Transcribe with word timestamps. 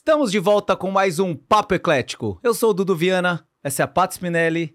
Estamos 0.00 0.32
de 0.32 0.38
volta 0.38 0.74
com 0.74 0.90
mais 0.90 1.18
um 1.18 1.34
Papo 1.34 1.74
Eclético. 1.74 2.40
Eu 2.42 2.54
sou 2.54 2.70
o 2.70 2.72
Dudu 2.72 2.96
Viana, 2.96 3.46
essa 3.62 3.82
é 3.82 3.84
a 3.84 3.86
Pat 3.86 4.12
Spinelli. 4.12 4.74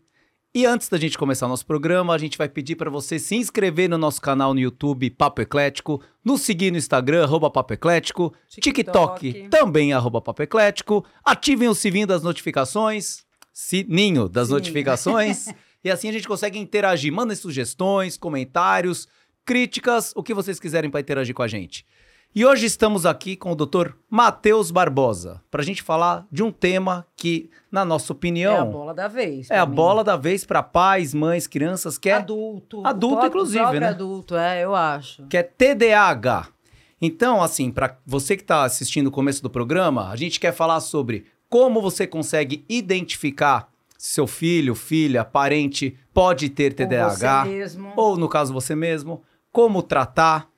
E 0.54 0.68
antes 0.68 0.88
da 0.88 1.00
gente 1.00 1.18
começar 1.18 1.48
o 1.48 1.50
nosso 1.50 1.66
programa, 1.66 2.14
a 2.14 2.18
gente 2.20 2.38
vai 2.38 2.48
pedir 2.48 2.76
para 2.76 2.92
você 2.92 3.18
se 3.18 3.36
inscrever 3.36 3.90
no 3.90 3.98
nosso 3.98 4.22
canal 4.22 4.54
no 4.54 4.60
YouTube 4.60 5.10
Papo 5.10 5.42
Eclético, 5.42 6.00
nos 6.24 6.42
seguir 6.42 6.70
no 6.70 6.78
Instagram, 6.78 7.24
arroba 7.24 7.50
Papo 7.50 7.74
Eclético, 7.74 8.36
TikTok, 8.48 9.34
TikTok 9.34 9.50
também 9.50 9.94
arroba 9.94 10.22
Papo 10.22 10.44
Eclético, 10.44 11.04
ativem 11.26 11.70
o 11.70 11.74
sininho 11.74 12.06
das 12.06 12.22
notificações, 12.22 13.26
sininho 13.52 14.30
das 14.30 14.50
Sininho. 14.50 14.60
notificações, 14.60 15.48
e 15.84 15.90
assim 15.90 16.08
a 16.08 16.14
gente 16.14 16.28
consegue 16.28 16.60
interagir. 16.60 17.12
Mandem 17.12 17.36
sugestões, 17.36 18.16
comentários, 18.16 19.08
críticas, 19.44 20.14
o 20.16 20.22
que 20.22 20.36
vocês 20.36 20.60
quiserem 20.60 20.92
para 20.92 21.00
interagir 21.00 21.34
com 21.34 21.42
a 21.42 21.48
gente. 21.48 21.84
E 22.38 22.46
hoje 22.46 22.66
estamos 22.66 23.06
aqui 23.06 23.38
com 23.38 23.54
o 23.54 23.56
Dr. 23.56 23.92
Matheus 24.10 24.70
Barbosa, 24.70 25.42
para 25.50 25.62
a 25.62 25.66
gente 25.66 25.82
falar 25.82 26.28
de 26.30 26.44
um 26.44 26.52
tema 26.52 27.08
que, 27.16 27.50
na 27.72 27.86
nossa 27.86 28.12
opinião, 28.12 28.54
É 28.56 28.60
a 28.60 28.66
bola 28.66 28.94
da 28.94 29.08
vez. 29.08 29.50
é 29.50 29.58
a 29.58 29.66
mim. 29.66 29.74
bola 29.74 30.04
da 30.04 30.18
vez 30.18 30.44
para 30.44 30.62
pais, 30.62 31.14
mães, 31.14 31.48
crianças, 31.48 31.98
que 31.98 32.10
é, 32.10 32.16
Adulto. 32.16 32.86
Adulto, 32.86 33.16
próprio- 33.16 33.30
inclusive, 33.30 33.80
né? 33.80 33.88
adulto, 33.88 34.36
é, 34.36 34.62
eu 34.66 34.76
acho. 34.76 35.26
que 35.28 35.38
é 35.38 35.44
TDAH. 35.44 36.50
Então, 37.02 37.42
assim, 37.42 37.72
para 37.72 37.98
você 38.06 38.36
que 38.36 38.42
está 38.44 38.64
assistindo 38.64 39.08
o 39.08 39.12
começo 39.12 39.42
do 39.42 39.50
programa, 39.50 40.10
a 40.10 40.16
gente 40.18 40.38
quer 40.40 40.52
falar 40.54 40.82
sobre 40.82 41.26
como 41.50 41.82
você 41.82 42.06
consegue 42.06 42.66
identificar 42.68 43.70
se 43.98 44.12
seu 44.16 44.28
filho, 44.28 44.76
filha, 44.76 45.24
parente 45.24 45.98
pode 46.14 46.50
ter 46.50 46.72
Ou 46.74 46.76
TDAH, 46.78 47.46
mesmo. 47.46 47.94
ou 47.96 48.18
no 48.18 48.28
caso 48.28 48.52
você 48.54 48.76
mesmo, 48.76 49.24
como 49.54 49.82
tratar, 49.82 50.50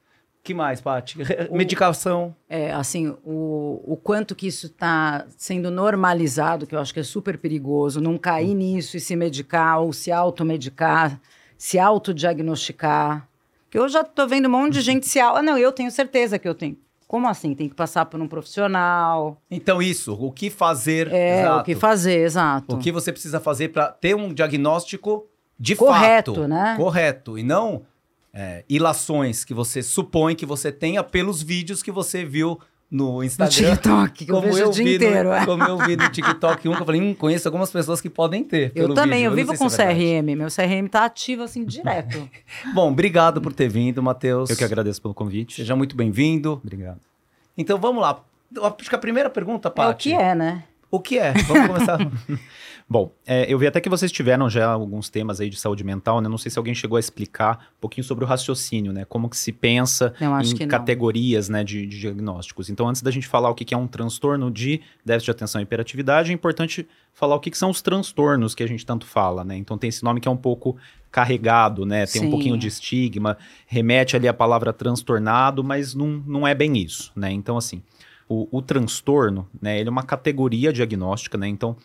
que 0.47 0.53
mais, 0.53 0.81
Paty? 0.81 1.17
Medicação. 1.51 2.33
É, 2.49 2.71
assim, 2.71 3.15
o, 3.25 3.81
o 3.85 3.97
quanto 3.97 4.33
que 4.35 4.47
isso 4.47 4.67
está 4.67 5.25
sendo 5.37 5.69
normalizado, 5.69 6.65
que 6.65 6.73
eu 6.73 6.79
acho 6.79 6.93
que 6.93 6.99
é 6.99 7.03
super 7.03 7.37
perigoso, 7.37 7.99
não 8.01 8.17
cair 8.17 8.51
Hum. 8.51 8.55
nisso 8.59 8.95
e 8.97 8.99
se 8.99 9.15
medicar 9.15 9.79
ou 9.81 9.91
se 9.93 10.11
automedicar, 10.11 11.19
se 11.57 11.77
autodiagnosticar. 11.77 13.27
Que 13.69 13.77
eu 13.77 13.87
já 13.89 14.03
tô 14.03 14.25
vendo 14.27 14.47
um 14.47 14.51
monte 14.51 14.63
Uhum. 14.65 14.69
de 14.71 14.81
gente 14.81 15.05
se... 15.07 15.19
Ah, 15.19 15.41
não, 15.41 15.57
eu 15.57 15.71
tenho 15.71 15.91
certeza 15.91 16.39
que 16.39 16.47
eu 16.47 16.55
tenho. 16.55 16.77
Como 17.07 17.27
assim? 17.27 17.53
Tem 17.55 17.69
que 17.69 17.75
passar 17.75 18.05
por 18.05 18.19
um 18.21 18.27
profissional. 18.27 19.41
Então, 19.49 19.81
isso, 19.81 20.13
o 20.13 20.31
que 20.31 20.49
fazer? 20.49 21.11
É, 21.11 21.41
exato. 21.41 21.59
o 21.61 21.63
que 21.63 21.75
fazer, 21.75 22.19
exato. 22.19 22.75
O 22.75 22.79
que 22.79 22.91
você 22.91 23.11
precisa 23.11 23.39
fazer 23.39 23.69
para 23.69 23.87
ter 23.91 24.15
um 24.15 24.33
diagnóstico 24.33 25.25
de 25.59 25.75
Correto, 25.75 26.35
fato. 26.35 26.47
né? 26.47 26.75
Correto. 26.77 27.37
E 27.37 27.43
não 27.43 27.81
é, 28.33 28.63
ilações 28.69 29.43
que 29.43 29.53
você 29.53 29.81
supõe 29.81 30.35
que 30.35 30.45
você 30.45 30.71
tenha 30.71 31.03
pelos 31.03 31.41
vídeos 31.41 31.81
que 31.81 31.91
você 31.91 32.23
viu 32.23 32.59
no 32.89 33.17
No 33.17 33.23
Instagram. 33.23 33.75
TikTok, 33.75 34.25
que 34.25 34.31
eu 34.31 34.41
vejo 34.41 34.67
o 34.67 34.71
dia 34.71 34.83
vi 34.83 34.95
inteiro. 34.95 35.29
No, 35.29 35.35
é. 35.35 35.45
como 35.45 35.63
eu 35.63 35.77
vi 35.79 35.97
no 35.97 36.09
TikTok 36.09 36.69
um, 36.69 36.73
que 36.73 36.81
eu 36.81 36.85
falei, 36.85 37.01
hum, 37.01 37.13
conheço 37.13 37.47
algumas 37.47 37.69
pessoas 37.69 37.99
que 37.99 38.09
podem 38.09 38.43
ter. 38.43 38.71
Eu 38.73 38.93
também, 38.93 39.19
vídeo. 39.19 39.31
eu 39.31 39.35
vivo 39.35 39.53
não 39.59 39.69
sei 39.69 39.85
com 39.85 39.91
é. 39.91 39.95
CRM. 39.95 40.35
Meu 40.35 40.47
CRM 40.47 40.87
tá 40.89 41.05
ativo 41.05 41.43
assim 41.43 41.65
direto. 41.65 42.29
Bom, 42.73 42.91
obrigado 42.91 43.41
por 43.41 43.53
ter 43.53 43.67
vindo, 43.67 44.01
Matheus. 44.01 44.49
Eu 44.49 44.55
que 44.55 44.63
agradeço 44.63 45.01
pelo 45.01 45.13
convite. 45.13 45.55
Seja 45.55 45.75
muito 45.75 45.95
bem-vindo. 45.95 46.53
Obrigado. 46.63 47.01
Então 47.57 47.77
vamos 47.77 48.01
lá. 48.01 48.23
Acho 48.61 48.89
que 48.89 48.95
a 48.95 48.99
primeira 48.99 49.29
pergunta, 49.29 49.67
é 49.67 49.71
o 49.71 49.73
Paty. 49.73 50.09
que 50.09 50.15
é, 50.15 50.33
né? 50.33 50.63
O 50.89 50.99
que 50.99 51.19
é? 51.19 51.33
Vamos 51.33 51.67
começar. 51.67 51.97
Bom, 52.89 53.11
é, 53.25 53.51
eu 53.51 53.59
vi 53.59 53.67
até 53.67 53.81
que 53.81 53.89
vocês 53.89 54.09
tiveram 54.09 54.49
já 54.49 54.71
alguns 54.71 55.09
temas 55.09 55.41
aí 55.41 55.49
de 55.49 55.59
saúde 55.59 55.83
mental, 55.83 56.21
né? 56.21 56.29
Não 56.29 56.37
sei 56.37 56.49
se 56.49 56.57
alguém 56.57 56.73
chegou 56.73 56.95
a 56.95 56.99
explicar 57.01 57.71
um 57.77 57.81
pouquinho 57.81 58.05
sobre 58.05 58.23
o 58.23 58.27
raciocínio, 58.27 58.93
né? 58.93 59.03
Como 59.03 59.29
que 59.29 59.35
se 59.35 59.51
pensa 59.51 60.13
acho 60.21 60.53
em 60.53 60.55
que 60.55 60.65
não. 60.65 60.69
categorias 60.69 61.49
né, 61.49 61.65
de, 61.65 61.85
de 61.85 61.99
diagnósticos. 61.99 62.69
Então, 62.69 62.87
antes 62.87 63.01
da 63.01 63.11
gente 63.11 63.27
falar 63.27 63.49
o 63.49 63.55
que 63.55 63.65
que 63.65 63.73
é 63.73 63.77
um 63.77 63.87
transtorno 63.87 64.49
de 64.49 64.79
déficit 65.03 65.25
de 65.25 65.31
atenção 65.31 65.59
e 65.59 65.65
hiperatividade, 65.65 66.31
é 66.31 66.33
importante 66.33 66.87
falar 67.11 67.35
o 67.35 67.41
que, 67.41 67.51
que 67.51 67.57
são 67.57 67.69
os 67.69 67.81
transtornos 67.81 68.55
que 68.55 68.63
a 68.63 68.67
gente 68.67 68.85
tanto 68.85 69.05
fala, 69.05 69.43
né? 69.43 69.57
Então, 69.57 69.77
tem 69.77 69.89
esse 69.89 70.01
nome 70.01 70.21
que 70.21 70.27
é 70.29 70.31
um 70.31 70.37
pouco 70.37 70.77
carregado, 71.11 71.85
né? 71.85 72.05
Tem 72.05 72.21
Sim. 72.21 72.27
um 72.27 72.31
pouquinho 72.31 72.57
de 72.57 72.67
estigma, 72.67 73.37
remete 73.65 74.15
ali 74.15 74.29
à 74.29 74.33
palavra 74.33 74.71
transtornado, 74.71 75.61
mas 75.61 75.93
não, 75.93 76.23
não 76.25 76.47
é 76.47 76.55
bem 76.55 76.77
isso, 76.77 77.11
né? 77.13 77.33
Então, 77.33 77.57
assim, 77.57 77.81
o, 78.27 78.47
o 78.51 78.61
transtorno, 78.61 79.47
né? 79.61 79.79
Ele 79.79 79.89
é 79.89 79.91
uma 79.91 80.03
categoria 80.03 80.73
diagnóstica, 80.73 81.37
né? 81.37 81.47
Então, 81.47 81.75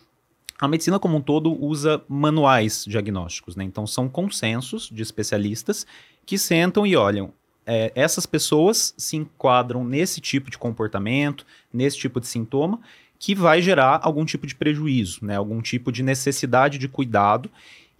a 0.59 0.67
medicina 0.67 0.99
como 0.99 1.17
um 1.17 1.21
todo 1.21 1.51
usa 1.61 2.01
manuais 2.07 2.85
diagnósticos, 2.87 3.55
né? 3.55 3.63
Então 3.63 3.85
são 3.87 4.07
consensos 4.07 4.89
de 4.89 5.01
especialistas 5.01 5.85
que 6.25 6.37
sentam 6.37 6.85
e 6.85 6.95
olham. 6.95 7.33
é, 7.65 7.91
essas 7.95 8.25
pessoas 8.25 8.93
se 8.97 9.15
enquadram 9.15 9.83
nesse 9.83 10.19
tipo 10.19 10.49
de 10.51 10.57
comportamento, 10.57 11.45
nesse 11.71 11.97
tipo 11.97 12.19
de 12.19 12.27
sintoma, 12.27 12.79
que 13.17 13.33
vai 13.33 13.61
gerar 13.61 14.01
algum 14.03 14.25
tipo 14.25 14.45
de 14.45 14.53
prejuízo, 14.53 15.25
né? 15.25 15.37
Algum 15.37 15.61
tipo 15.61 15.91
de 15.91 16.03
necessidade 16.03 16.77
de 16.77 16.89
cuidado. 16.89 17.49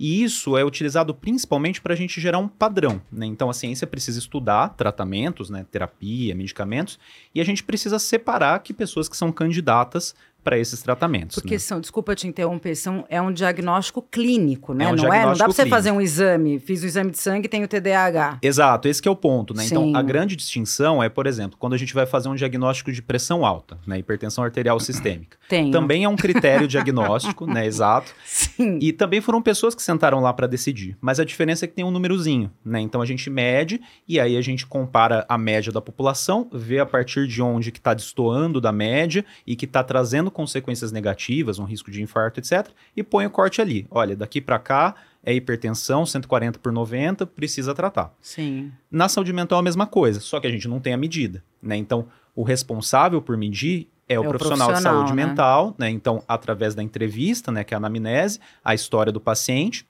E 0.05 0.21
isso 0.21 0.57
é 0.57 0.65
utilizado 0.65 1.15
principalmente 1.15 1.79
para 1.79 1.93
a 1.93 1.95
gente 1.95 2.19
gerar 2.19 2.37
um 2.37 2.45
padrão, 2.49 3.01
né? 3.09 3.25
Então 3.25 3.49
a 3.49 3.53
ciência 3.53 3.87
precisa 3.87 4.19
estudar 4.19 4.75
tratamentos, 4.75 5.49
né? 5.49 5.65
Terapia, 5.71 6.35
medicamentos, 6.35 6.99
e 7.33 7.39
a 7.39 7.43
gente 7.45 7.63
precisa 7.63 7.97
separar 7.97 8.59
que 8.59 8.73
pessoas 8.73 9.07
que 9.07 9.15
são 9.15 9.31
candidatas 9.31 10.13
para 10.43 10.57
esses 10.57 10.81
tratamentos. 10.81 11.35
Porque 11.39 11.55
né? 11.55 11.59
são, 11.59 11.79
desculpa 11.79 12.15
te 12.15 12.27
interromper, 12.27 12.75
são, 12.75 13.05
é 13.09 13.21
um 13.21 13.31
diagnóstico 13.31 14.01
clínico, 14.01 14.73
né? 14.73 14.85
É 14.85 14.87
um 14.89 14.95
não 14.95 14.95
é? 14.95 14.97
Não 14.97 15.07
dá 15.07 15.33
diagnóstico 15.33 15.53
você 15.53 15.65
fazer 15.65 15.91
um 15.91 16.01
exame. 16.01 16.59
Fiz 16.59 16.83
o 16.83 16.85
exame 16.85 17.11
de 17.11 17.19
sangue 17.19 17.45
e 17.45 17.49
tenho 17.49 17.67
TDAH. 17.67 18.39
Exato, 18.41 18.87
esse 18.87 19.01
que 19.01 19.07
é 19.07 19.11
o 19.11 19.15
ponto, 19.15 19.53
né? 19.53 19.63
Sim. 19.63 19.75
Então, 19.75 19.95
a 19.95 20.01
grande 20.01 20.35
distinção 20.35 21.01
é, 21.01 21.09
por 21.09 21.25
exemplo, 21.25 21.57
quando 21.57 21.73
a 21.73 21.77
gente 21.77 21.93
vai 21.93 22.05
fazer 22.05 22.29
um 22.29 22.35
diagnóstico 22.35 22.91
de 22.91 23.01
pressão 23.01 23.45
alta, 23.45 23.77
né? 23.87 23.97
Hipertensão 23.99 24.43
arterial 24.43 24.79
sistêmica. 24.79 25.37
Tenho. 25.47 25.71
Também 25.71 26.03
é 26.03 26.09
um 26.09 26.15
critério 26.15 26.67
diagnóstico, 26.67 27.45
né? 27.45 27.65
Exato. 27.65 28.13
Sim. 28.25 28.79
E 28.81 28.91
também 28.91 29.21
foram 29.21 29.41
pessoas 29.41 29.73
que 29.73 29.81
sentaram 29.81 30.19
lá 30.19 30.33
para 30.33 30.47
decidir. 30.47 30.97
Mas 30.99 31.19
a 31.19 31.25
diferença 31.25 31.65
é 31.65 31.67
que 31.67 31.73
tem 31.73 31.85
um 31.85 31.91
númerozinho, 31.91 32.51
né? 32.65 32.79
Então 32.81 33.01
a 33.01 33.05
gente 33.05 33.29
mede 33.29 33.79
e 34.07 34.19
aí 34.19 34.35
a 34.35 34.41
gente 34.41 34.65
compara 34.65 35.25
a 35.29 35.37
média 35.37 35.71
da 35.71 35.81
população, 35.81 36.49
vê 36.51 36.79
a 36.79 36.85
partir 36.85 37.27
de 37.27 37.41
onde 37.41 37.71
que 37.71 37.79
está 37.79 37.93
destoando 37.93 38.59
da 38.59 38.71
média 38.71 39.23
e 39.45 39.55
que 39.55 39.65
está 39.65 39.83
trazendo 39.83 40.31
consequências 40.33 40.91
negativas, 40.91 41.59
um 41.59 41.63
risco 41.63 41.89
de 41.89 42.01
infarto, 42.01 42.39
etc. 42.39 42.69
E 42.95 43.01
põe 43.01 43.25
o 43.25 43.29
corte 43.29 43.61
ali. 43.61 43.87
Olha, 43.89 44.15
daqui 44.15 44.41
para 44.41 44.59
cá 44.59 44.95
é 45.23 45.33
hipertensão, 45.33 46.05
140 46.05 46.59
por 46.59 46.71
90, 46.71 47.25
precisa 47.25 47.73
tratar. 47.73 48.13
Sim. 48.19 48.71
Na 48.91 49.07
saúde 49.07 49.31
mental 49.31 49.59
é 49.59 49.61
a 49.61 49.63
mesma 49.63 49.87
coisa, 49.87 50.19
só 50.19 50.39
que 50.39 50.47
a 50.47 50.51
gente 50.51 50.67
não 50.67 50.81
tem 50.81 50.93
a 50.93 50.97
medida, 50.97 51.41
né? 51.61 51.77
Então, 51.77 52.07
o 52.35 52.43
responsável 52.43 53.21
por 53.21 53.37
medir 53.37 53.87
é 54.09 54.19
o, 54.19 54.23
É 54.23 54.27
o 54.27 54.29
profissional, 54.29 54.67
de 54.67 54.73
profissional, 54.73 55.01
saúde 55.01 55.15
né? 55.15 55.25
mental, 55.25 55.75
né? 55.77 55.89
Então, 55.89 56.21
através 56.27 56.75
da 56.75 56.83
entrevista, 56.83 57.51
né, 57.51 57.63
que 57.63 57.73
é 57.73 57.75
a 57.75 57.77
anamnese, 57.77 58.39
a 58.63 58.73
história 58.73 59.11
do 59.11 59.21
paciente, 59.21 59.87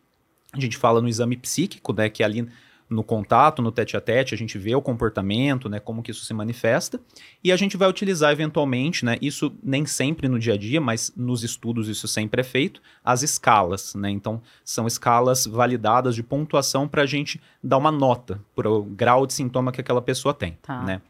a 0.52 0.60
gente 0.60 0.78
fala 0.78 1.02
no 1.02 1.08
exame 1.08 1.36
psíquico, 1.36 1.94
né, 1.94 2.10
que 2.10 2.22
é 2.22 2.26
ali 2.26 2.48
no 2.90 3.04
contato, 3.04 3.62
no 3.62 3.72
tete 3.72 3.98
a 3.98 4.02
tete, 4.02 4.36
a 4.36 4.38
gente 4.38 4.58
vê 4.58 4.76
o 4.76 4.82
comportamento, 4.82 5.68
né, 5.68 5.80
como 5.80 6.04
que 6.04 6.12
isso 6.12 6.26
se 6.26 6.34
manifesta, 6.34 7.00
e 7.44 7.52
a 7.52 7.56
gente 7.56 7.76
vai 7.78 7.90
utilizar 7.90 8.32
eventualmente, 8.32 9.04
né, 9.06 9.18
isso 9.22 9.54
nem 9.64 9.86
sempre 9.86 10.28
no 10.28 10.38
dia 10.38 10.54
a 10.54 10.58
dia, 10.58 10.80
mas 10.80 11.12
nos 11.16 11.44
estudos 11.44 11.88
isso 11.88 12.08
sempre 12.08 12.42
é 12.42 12.44
feito, 12.44 12.82
as 13.04 13.24
escalas, 13.24 13.96
né, 13.96 14.10
então 14.10 14.42
são 14.64 14.86
escalas 14.86 15.46
validadas 15.48 16.16
de 16.16 16.22
pontuação 16.24 16.88
para 16.88 17.02
a 17.04 17.06
gente 17.06 17.42
dar 17.64 17.78
uma 17.78 17.92
nota 17.92 18.40
para 18.56 18.70
o 18.70 18.84
grau 18.84 19.26
de 19.26 19.34
sintoma 19.34 19.72
que 19.72 19.82
aquela 19.82 20.02
pessoa 20.02 20.34
tem, 20.34 20.58
Tá. 20.62 20.82
né. 20.84 21.02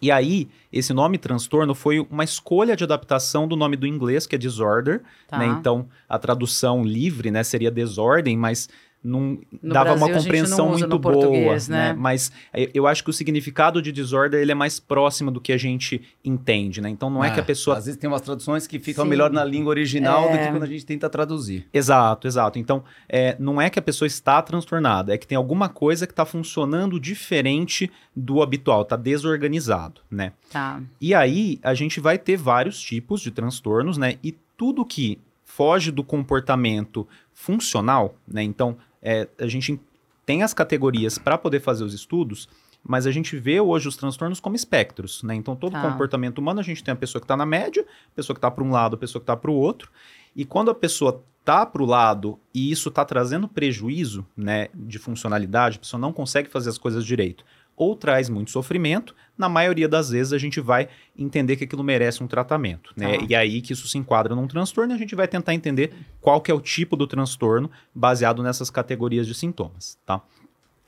E 0.00 0.10
aí, 0.10 0.48
esse 0.72 0.92
nome 0.92 1.16
transtorno 1.16 1.76
foi 1.76 2.00
uma 2.10 2.24
escolha 2.24 2.74
de 2.74 2.82
adaptação 2.82 3.46
do 3.46 3.54
nome 3.54 3.76
do 3.76 3.86
inglês, 3.86 4.26
que 4.26 4.34
é 4.34 4.38
disorder, 4.38 5.00
Tá. 5.28 5.38
né? 5.38 5.46
Então, 5.46 5.86
a 6.08 6.18
tradução 6.18 6.82
livre, 6.82 7.30
né, 7.30 7.44
seria 7.44 7.70
desordem, 7.70 8.36
mas 8.36 8.68
não 9.04 9.38
No 9.60 9.72
dava 9.74 9.94
Brasil, 9.94 9.96
uma 9.96 10.06
a 10.06 10.12
gente 10.12 10.22
compreensão 10.22 10.58
não 10.58 10.74
usa 10.74 10.86
muito 10.86 10.90
no 10.90 10.98
boa, 10.98 11.54
né? 11.54 11.60
né? 11.68 11.94
Mas 11.98 12.30
eh, 12.52 12.70
eu 12.72 12.86
acho 12.86 13.02
que 13.02 13.10
o 13.10 13.12
significado 13.12 13.82
de 13.82 13.90
disorder 13.90 14.40
ele 14.40 14.52
é 14.52 14.54
mais 14.54 14.78
próximo 14.78 15.30
do 15.30 15.40
que 15.40 15.52
a 15.52 15.56
gente 15.58 16.00
entende, 16.24 16.80
né? 16.80 16.88
Então 16.88 17.10
não 17.10 17.24
é, 17.24 17.30
que 17.30 17.40
a 17.40 17.42
pessoa 17.42 17.76
Às 17.76 17.86
vezes 17.86 17.98
tem 17.98 18.08
umas 18.08 18.20
traduções 18.20 18.66
que 18.66 18.78
ficam 18.78 19.04
Sim. 19.04 19.10
melhor 19.10 19.30
na 19.30 19.44
língua 19.44 19.70
original 19.70 20.28
do 20.28 20.36
É. 20.36 20.46
que 20.46 20.50
quando 20.52 20.62
a 20.62 20.66
gente 20.66 20.86
tenta 20.86 21.10
traduzir. 21.10 21.66
Exato, 21.72 22.26
exato. 22.28 22.58
Então, 22.58 22.84
é, 23.08 23.36
não 23.38 23.60
é 23.60 23.68
que 23.68 23.78
a 23.78 23.82
pessoa 23.82 24.06
está 24.06 24.40
transtornada, 24.40 25.12
é 25.12 25.18
que 25.18 25.26
tem 25.26 25.36
alguma 25.36 25.68
coisa 25.68 26.06
que 26.06 26.12
está 26.12 26.24
funcionando 26.24 27.00
diferente 27.00 27.90
do 28.14 28.42
habitual, 28.42 28.82
está 28.82 28.96
desorganizado, 28.96 30.00
né? 30.10 30.32
Tá. 30.50 30.80
E 31.00 31.14
aí, 31.14 31.58
a 31.62 31.74
gente 31.74 31.98
vai 31.98 32.18
ter 32.18 32.36
vários 32.36 32.80
tipos 32.80 33.20
de 33.20 33.30
transtornos, 33.30 33.96
né? 33.98 34.16
E 34.22 34.36
tudo 34.56 34.84
que 34.84 35.18
foge 35.44 35.90
do 35.90 36.02
comportamento 36.04 37.06
funcional, 37.34 38.14
né? 38.26 38.42
Então, 38.42 38.76
é, 39.02 39.28
a 39.38 39.46
gente 39.46 39.80
tem 40.24 40.42
as 40.42 40.54
categorias 40.54 41.18
para 41.18 41.36
poder 41.36 41.60
fazer 41.60 41.84
os 41.84 41.92
estudos, 41.92 42.48
mas 42.84 43.06
a 43.06 43.10
gente 43.10 43.36
vê 43.36 43.60
hoje 43.60 43.88
os 43.88 43.96
transtornos 43.96 44.40
como 44.40 44.56
espectros, 44.56 45.22
né? 45.22 45.34
Então, 45.34 45.54
todo 45.54 45.72
Tá. 45.72 45.82
comportamento 45.90 46.38
humano, 46.38 46.60
a 46.60 46.62
gente 46.62 46.82
tem 46.82 46.92
a 46.92 46.96
pessoa 46.96 47.20
que 47.20 47.24
está 47.24 47.36
na 47.36 47.46
média, 47.46 47.82
a 47.82 48.14
pessoa 48.14 48.34
que 48.34 48.38
está 48.38 48.50
para 48.50 48.64
um 48.64 48.70
lado, 48.70 48.94
a 48.94 48.98
pessoa 48.98 49.20
que 49.20 49.24
está 49.24 49.36
para 49.36 49.50
o 49.50 49.54
outro. 49.54 49.90
E 50.34 50.44
quando 50.44 50.70
a 50.70 50.74
pessoa 50.74 51.22
tá 51.44 51.66
para 51.66 51.82
o 51.82 51.86
lado 51.86 52.38
e 52.54 52.70
isso 52.70 52.88
está 52.88 53.04
trazendo 53.04 53.48
prejuízo, 53.48 54.24
né, 54.36 54.68
de 54.74 54.98
funcionalidade, 54.98 55.76
a 55.76 55.80
pessoa 55.80 56.00
não 56.00 56.12
consegue 56.12 56.48
fazer 56.48 56.70
as 56.70 56.78
coisas 56.78 57.04
direito, 57.04 57.44
ou 57.82 57.96
traz 57.96 58.28
muito 58.28 58.50
sofrimento, 58.50 59.14
na 59.36 59.48
maioria 59.48 59.88
das 59.88 60.10
vezes 60.10 60.32
a 60.32 60.38
gente 60.38 60.60
vai 60.60 60.88
entender 61.18 61.56
que 61.56 61.64
aquilo 61.64 61.82
merece 61.82 62.22
um 62.22 62.26
tratamento, 62.26 62.92
né? 62.96 63.18
Tá. 63.18 63.26
E 63.28 63.34
aí 63.34 63.60
que 63.60 63.72
isso 63.72 63.88
se 63.88 63.98
enquadra 63.98 64.34
num 64.34 64.46
transtorno, 64.46 64.92
e 64.92 64.96
a 64.96 64.98
gente 64.98 65.14
vai 65.14 65.26
tentar 65.26 65.54
entender 65.54 65.92
qual 66.20 66.40
que 66.40 66.50
é 66.50 66.54
o 66.54 66.60
tipo 66.60 66.96
do 66.96 67.06
transtorno 67.06 67.70
baseado 67.94 68.42
nessas 68.42 68.70
categorias 68.70 69.26
de 69.26 69.34
sintomas, 69.34 69.98
tá? 70.06 70.22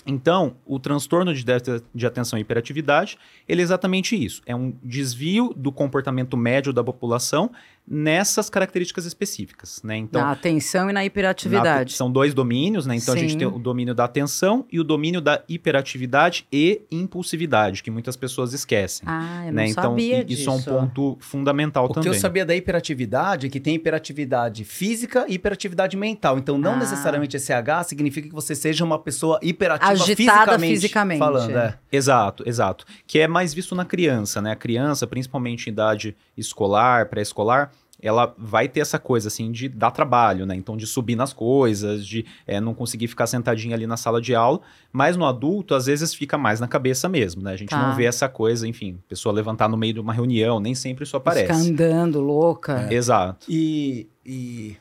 Então, 0.07 0.57
o 0.67 0.79
transtorno 0.79 1.35
de 1.35 1.45
déficit 1.45 1.83
de 1.95 2.07
atenção 2.07 2.39
e 2.39 2.43
hiperatividade, 2.43 3.19
ele 3.49 3.63
é 3.63 3.65
exatamente 3.65 4.15
isso. 4.23 4.43
É 4.45 4.55
um 4.55 4.75
desvio 4.83 5.55
do 5.57 5.73
comportamento 5.73 6.37
médio 6.37 6.73
da 6.73 6.85
população 6.85 7.51
nessas 7.87 8.49
características 8.49 9.05
específicas, 9.05 9.83
né? 9.85 9.97
Então, 9.99 10.23
na 10.23 10.31
atenção 10.33 10.85
e 10.85 10.93
na 10.93 11.01
na- 11.01 11.05
hiperatividade. 11.05 11.93
são 11.93 12.11
dois 12.11 12.33
domínios, 12.33 12.87
né? 12.87 12.97
Então 12.97 13.13
a 13.13 13.17
gente 13.19 13.33
Sim. 13.33 13.39
tem 13.39 13.47
o 13.47 13.59
domínio 13.59 13.95
da 13.95 14.05
atenção 14.05 14.65
e 14.73 14.81
o 14.81 14.85
domínio 14.85 15.21
da 15.21 15.43
hiperatividade 15.49 16.47
e 16.51 16.81
impulsividade, 16.91 17.83
que 17.83 17.91
muitas 17.91 18.17
pessoas 18.17 18.53
esquecem. 18.55 19.07
Ah, 19.07 19.41
eu 19.43 19.47
não 19.47 19.53
né? 19.53 19.69
Então, 19.69 19.85
sabia 19.91 20.25
disso. 20.25 20.41
isso 20.43 20.51
é 20.51 20.53
um 20.55 20.63
ponto 20.63 21.17
fundamental 21.21 21.85
O 21.85 21.89
que 21.89 21.95
também. 21.95 22.13
eu 22.13 22.15
sabia 22.19 22.45
da 22.47 22.55
hiperatividade 22.57 23.47
é 23.47 23.51
que 23.51 23.61
tem 23.61 23.75
hiperatividade 23.75 24.65
física 24.65 25.27
e 25.29 25.35
hiperatividade 25.35 25.97
mental. 25.97 26.39
Então, 26.39 26.57
não 26.57 26.73
Ah. 26.73 26.77
necessariamente 26.77 27.37
SH 27.37 27.85
significa 27.89 28.29
que 28.29 28.35
você 28.35 28.55
seja 28.55 28.83
uma 28.85 28.99
pessoa 28.99 29.39
hiperativa 29.43 29.93
Agitada 29.93 30.15
fisicamente, 30.17 30.75
fisicamente. 30.75 31.19
falando. 31.19 31.57
É. 31.57 31.79
Exato, 31.93 32.43
exato. 32.47 32.87
Que 33.07 33.19
é 33.21 33.29
mais 33.29 33.53
visto 33.53 33.75
na 33.75 33.85
criança, 33.85 34.41
né? 34.41 34.53
A 34.53 34.57
criança, 34.57 35.07
principalmente 35.07 35.69
em 35.69 35.73
idade 35.73 36.17
escolar, 36.37 37.09
pré-escolar, 37.09 37.71
ela 38.07 38.35
vai 38.37 38.69
ter 38.69 38.81
essa 38.81 38.99
coisa, 38.99 39.29
assim, 39.29 39.51
de 39.51 39.69
dar 39.69 39.91
trabalho, 39.91 40.45
né? 40.45 40.55
Então, 40.55 40.77
de 40.77 40.87
subir 40.87 41.17
nas 41.17 41.33
coisas, 41.33 42.07
de 42.07 42.25
eh, 42.47 42.61
não 42.61 42.75
conseguir 42.75 43.09
ficar 43.09 43.27
sentadinha 43.27 43.75
ali 43.75 43.87
na 43.87 43.97
sala 43.97 44.21
de 44.21 44.35
aula. 44.35 44.61
Mas 44.93 45.17
no 45.17 45.25
adulto, 45.25 45.75
às 45.75 45.87
vezes, 45.87 46.13
fica 46.15 46.37
mais 46.37 46.61
na 46.61 46.69
cabeça 46.69 47.09
mesmo, 47.09 47.43
né? 47.43 47.53
A 47.53 47.57
gente 47.57 47.71
Tá. 47.71 47.89
não 47.89 47.97
vê 47.97 48.05
essa 48.05 48.29
coisa, 48.29 48.69
enfim, 48.69 48.99
pessoa 49.09 49.33
levantar 49.35 49.69
no 49.69 49.77
meio 49.77 49.95
de 49.95 50.01
uma 50.01 50.13
reunião, 50.13 50.61
nem 50.61 50.75
sempre 50.75 51.05
isso 51.05 51.17
aparece. 51.17 51.47
Ficar 51.47 51.59
andando 51.59 52.21
louca. 52.21 52.93
Exato. 52.93 53.47
E, 53.49 54.07
e 54.25 54.77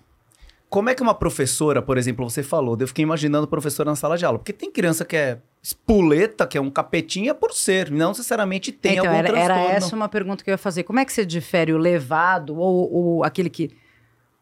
como 0.73 0.89
é 0.89 0.95
que 0.95 1.03
uma 1.03 1.13
professora, 1.13 1.83
por 1.83 1.99
exemplo, 1.99 2.27
você 2.27 2.41
falou, 2.41 2.75
eu 2.79 2.87
fiquei 2.87 3.03
imaginando 3.03 3.47
professora 3.47 3.91
na 3.91 3.95
sala 3.95 4.17
de 4.17 4.25
aula, 4.25 4.39
porque 4.39 4.51
tem 4.51 4.71
criança 4.71 5.05
que 5.05 5.15
é 5.15 5.37
espuleta, 5.61 6.47
que 6.47 6.57
é 6.57 6.61
um 6.61 6.71
capetinha 6.71 7.35
por 7.35 7.53
ser, 7.53 7.91
não 7.91 8.09
necessariamente 8.09 8.71
tem 8.71 8.93
então, 8.93 9.05
algum 9.05 9.15
era, 9.15 9.29
transtorno. 9.29 9.61
era 9.65 9.71
essa 9.71 9.95
uma 9.95 10.09
pergunta 10.09 10.43
que 10.43 10.49
eu 10.49 10.53
ia 10.53 10.57
fazer. 10.57 10.81
Como 10.81 10.97
é 10.97 11.05
que 11.05 11.13
você 11.13 11.23
difere 11.23 11.73
o 11.73 11.77
levado 11.77 12.57
ou, 12.57 12.91
ou 12.91 13.23
aquele 13.23 13.51
que. 13.51 13.69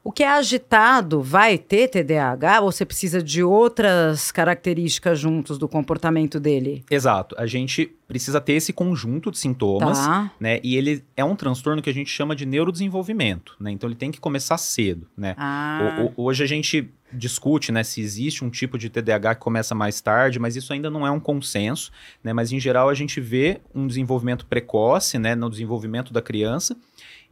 O 0.03 0.11
que 0.11 0.23
é 0.23 0.27
agitado 0.29 1.21
vai 1.21 1.59
ter 1.59 1.87
TDAH 1.87 2.61
ou 2.61 2.71
você 2.71 2.83
precisa 2.83 3.21
de 3.21 3.43
outras 3.43 4.31
características 4.31 5.19
juntos 5.19 5.59
do 5.59 5.67
comportamento 5.67 6.39
dele? 6.39 6.83
Exato. 6.89 7.35
A 7.37 7.45
gente 7.45 7.85
precisa 8.07 8.41
ter 8.41 8.53
esse 8.53 8.73
conjunto 8.73 9.29
de 9.29 9.37
sintomas, 9.37 9.99
Tá. 9.99 10.31
né? 10.39 10.59
E 10.63 10.75
ele 10.75 11.03
é 11.15 11.23
um 11.23 11.35
transtorno 11.35 11.83
que 11.83 11.89
a 11.89 11.93
gente 11.93 12.09
chama 12.09 12.35
de 12.35 12.47
neurodesenvolvimento, 12.47 13.55
né? 13.59 13.69
Então 13.71 13.87
ele 13.87 13.95
tem 13.95 14.11
que 14.11 14.19
começar 14.19 14.57
cedo, 14.57 15.07
né? 15.15 15.35
Ah, 15.37 16.01
O- 16.17 16.21
o- 16.21 16.25
hoje 16.25 16.43
a 16.43 16.47
gente 16.47 16.89
discute, 17.13 17.71
né, 17.73 17.83
se 17.83 17.99
existe 18.01 18.43
um 18.43 18.49
tipo 18.49 18.77
de 18.77 18.89
TDAH 18.89 19.35
que 19.35 19.41
começa 19.41 19.75
mais 19.75 19.99
tarde, 19.99 20.39
mas 20.39 20.55
isso 20.55 20.71
ainda 20.71 20.89
não 20.89 21.05
é 21.05 21.11
um 21.11 21.19
consenso, 21.19 21.91
né? 22.23 22.31
Mas 22.31 22.51
em 22.53 22.59
geral 22.59 22.87
a 22.89 22.93
gente 22.93 23.19
vê 23.19 23.59
um 23.75 23.85
desenvolvimento 23.85 24.45
precoce, 24.45 25.19
né, 25.19 25.35
no 25.35 25.49
desenvolvimento 25.49 26.11
da 26.13 26.21
criança 26.21 26.75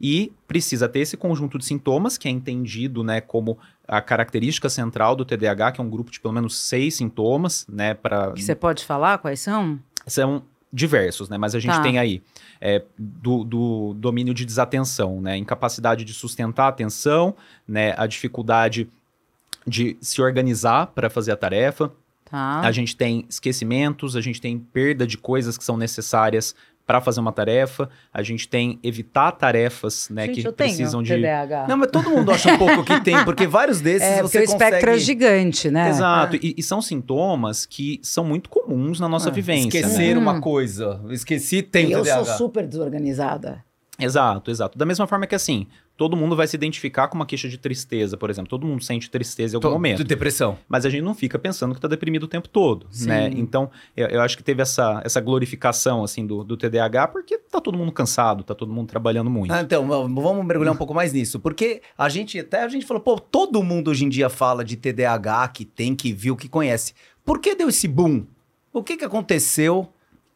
e 0.00 0.32
precisa 0.48 0.88
ter 0.88 1.00
esse 1.00 1.16
conjunto 1.16 1.58
de 1.58 1.64
sintomas 1.64 2.16
que 2.16 2.26
é 2.26 2.30
entendido, 2.30 3.04
né, 3.04 3.20
como 3.20 3.58
a 3.86 4.00
característica 4.00 4.68
central 4.68 5.14
do 5.14 5.24
TDAH, 5.24 5.72
que 5.72 5.80
é 5.80 5.84
um 5.84 5.90
grupo 5.90 6.10
de 6.10 6.18
pelo 6.18 6.32
menos 6.32 6.56
seis 6.56 6.94
sintomas, 6.96 7.66
né, 7.68 7.92
para 7.94 8.32
que 8.32 8.42
você 8.42 8.54
pode 8.54 8.84
falar 8.84 9.18
quais 9.18 9.40
são? 9.40 9.78
são 10.06 10.42
diversos, 10.72 11.28
né? 11.28 11.36
Mas 11.36 11.54
a 11.54 11.58
gente 11.58 11.74
Tá. 11.74 11.82
tem 11.82 11.98
aí 11.98 12.22
é, 12.60 12.82
do, 12.96 13.44
do 13.44 13.94
domínio 13.94 14.32
de 14.32 14.44
desatenção, 14.44 15.20
né? 15.20 15.36
Incapacidade 15.36 16.04
de 16.04 16.14
sustentar 16.14 16.66
a 16.66 16.68
atenção, 16.68 17.34
né? 17.66 17.92
A 17.96 18.06
dificuldade 18.06 18.88
de 19.66 19.96
se 20.00 20.22
organizar 20.22 20.86
para 20.88 21.10
fazer 21.10 21.32
a 21.32 21.36
tarefa. 21.36 21.90
Tá. 22.24 22.60
A 22.60 22.70
gente 22.70 22.96
tem 22.96 23.26
esquecimentos, 23.28 24.14
a 24.14 24.20
gente 24.20 24.40
tem 24.40 24.58
perda 24.58 25.06
de 25.06 25.18
coisas 25.18 25.58
que 25.58 25.64
são 25.64 25.76
necessárias 25.76 26.54
para 26.90 27.00
fazer 27.00 27.20
uma 27.20 27.30
tarefa. 27.30 27.88
A 28.12 28.20
gente 28.20 28.48
tem 28.48 28.80
evitar 28.82 29.30
tarefas, 29.30 30.08
né? 30.10 30.26
Gente, 30.26 30.40
que 30.42 30.48
eu 30.48 30.52
tenho 30.52 30.70
precisam 30.70 31.04
de 31.04 31.14
TDAH. 31.14 31.66
Não, 31.68 31.76
mas 31.76 31.88
todo 31.88 32.10
mundo 32.10 32.32
acha 32.32 32.52
um 32.52 32.58
pouco 32.58 32.82
que 32.82 33.00
tem, 33.00 33.24
porque 33.24 33.46
vários 33.46 33.80
desses 33.80 34.02
é, 34.08 34.20
você 34.22 34.40
o 34.40 34.42
espectro 34.42 34.74
consegue 34.80 34.90
é 34.90 34.98
gigante, 34.98 35.70
né? 35.70 35.88
Exato, 35.88 36.34
e, 36.34 36.52
e 36.58 36.62
são 36.64 36.82
sintomas 36.82 37.64
que 37.64 38.00
são 38.02 38.24
muito 38.24 38.50
comuns 38.50 38.98
na 38.98 39.08
nossa 39.08 39.28
Ah, 39.28 39.32
vivência. 39.32 39.80
né? 39.80 39.86
esquecer 39.86 40.16
Hum. 40.16 40.20
uma 40.20 40.40
coisa. 40.40 41.00
Esqueci, 41.10 41.62
tem 41.62 41.92
eu 41.92 42.02
TDAH. 42.02 42.24
sou 42.24 42.48
super 42.48 42.66
desorganizada. 42.66 43.64
Exato, 43.96 44.50
exato. 44.50 44.76
Da 44.76 44.84
mesma 44.84 45.06
forma 45.06 45.26
que 45.28 45.34
assim, 45.36 45.68
todo 46.00 46.16
mundo 46.16 46.34
vai 46.34 46.46
se 46.46 46.56
identificar 46.56 47.08
com 47.08 47.16
uma 47.16 47.26
queixa 47.26 47.46
de 47.46 47.58
tristeza, 47.58 48.16
por 48.16 48.30
exemplo. 48.30 48.48
Todo 48.48 48.66
mundo 48.66 48.82
sente 48.82 49.10
tristeza 49.10 49.54
em 49.54 49.56
algum 49.56 49.68
Tô- 49.68 49.74
momento. 49.74 50.02
Depressão. 50.02 50.56
Mas 50.66 50.86
a 50.86 50.88
gente 50.88 51.02
não 51.02 51.14
fica 51.14 51.38
pensando 51.38 51.74
que 51.74 51.80
tá 51.80 51.86
deprimido 51.86 52.22
o 52.22 52.26
tempo 52.26 52.48
todo, 52.48 52.86
Sim. 52.90 53.08
né? 53.08 53.28
Então, 53.34 53.70
eu, 53.94 54.06
eu 54.06 54.22
acho 54.22 54.34
que 54.34 54.42
teve 54.42 54.62
essa, 54.62 55.02
essa 55.04 55.20
glorificação, 55.20 56.02
assim, 56.02 56.26
do, 56.26 56.42
do 56.42 56.56
TDAH, 56.56 57.08
porque 57.08 57.36
tá 57.36 57.60
todo 57.60 57.76
mundo 57.76 57.92
cansado, 57.92 58.42
tá 58.42 58.54
todo 58.54 58.72
mundo 58.72 58.88
trabalhando 58.88 59.28
muito. 59.28 59.52
Ah, 59.52 59.60
então, 59.60 59.86
vamos 59.86 60.42
mergulhar 60.46 60.72
um 60.72 60.76
pouco 60.78 60.94
mais 60.94 61.12
nisso. 61.12 61.38
Porque 61.38 61.82
a 61.98 62.08
gente, 62.08 62.38
até 62.38 62.62
a 62.62 62.68
gente 62.68 62.86
falou, 62.86 63.02
pô, 63.02 63.20
todo 63.20 63.62
mundo 63.62 63.90
hoje 63.90 64.06
em 64.06 64.08
dia 64.08 64.30
fala 64.30 64.64
de 64.64 64.76
TDAH, 64.78 65.48
que 65.48 65.66
tem, 65.66 65.94
que 65.94 66.14
viu, 66.14 66.34
que 66.34 66.48
conhece. 66.48 66.94
Por 67.22 67.38
que 67.40 67.54
deu 67.54 67.68
esse 67.68 67.86
boom? 67.86 68.24
O 68.72 68.82
que 68.82 68.96
que 68.96 69.04
aconteceu 69.04 69.86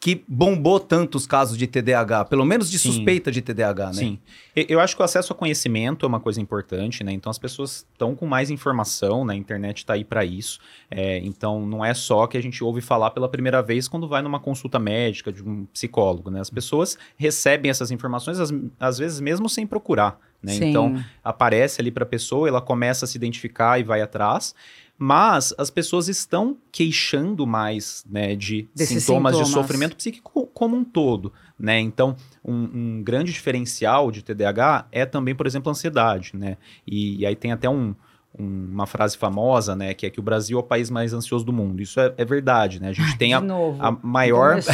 que 0.04 0.22
bombou 0.28 0.78
tantos 0.78 1.26
casos 1.26 1.56
de 1.56 1.66
TDAH? 1.66 2.26
Pelo 2.26 2.44
menos 2.44 2.70
de 2.70 2.78
Sim. 2.78 2.92
suspeita 2.92 3.32
de 3.32 3.40
TDAH, 3.40 3.86
né? 3.86 3.92
Sim. 3.94 4.18
Eu 4.54 4.78
acho 4.78 4.94
que 4.94 5.00
o 5.00 5.04
acesso 5.04 5.32
a 5.32 5.34
conhecimento 5.34 6.04
é 6.04 6.06
uma 6.06 6.20
coisa 6.20 6.38
importante, 6.42 7.02
né? 7.02 7.10
Então 7.10 7.30
as 7.30 7.38
pessoas 7.38 7.86
estão 7.90 8.14
com 8.14 8.26
mais 8.26 8.50
informação, 8.50 9.24
né? 9.24 9.32
A 9.32 9.36
internet 9.38 9.78
está 9.78 9.94
aí 9.94 10.04
para 10.04 10.22
isso. 10.22 10.60
É, 10.90 11.20
então 11.24 11.64
não 11.64 11.82
é 11.82 11.94
só 11.94 12.26
que 12.26 12.36
a 12.36 12.42
gente 12.42 12.62
ouve 12.62 12.82
falar 12.82 13.12
pela 13.12 13.30
primeira 13.30 13.62
vez 13.62 13.88
quando 13.88 14.06
vai 14.06 14.20
numa 14.20 14.38
consulta 14.38 14.78
médica 14.78 15.32
de 15.32 15.42
um 15.42 15.64
psicólogo, 15.72 16.30
né? 16.30 16.38
As 16.38 16.50
pessoas 16.50 16.98
recebem 17.16 17.70
essas 17.70 17.90
informações 17.90 18.38
às, 18.38 18.52
às 18.78 18.98
vezes 18.98 19.20
mesmo 19.20 19.48
sem 19.48 19.66
procurar, 19.66 20.20
né? 20.42 20.54
Então 20.56 21.02
aparece 21.24 21.80
ali 21.80 21.90
para 21.90 22.02
a 22.02 22.06
pessoa, 22.06 22.46
ela 22.46 22.60
começa 22.60 23.06
a 23.06 23.08
se 23.08 23.16
identificar 23.16 23.80
e 23.80 23.82
vai 23.82 24.02
atrás. 24.02 24.54
Mas 24.96 25.52
as 25.58 25.70
pessoas 25.70 26.08
estão 26.08 26.56
queixando 26.70 27.46
mais 27.46 28.04
né, 28.08 28.36
de 28.36 28.68
Desses 28.74 29.02
sintomas, 29.02 29.32
de 29.36 29.44
sintomas. 29.44 29.66
sofrimento 29.66 29.96
psíquico 29.96 30.46
como 30.54 30.76
um 30.76 30.84
todo. 30.84 31.32
Né? 31.58 31.80
Então, 31.80 32.16
um, 32.44 32.54
um 32.98 33.02
grande 33.02 33.32
diferencial 33.32 34.10
de 34.10 34.22
TDAH 34.22 34.86
é 34.92 35.04
também, 35.04 35.34
por 35.34 35.46
exemplo, 35.46 35.68
a 35.68 35.72
ansiedade. 35.72 36.32
Né? 36.34 36.56
E, 36.86 37.16
e 37.20 37.26
aí 37.26 37.34
tem 37.34 37.50
até 37.52 37.68
um- 37.68 37.94
uma 38.38 38.86
frase 38.86 39.16
famosa, 39.16 39.76
né? 39.76 39.94
Que 39.94 40.06
é 40.06 40.10
que 40.10 40.18
o 40.18 40.22
Brasil 40.22 40.58
é 40.58 40.60
o 40.60 40.64
país 40.64 40.90
mais 40.90 41.12
ansioso 41.12 41.44
do 41.44 41.52
mundo. 41.52 41.80
Isso 41.80 42.00
é, 42.00 42.12
é 42.16 42.24
verdade, 42.24 42.80
né? 42.80 42.88
A 42.88 42.92
gente 42.92 43.16
tem 43.16 43.28
de 43.28 43.34
a, 43.34 43.40
novo. 43.40 43.82
a 43.82 43.90
maior. 44.02 44.58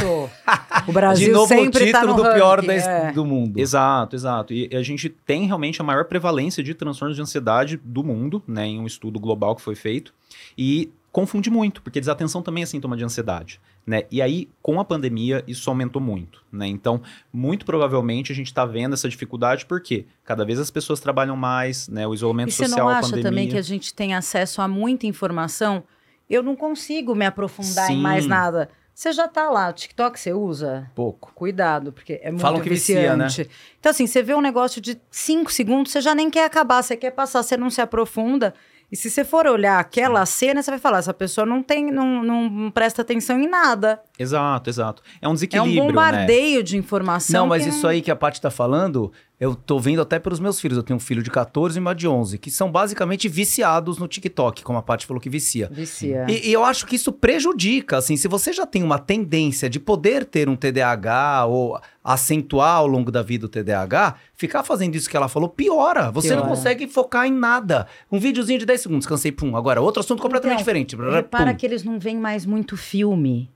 O 0.86 0.92
Brasil 0.92 1.26
de 1.26 1.32
novo 1.32 1.44
o 1.44 1.48
sempre 1.48 1.86
título 1.86 1.92
tá 1.92 2.04
no 2.06 2.14
do 2.14 2.32
pior 2.32 2.56
ranking, 2.60 2.66
da- 2.68 2.90
é. 2.90 3.12
do 3.12 3.24
mundo. 3.24 3.58
Exato, 3.58 4.16
exato. 4.16 4.54
E 4.54 4.74
a 4.74 4.82
gente 4.82 5.08
tem 5.08 5.46
realmente 5.46 5.80
a 5.80 5.84
maior 5.84 6.06
prevalência 6.06 6.62
de 6.62 6.74
transtornos 6.74 7.16
de 7.16 7.22
ansiedade 7.22 7.78
do 7.84 8.02
mundo, 8.02 8.42
né, 8.48 8.66
em 8.66 8.80
um 8.80 8.86
estudo 8.86 9.20
global 9.20 9.54
que 9.54 9.60
foi 9.62 9.74
feito. 9.74 10.14
E 10.56 10.90
confunde 11.12 11.50
muito, 11.50 11.82
porque 11.82 11.98
desatenção 12.00 12.42
também 12.42 12.62
é 12.62 12.66
sintoma 12.66 12.96
de 12.96 13.04
ansiedade, 13.04 13.60
né? 13.86 14.04
E 14.10 14.22
aí, 14.22 14.48
com 14.62 14.78
a 14.80 14.84
pandemia, 14.84 15.42
isso 15.46 15.68
aumentou 15.68 16.00
muito, 16.00 16.44
né? 16.52 16.66
Então, 16.66 17.02
muito 17.32 17.64
provavelmente 17.66 18.30
a 18.32 18.34
gente 18.34 18.46
está 18.46 18.64
vendo 18.64 18.94
essa 18.94 19.08
dificuldade 19.08 19.66
porque 19.66 20.06
cada 20.24 20.44
vez 20.44 20.58
as 20.58 20.70
pessoas 20.70 21.00
trabalham 21.00 21.36
mais, 21.36 21.88
né? 21.88 22.06
O 22.06 22.14
isolamento 22.14 22.50
E 22.50 22.52
você 22.52 22.66
social, 22.66 22.86
não 22.86 22.94
a 22.94 22.98
acha 22.98 23.08
pandemia. 23.10 23.30
também 23.30 23.48
que 23.48 23.56
a 23.56 23.62
gente 23.62 23.92
tem 23.92 24.14
acesso 24.14 24.62
a 24.62 24.68
muita 24.68 25.06
informação? 25.06 25.82
Eu 26.28 26.42
não 26.42 26.54
consigo 26.54 27.14
me 27.14 27.26
aprofundar 27.26 27.90
em 27.90 27.96
Sim. 27.96 28.00
mais 28.00 28.26
nada. 28.26 28.70
Você 28.94 29.12
já 29.12 29.26
tá 29.26 29.48
lá, 29.48 29.70
o 29.70 29.72
TikTok 29.72 30.20
você 30.20 30.32
usa? 30.32 30.90
Pouco. 30.94 31.32
Cuidado, 31.34 31.90
porque 31.92 32.20
é 32.22 32.30
muito 32.30 32.42
Falam 32.42 32.60
que 32.60 32.68
vicia, 32.68 33.16
né? 33.16 33.24
viciante. 33.24 33.50
Então, 33.80 33.90
assim, 33.90 34.06
você 34.06 34.22
vê 34.22 34.34
um 34.34 34.42
negócio 34.42 34.80
de 34.80 35.00
cinco 35.10 35.50
segundos, 35.50 35.90
você 35.90 36.00
já 36.02 36.14
nem 36.14 36.28
quer 36.28 36.44
acabar, 36.44 36.82
você 36.82 36.96
quer 36.96 37.10
passar, 37.10 37.42
você 37.42 37.56
não 37.56 37.70
se 37.70 37.80
aprofunda. 37.80 38.54
E 38.90 38.96
se 38.96 39.08
você 39.08 39.24
for 39.24 39.46
olhar 39.46 39.78
aquela 39.78 40.26
cena, 40.26 40.62
você 40.62 40.70
vai 40.70 40.80
falar, 40.80 40.98
essa 40.98 41.14
pessoa 41.14 41.46
não 41.46 41.62
tem, 41.62 41.92
não, 41.92 42.22
não 42.22 42.70
presta 42.70 43.02
atenção 43.02 43.38
em 43.38 43.48
nada. 43.48 44.02
Exato, 44.18 44.68
exato. 44.68 45.02
É 45.20 45.26
um 45.26 45.30
É 45.30 45.32
um 45.32 45.34
desequilíbrio, 45.34 45.82
né? 45.82 45.88
bombardeio 45.88 46.62
de 46.62 46.76
informação. 46.76 47.42
Não, 47.42 47.46
mas 47.46 47.62
que 47.64 47.70
isso 47.70 47.86
aí 47.86 48.02
que 48.02 48.10
a 48.10 48.16
Paty 48.16 48.40
tá 48.40 48.50
falando, 48.50 49.12
eu 49.40 49.54
tô 49.54 49.78
vendo 49.80 50.02
até 50.02 50.18
pelos 50.18 50.38
meus 50.38 50.60
filhos. 50.60 50.76
Eu 50.76 50.82
tenho 50.84 50.98
um 50.98 51.00
filho 51.00 51.22
de 51.22 51.30
14 51.30 51.78
e 51.78 51.80
uma 51.80 51.94
de 51.94 52.06
11, 52.06 52.36
que 52.36 52.50
são 52.50 52.70
basicamente 52.70 53.26
viciados 53.26 53.96
no 53.96 54.06
TikTok, 54.06 54.62
como 54.62 54.78
a 54.78 54.82
Paty 54.82 55.06
falou 55.06 55.18
que 55.20 55.30
vicia. 55.30 55.70
Vicia. 55.72 56.26
E, 56.28 56.50
e 56.50 56.52
eu 56.52 56.62
acho 56.62 56.86
que 56.86 56.94
isso 56.96 57.10
prejudica, 57.10 57.96
assim, 57.96 58.16
se 58.16 58.28
você 58.28 58.52
já 58.52 58.66
tem 58.66 58.82
uma 58.82 58.98
tendência 58.98 59.70
de 59.70 59.80
poder 59.80 60.26
ter 60.26 60.46
um 60.48 60.54
TDAH 60.54 61.46
ou 61.46 61.80
acentuar 62.04 62.76
ao 62.76 62.86
longo 62.86 63.10
da 63.10 63.22
vida 63.22 63.46
o 63.46 63.48
TDAH, 63.48 64.16
ficar 64.34 64.62
fazendo 64.62 64.94
isso 64.94 65.08
que 65.08 65.16
ela 65.16 65.28
falou 65.28 65.48
piora. 65.48 66.10
Você 66.10 66.30
não 66.30 66.42
Piora. 66.42 66.48
consegue 66.50 66.86
focar 66.86 67.26
em 67.26 67.32
nada. 67.32 67.86
Um 68.12 68.18
videozinho 68.18 68.58
de 68.58 68.66
10 68.66 68.80
segundos, 68.80 69.06
cansei, 69.06 69.32
pum. 69.32 69.56
Agora, 69.56 69.80
outro 69.80 70.00
assunto 70.00 70.20
completamente 70.20 70.60
Então, 70.62 70.64
diferente. 70.64 70.96
Repara 70.96 71.52
Pum. 71.52 71.56
que 71.56 71.64
eles 71.64 71.82
não 71.82 71.98
veem 71.98 72.18
mais 72.18 72.44
muito 72.44 72.76
filme. 72.76 73.50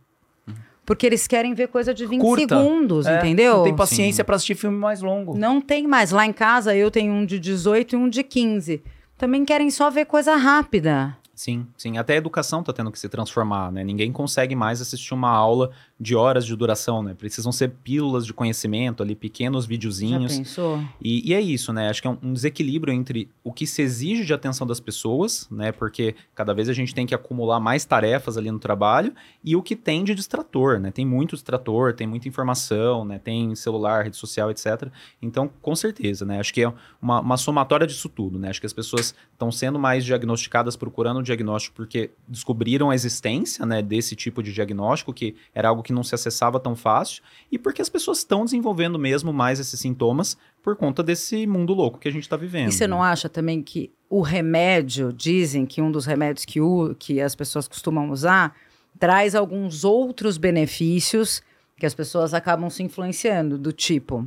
Porque 0.85 1.07
eles 1.07 1.27
querem 1.27 1.55
ver 1.55 1.69
coisa 1.69 1.95
de 1.95 2.05
20 2.07 2.21
Curta. 2.21 2.57
segundos, 2.57 3.07
É, 3.07 3.19
entendeu? 3.19 3.57
Não 3.59 3.65
tem 3.65 3.75
paciência 3.77 4.23
pra 4.25 4.37
assistir 4.37 4.55
filme 4.55 4.77
mais 4.77 5.01
longo. 5.01 5.37
Não 5.37 5.61
tem 5.61 5.87
mais. 5.87 6.11
Lá 6.11 6.27
em 6.27 6.33
casa 6.33 6.75
eu 6.77 6.91
tenho 6.91 7.13
um 7.13 7.25
de 7.25 7.39
18 7.39 7.95
e 7.95 7.97
um 7.97 8.09
de 8.09 8.23
15. 8.23 8.83
Também 9.17 9.45
querem 9.45 9.71
só 9.71 9.91
ver 9.91 10.05
coisa 10.05 10.37
rápida. 10.37 11.17
Sim, 11.45 11.67
sim. 11.77 11.99
Até 11.99 12.15
a 12.15 12.17
educação 12.17 12.61
está 12.61 12.73
tendo 12.73 12.91
que 12.91 12.99
se 12.99 13.07
transformar, 13.07 13.71
né? 13.71 13.85
Ninguém 13.85 14.11
consegue 14.11 14.57
mais 14.57 14.81
assistir 14.81 15.13
uma 15.13 15.29
aula 15.29 15.71
de 16.01 16.17
horas 16.17 16.47
de 16.47 16.57
duração, 16.57 17.03
né? 17.03 17.13
Precisam 17.13 17.53
ser 17.53 17.69
pílulas 17.85 18.25
de 18.25 18.33
conhecimento 18.33 19.03
ali, 19.03 19.15
pequenos 19.15 19.65
Já 19.65 19.69
videozinhos. 19.69 20.39
pensou? 20.39 20.83
E, 21.03 21.29
e 21.29 21.35
é 21.35 21.41
isso, 21.43 21.71
né? 21.71 21.91
Acho 21.91 22.01
que 22.01 22.09
é 22.09 22.11
um, 22.11 22.17
um 22.23 22.33
desequilíbrio 22.33 22.95
entre 22.95 23.29
o 23.43 23.53
que 23.53 23.67
se 23.67 23.83
exige 23.83 24.25
de 24.25 24.33
atenção 24.33 24.67
das 24.67 24.81
pessoas, 24.81 25.47
né? 25.51 25.71
Porque 25.71 26.15
cada 26.35 26.55
vez 26.55 26.71
a 26.71 26.73
gente 26.73 26.95
tem 26.95 27.05
que 27.05 27.15
acumular 27.15 27.61
mais 27.61 27.85
tarefas 27.85 28.39
ali 28.39 28.51
no 28.51 28.59
trabalho 28.59 29.13
e 29.45 29.55
o 29.55 29.63
que 29.63 29.77
tem 29.77 30.03
de 30.03 30.15
distrator, 30.15 30.81
né? 30.81 30.91
Tem 30.91 31.05
muito 31.05 31.37
distrator, 31.37 31.93
tem 31.93 32.07
muita 32.07 32.27
informação, 32.27 33.05
né? 33.05 33.19
Tem 33.19 33.55
celular, 33.55 34.05
rede 34.05 34.17
social, 34.17 34.51
etc. 34.51 34.89
Então, 35.21 35.51
com 35.61 35.77
certeza, 35.77 36.25
né? 36.25 36.41
Acho 36.41 36.55
que 36.55 36.63
é 36.63 36.73
uma, 37.03 37.21
uma 37.21 37.37
somatória 37.37 37.87
disso 37.87 38.09
tudo, 38.09 38.39
né? 38.39 38.49
Acho 38.49 38.61
que 38.61 38.67
as 38.67 38.73
pessoas 38.73 39.15
estão 39.45 39.53
sendo 39.53 39.79
mais 39.79 40.05
diagnosticadas, 40.05 40.77
procurando 40.77 41.19
o 41.19 41.23
diagnóstico 41.23 41.77
porque 41.77 42.11
descobriram 42.27 42.91
a 42.91 42.95
existência, 42.95 43.67
né? 43.67 43.83
Desse 43.83 44.17
tipo 44.17 44.43
de 44.43 44.53
diagnóstico, 44.53 45.13
que 45.13 45.37
era 45.55 45.69
algo 45.69 45.83
que 45.83 45.93
não 45.93 46.03
se 46.03 46.15
acessava 46.15 46.59
tão 46.59 46.75
fácil, 46.75 47.23
e 47.51 47.59
porque 47.59 47.83
as 47.83 47.89
pessoas 47.89 48.19
estão 48.19 48.45
desenvolvendo 48.45 48.99
mesmo 48.99 49.33
mais 49.33 49.61
esses 49.61 49.79
sintomas 49.79 50.37
por 50.63 50.77
conta 50.77 51.03
desse 51.03 51.47
mundo 51.47 51.75
louco 51.75 51.99
que 51.99 52.09
a 52.09 52.13
gente 52.13 52.23
está 52.23 52.37
vivendo. 52.37 52.69
E 52.69 52.73
você 52.73 52.87
não 52.87 53.03
né? 53.03 53.09
acha 53.09 53.29
também 53.29 53.63
que 53.63 53.91
o 54.09 54.21
remédio, 54.21 55.13
dizem 55.13 55.67
que 55.67 55.83
um 55.83 55.91
dos 55.91 56.07
remédios 56.07 56.45
que, 56.45 56.61
o, 56.61 56.95
que 56.99 57.21
as 57.21 57.35
pessoas 57.35 57.69
costumam 57.69 58.11
usar, 58.11 58.55
traz 58.99 59.35
alguns 59.35 59.85
outros 59.85 60.39
benefícios 60.39 61.43
que 61.77 61.85
as 61.85 61.95
pessoas 61.95 62.33
acabam 62.33 62.71
se 62.71 62.83
influenciando, 62.83 63.59
do 63.59 63.73
tipo. 63.73 64.27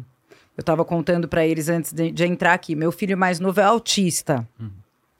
Eu 0.57 0.61
estava 0.61 0.83
contando 0.83 1.27
para 1.27 1.45
eles 1.45 1.69
antes 1.69 1.93
de, 1.93 2.11
de 2.11 2.25
entrar 2.25 2.53
aqui. 2.53 2.75
Meu 2.75 2.91
filho 2.91 3.17
mais 3.17 3.39
novo 3.39 3.61
é 3.61 3.63
autista, 3.63 4.47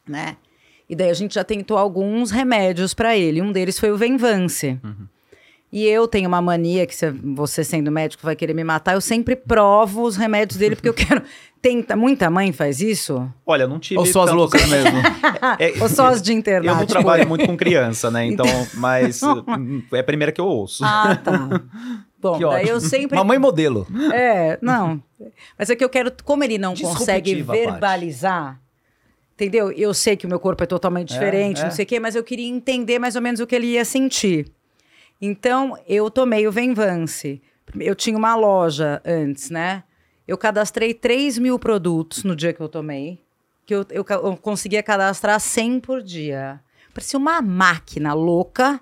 né? 0.08 0.38
E 0.90 0.96
daí 0.96 1.10
a 1.10 1.14
gente 1.14 1.36
já 1.36 1.44
tentou 1.44 1.78
alguns 1.78 2.32
remédios 2.32 2.94
para 2.94 3.16
ele. 3.18 3.42
Um 3.42 3.52
deles 3.52 3.78
foi 3.80 3.92
o 3.92 3.98
Venvance. 3.98 4.80
E 5.70 5.86
eu 5.86 6.08
tenho 6.08 6.30
uma 6.30 6.42
mania 6.42 6.86
que 6.88 6.96
se- 6.96 7.12
você 7.12 7.62
sendo 7.62 7.92
médico 7.92 8.24
vai 8.24 8.38
querer 8.38 8.54
me 8.54 8.64
matar. 8.64 8.94
Eu 8.94 9.02
sempre 9.02 9.36
provo 9.36 10.04
os 10.04 10.16
remédios 10.16 10.58
dele 10.58 10.76
porque 10.78 10.88
eu 10.88 10.94
quero. 10.96 11.22
Tenta, 11.62 11.94
muita 11.98 12.30
mãe 12.30 12.54
faz 12.54 12.80
isso? 12.80 13.30
Olha, 13.46 13.68
não 13.68 13.78
tive. 13.80 14.00
Ou 14.00 14.06
só 14.06 14.22
as 14.24 14.32
loucas 14.32 14.64
mesmo? 14.70 14.98
É, 15.60 15.74
Ou 15.84 15.90
só 15.90 16.08
as 16.08 16.22
de 16.22 16.32
internet? 16.32 16.70
Eu 16.70 16.76
não 16.78 16.86
trabalho 16.86 17.28
muito 17.28 17.46
com 17.46 17.58
criança, 17.58 18.10
né? 18.10 18.26
Então, 18.26 18.46
mas 18.76 19.22
hum, 19.24 19.82
é 19.92 20.00
a 20.00 20.04
primeira 20.04 20.32
que 20.32 20.40
eu 20.40 20.46
ouço. 20.46 20.86
Ah, 20.86 21.20
tá. 21.22 21.62
Bom, 22.22 22.40
daí 22.40 22.70
eu 22.70 22.80
sempre. 22.80 23.18
Mamãe 23.18 23.38
modelo. 23.38 23.86
É, 24.14 24.58
não. 24.62 25.04
Mas 25.60 25.70
é 25.70 25.76
que 25.76 25.84
eu 25.84 25.90
quero. 25.90 26.12
Como 26.24 26.44
ele 26.46 26.58
não 26.58 26.74
consegue 26.76 27.36
Disruptiva, 27.36 27.54
Paty. 27.72 27.80
Entendeu? 29.38 29.72
Eu 29.72 29.94
sei 29.94 30.18
que 30.18 30.26
o 30.26 30.30
meu 30.30 30.40
corpo 30.40 30.64
é 30.64 30.66
totalmente 30.66 31.12
É, 31.12 31.14
diferente, 31.14 31.62
é. 31.62 31.66
não 31.66 31.70
sei 31.72 31.86
o 31.86 31.88
quê, 31.88 32.00
mas 32.00 32.16
eu 32.16 32.24
queria 32.24 32.48
entender 32.48 32.98
mais 32.98 33.16
ou 33.16 33.22
menos 33.22 33.40
o 33.40 33.46
que 33.46 33.54
ele 33.56 33.68
ia 33.68 33.86
sentir. 33.86 34.52
Então, 35.22 35.78
eu 35.88 36.10
tomei 36.10 36.48
o 36.48 36.52
Venvance. 36.52 37.40
Eu 37.80 37.94
tinha 37.94 38.18
uma 38.18 38.36
loja 38.36 39.00
antes, 39.06 39.52
né? 39.52 39.84
Eu 40.28 40.40
cadastrei 40.40 40.92
3 40.92 41.38
mil 41.38 41.60
produtos 41.60 42.24
no 42.24 42.36
dia 42.36 42.52
que 42.52 42.60
eu 42.60 42.68
tomei. 42.68 43.22
Que 43.64 43.76
eu, 43.76 43.86
eu, 43.92 44.04
eu 44.10 44.38
conseguia 44.38 44.82
cadastrar 44.82 45.40
100 45.40 45.82
por 45.82 46.02
dia. 46.02 46.60
Parecia 46.92 47.20
uma 47.20 47.40
máquina 47.40 48.14
louca. 48.14 48.82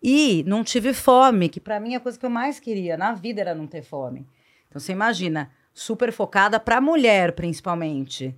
E 0.00 0.44
não 0.46 0.62
tive 0.62 0.94
fome, 0.94 1.48
que 1.48 1.58
pra 1.58 1.80
mim 1.80 1.94
é 1.94 1.96
a 1.96 2.00
coisa 2.00 2.16
que 2.18 2.24
eu 2.24 2.30
mais 2.30 2.60
queria 2.60 2.96
na 2.96 3.12
vida 3.12 3.40
era 3.40 3.56
não 3.56 3.66
ter 3.66 3.82
fome. 3.82 4.24
Então 4.68 4.78
você 4.80 4.92
imagina, 4.92 5.50
super 5.74 6.12
focada 6.12 6.60
pra 6.60 6.80
mulher 6.80 7.32
principalmente, 7.32 8.34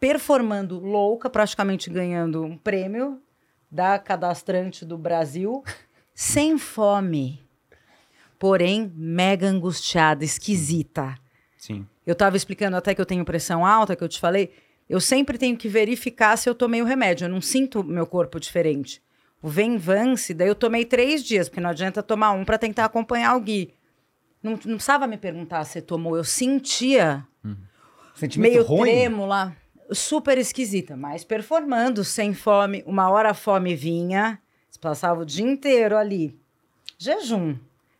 performando 0.00 0.78
louca, 0.78 1.28
praticamente 1.28 1.90
ganhando 1.90 2.42
um 2.44 2.56
prêmio 2.56 3.20
da 3.70 3.98
cadastrante 3.98 4.84
do 4.84 4.96
Brasil, 4.96 5.62
sem 6.14 6.58
fome. 6.58 7.40
Porém, 8.38 8.92
mega 8.94 9.48
angustiada, 9.48 10.24
esquisita. 10.24 11.16
Sim. 11.56 11.86
Eu 12.06 12.12
estava 12.12 12.36
explicando 12.36 12.76
até 12.76 12.94
que 12.94 13.00
eu 13.00 13.06
tenho 13.06 13.24
pressão 13.24 13.66
alta, 13.66 13.96
que 13.96 14.02
eu 14.04 14.08
te 14.08 14.20
falei. 14.20 14.52
Eu 14.88 15.00
sempre 15.00 15.36
tenho 15.36 15.56
que 15.56 15.68
verificar 15.68 16.36
se 16.38 16.48
eu 16.48 16.54
tomei 16.54 16.80
o 16.80 16.84
remédio. 16.84 17.24
Eu 17.24 17.28
não 17.28 17.40
sinto 17.40 17.82
meu 17.84 18.06
corpo 18.06 18.38
diferente. 18.40 19.02
O 19.42 19.48
Venvance, 19.48 20.32
daí 20.32 20.48
eu 20.48 20.54
tomei 20.54 20.84
três 20.84 21.22
dias, 21.22 21.48
porque 21.48 21.60
não 21.60 21.70
adianta 21.70 22.02
tomar 22.02 22.30
um 22.30 22.44
para 22.44 22.58
tentar 22.58 22.84
acompanhar 22.84 23.36
o 23.36 23.40
Gui. 23.40 23.74
Não, 24.42 24.52
não 24.52 24.76
precisava 24.76 25.06
me 25.06 25.18
perguntar 25.18 25.64
se 25.64 25.82
tomou. 25.82 26.16
Eu 26.16 26.24
sentia 26.24 27.26
Sentimento 28.14 28.52
meio 28.52 28.64
ruim. 28.64 28.90
trêmula, 28.90 29.56
super 29.90 30.38
esquisita, 30.38 30.96
mas 30.96 31.24
performando, 31.24 32.04
sem 32.04 32.34
fome. 32.34 32.82
Uma 32.86 33.10
hora 33.10 33.30
a 33.30 33.34
fome 33.34 33.74
vinha, 33.74 34.40
passava 34.80 35.22
o 35.22 35.26
dia 35.26 35.44
inteiro 35.44 35.96
ali. 35.96 36.38
Jejum. 36.96 37.56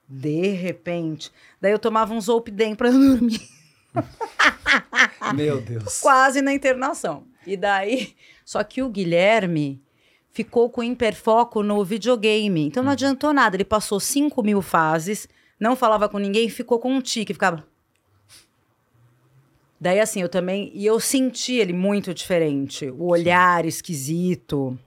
De 0.09 0.49
repente. 0.53 1.31
Daí 1.61 1.73
eu 1.73 1.79
tomava 1.79 2.15
um 2.15 2.21
Zolpidem 2.21 2.75
para 2.75 2.91
dormir. 2.93 3.47
Meu 5.35 5.61
Deus. 5.61 6.01
quase 6.01 6.41
na 6.41 6.53
internação. 6.53 7.25
E 7.47 7.57
daí, 7.57 8.15
só 8.45 8.63
que 8.65 8.83
o 8.83 8.89
Guilherme 8.89 9.83
ficou 10.31 10.71
com 10.71 10.83
hiperfoco 10.83 11.63
no 11.63 11.85
videogame. 11.85 12.67
Então 12.67 12.83
não 12.83 12.93
adiantou 12.93 13.33
nada. 13.33 13.57
Ele 13.57 13.65
passou 13.65 14.01
5 14.01 14.43
mil 14.43 14.63
fases, 14.63 15.29
não 15.59 15.77
falava 15.77 16.09
com 16.09 16.19
ninguém, 16.19 16.49
ficou 16.49 16.79
com 16.79 16.93
um 16.93 17.01
tique, 17.01 17.35
ficava. 17.35 17.67
Daí, 19.81 20.01
assim, 20.01 20.21
eu 20.23 20.29
também. 20.29 20.71
E 20.75 20.85
eu 20.85 20.99
senti 20.99 21.55
ele 21.55 21.73
muito 21.73 22.13
diferente. 22.13 22.91
O 22.91 23.07
olhar 23.13 23.65
esquisito. 23.65 24.79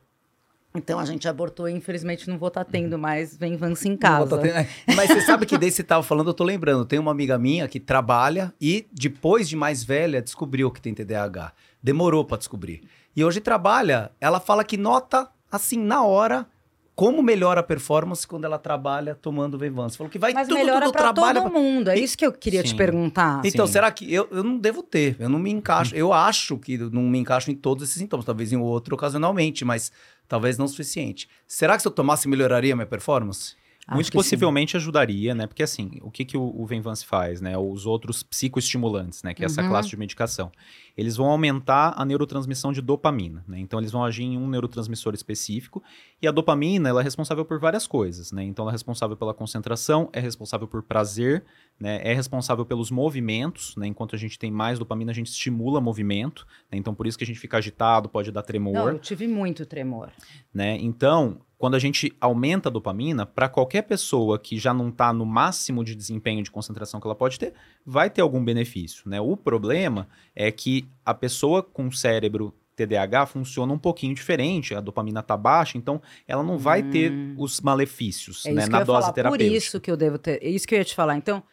Então 0.74 1.00
a 1.00 1.06
gente 1.06 1.28
abortou 1.28 1.68
e 1.68 1.74
infelizmente 1.74 2.30
não 2.30 2.38
vou 2.38 2.48
estar 2.48 2.64
tendo 2.64 2.98
mais 2.98 3.36
Vem 3.36 3.58
Vance 3.58 3.88
em 3.90 3.92
Não, 3.92 3.98
casa. 3.98 4.38
tá 4.38 4.42
tendo- 4.42 4.68
Mas 4.96 5.10
você 5.10 5.22
sabe 5.22 5.46
que 5.46 5.58
desse 5.58 5.84
tava 5.84 6.02
falando, 6.02 6.30
eu 6.30 6.34
tô 6.34 6.46
lembrando. 6.46 6.86
Tem 6.86 6.98
uma 6.98 7.12
amiga 7.12 7.38
minha 7.38 7.68
que 7.68 7.78
trabalha 7.80 8.54
e 8.60 8.88
depois 8.94 9.50
de 9.50 9.56
mais 9.58 9.84
velha 9.84 10.22
descobriu 10.22 10.72
que 10.72 10.82
tem 10.82 10.94
TDAH. 10.94 11.52
Demorou 11.84 12.24
pra 12.24 12.38
descobrir. 12.38 12.84
E 13.14 13.22
hoje 13.24 13.42
trabalha, 13.42 14.12
ela 14.22 14.40
fala 14.40 14.64
que 14.64 14.78
nota 14.78 15.30
assim 15.52 15.78
na 15.78 16.06
hora 16.06 16.48
como 16.96 17.24
melhora 17.24 17.62
a 17.62 17.64
performance 17.64 18.28
quando 18.28 18.46
ela 18.46 18.60
trabalha 18.60 19.16
tomando 19.16 19.58
Venvance. 19.58 19.98
Falou 19.98 20.10
que 20.12 20.20
vai 20.20 20.34
Mas 20.34 20.48
tudo, 20.48 20.58
melhora 20.58 20.86
tudo 20.86 20.92
pra 20.94 21.02
trabalha. 21.14 21.42
todo 21.42 21.52
mundo. 21.54 21.90
É 21.90 21.98
isso 21.98 22.18
que 22.18 22.26
eu 22.26 22.32
queria 22.32 22.62
te 22.62 22.70
Sim. 22.72 22.76
perguntar. 22.76 23.42
Então, 23.46 23.66
Sim. 23.66 23.74
será 23.74 23.92
que 23.92 24.12
eu, 24.14 24.28
eu 24.32 24.44
não 24.44 24.58
devo 24.58 24.84
ter? 24.84 25.16
Eu 25.20 25.30
não 25.30 25.40
me 25.40 25.50
encaixo. 25.52 25.96
Eu 25.96 26.14
acho 26.14 26.58
que 26.58 26.78
não 26.78 27.04
me 27.04 27.18
encaixo 27.18 27.50
em 27.50 27.56
todos 27.56 27.84
esses 27.84 27.98
sintomas, 27.98 28.26
talvez 28.26 28.52
em 28.54 28.58
outro 28.58 28.94
ocasionalmente, 28.96 29.64
mas 29.66 29.92
talvez 30.28 30.58
não 30.58 30.66
o 30.66 30.70
suficiente. 30.70 31.28
Será 31.48 31.76
que 31.76 31.82
se 31.82 31.88
eu 31.88 31.92
tomasse 31.92 32.28
melhoraria 32.28 32.74
a 32.74 32.76
minha 32.76 32.86
performance? 32.86 33.56
Acho 33.88 33.96
Muito 33.96 34.06
que 34.08 34.12
sim. 34.12 34.18
possivelmente 34.24 34.78
ajudaria, 34.78 35.34
né? 35.34 35.48
Porque 35.48 35.64
assim, 35.64 35.98
o 36.04 36.12
que, 36.12 36.24
que 36.24 36.38
o, 36.38 36.54
o 36.56 36.66
Venvance 36.68 37.04
faz, 37.04 37.42
né? 37.42 37.58
Os 37.58 37.86
outros 37.88 38.22
psicoestimulantes, 38.22 39.24
né? 39.24 39.34
Que 39.34 39.42
é 39.42 39.46
essa 39.48 39.62
Uhum. 39.64 39.70
classe 39.70 39.90
de 39.90 39.98
medicação. 39.98 40.52
Eles 40.98 41.16
vão 41.16 41.28
aumentar 41.28 41.94
a 41.96 42.06
neurotransmissão 42.06 42.72
de 42.72 42.82
dopamina, 42.82 43.44
né? 43.48 43.60
Então 43.60 43.80
eles 43.80 43.92
vão 43.92 44.04
agir 44.04 44.24
em 44.24 44.38
um 44.38 44.48
neurotransmissor 44.48 45.14
específico. 45.14 45.82
E 46.22 46.28
a 46.28 46.32
dopamina, 46.32 46.90
ela 46.90 47.02
é 47.02 47.04
responsável 47.04 47.44
por 47.46 47.60
várias 47.60 47.88
coisas, 47.88 48.32
né? 48.32 48.44
Então 48.44 48.64
ela 48.64 48.72
é 48.72 48.74
responsável 48.74 49.16
pela 49.16 49.34
concentração, 49.34 50.10
é 50.14 50.20
responsável 50.20 50.68
por 50.68 50.84
prazer, 50.84 51.44
né? 51.80 52.00
É 52.04 52.14
responsável 52.14 52.66
pelos 52.66 52.92
movimentos, 52.92 53.76
né? 53.76 53.88
Enquanto 53.88 54.16
a 54.16 54.20
gente 54.20 54.38
tem 54.38 54.52
mais 54.52 54.78
dopamina, 54.80 55.12
a 55.12 55.16
gente 55.16 55.28
estimula 55.28 55.82
movimento, 55.82 56.46
né? 56.72 56.78
Então 56.78 56.94
por 56.94 57.08
isso 57.08 57.18
que 57.18 57.24
a 57.24 57.28
gente 57.28 57.40
fica 57.40 57.58
agitado, 57.58 58.10
pode 58.10 58.32
dar 58.32 58.44
tremor 58.44 58.74
Não, 58.74 58.90
eu 58.90 59.00
tive 59.00 59.28
muito 59.28 59.66
tremor. 59.66 60.10
né? 60.54 60.78
Então, 60.80 61.40
quando 61.58 61.76
a 61.76 61.80
gente 61.80 62.12
aumenta 62.20 62.70
a 62.70 62.72
dopamina, 62.72 63.24
para 63.24 63.48
qualquer 63.48 63.84
pessoa 63.84 64.40
que 64.40 64.58
já 64.58 64.74
não 64.74 64.90
está 64.90 65.14
no 65.14 65.26
máximo 65.26 65.84
de 65.84 65.94
desempenho 65.96 66.42
de 66.42 66.50
concentração 66.50 67.00
que 67.00 67.06
ela 67.06 67.14
pode 67.14 67.38
ter, 67.38 67.54
vai 67.86 68.10
ter 68.10 68.22
algum 68.22 68.44
benefício, 68.44 69.08
né? 69.08 69.22
O 69.22 69.38
problema 69.38 70.08
é 70.36 70.52
que 70.52 70.81
a 71.06 71.14
pessoa 71.14 71.64
com 71.64 71.92
cérebro 71.92 72.54
TDAH 72.76 73.28
funciona 73.28 73.72
um 73.74 73.78
pouquinho 73.78 74.16
diferente, 74.16 74.74
a 74.74 74.82
dopamina 74.82 75.22
tá 75.22 75.38
baixa, 75.38 75.78
então 75.78 76.02
ela 76.28 76.44
não 76.44 76.58
vai 76.58 76.84
ter 76.84 77.12
os 77.38 77.62
malefícios, 77.62 78.46
É 78.46 78.54
né, 78.54 78.66
na 78.66 78.84
dose 78.84 79.02
falar. 79.02 79.08
Por 79.08 79.16
terapêutica. 79.16 79.58
isso 79.58 79.80
que 79.80 79.92
eu 79.92 79.98
devo 79.98 80.18
ter. 80.18 80.42
É 80.42 80.50
isso 80.50 80.68
que 80.68 80.76
eu 80.76 80.80
ia 80.80 80.86
te 80.86 80.96
falar. 80.96 81.16
Então, 81.18 81.44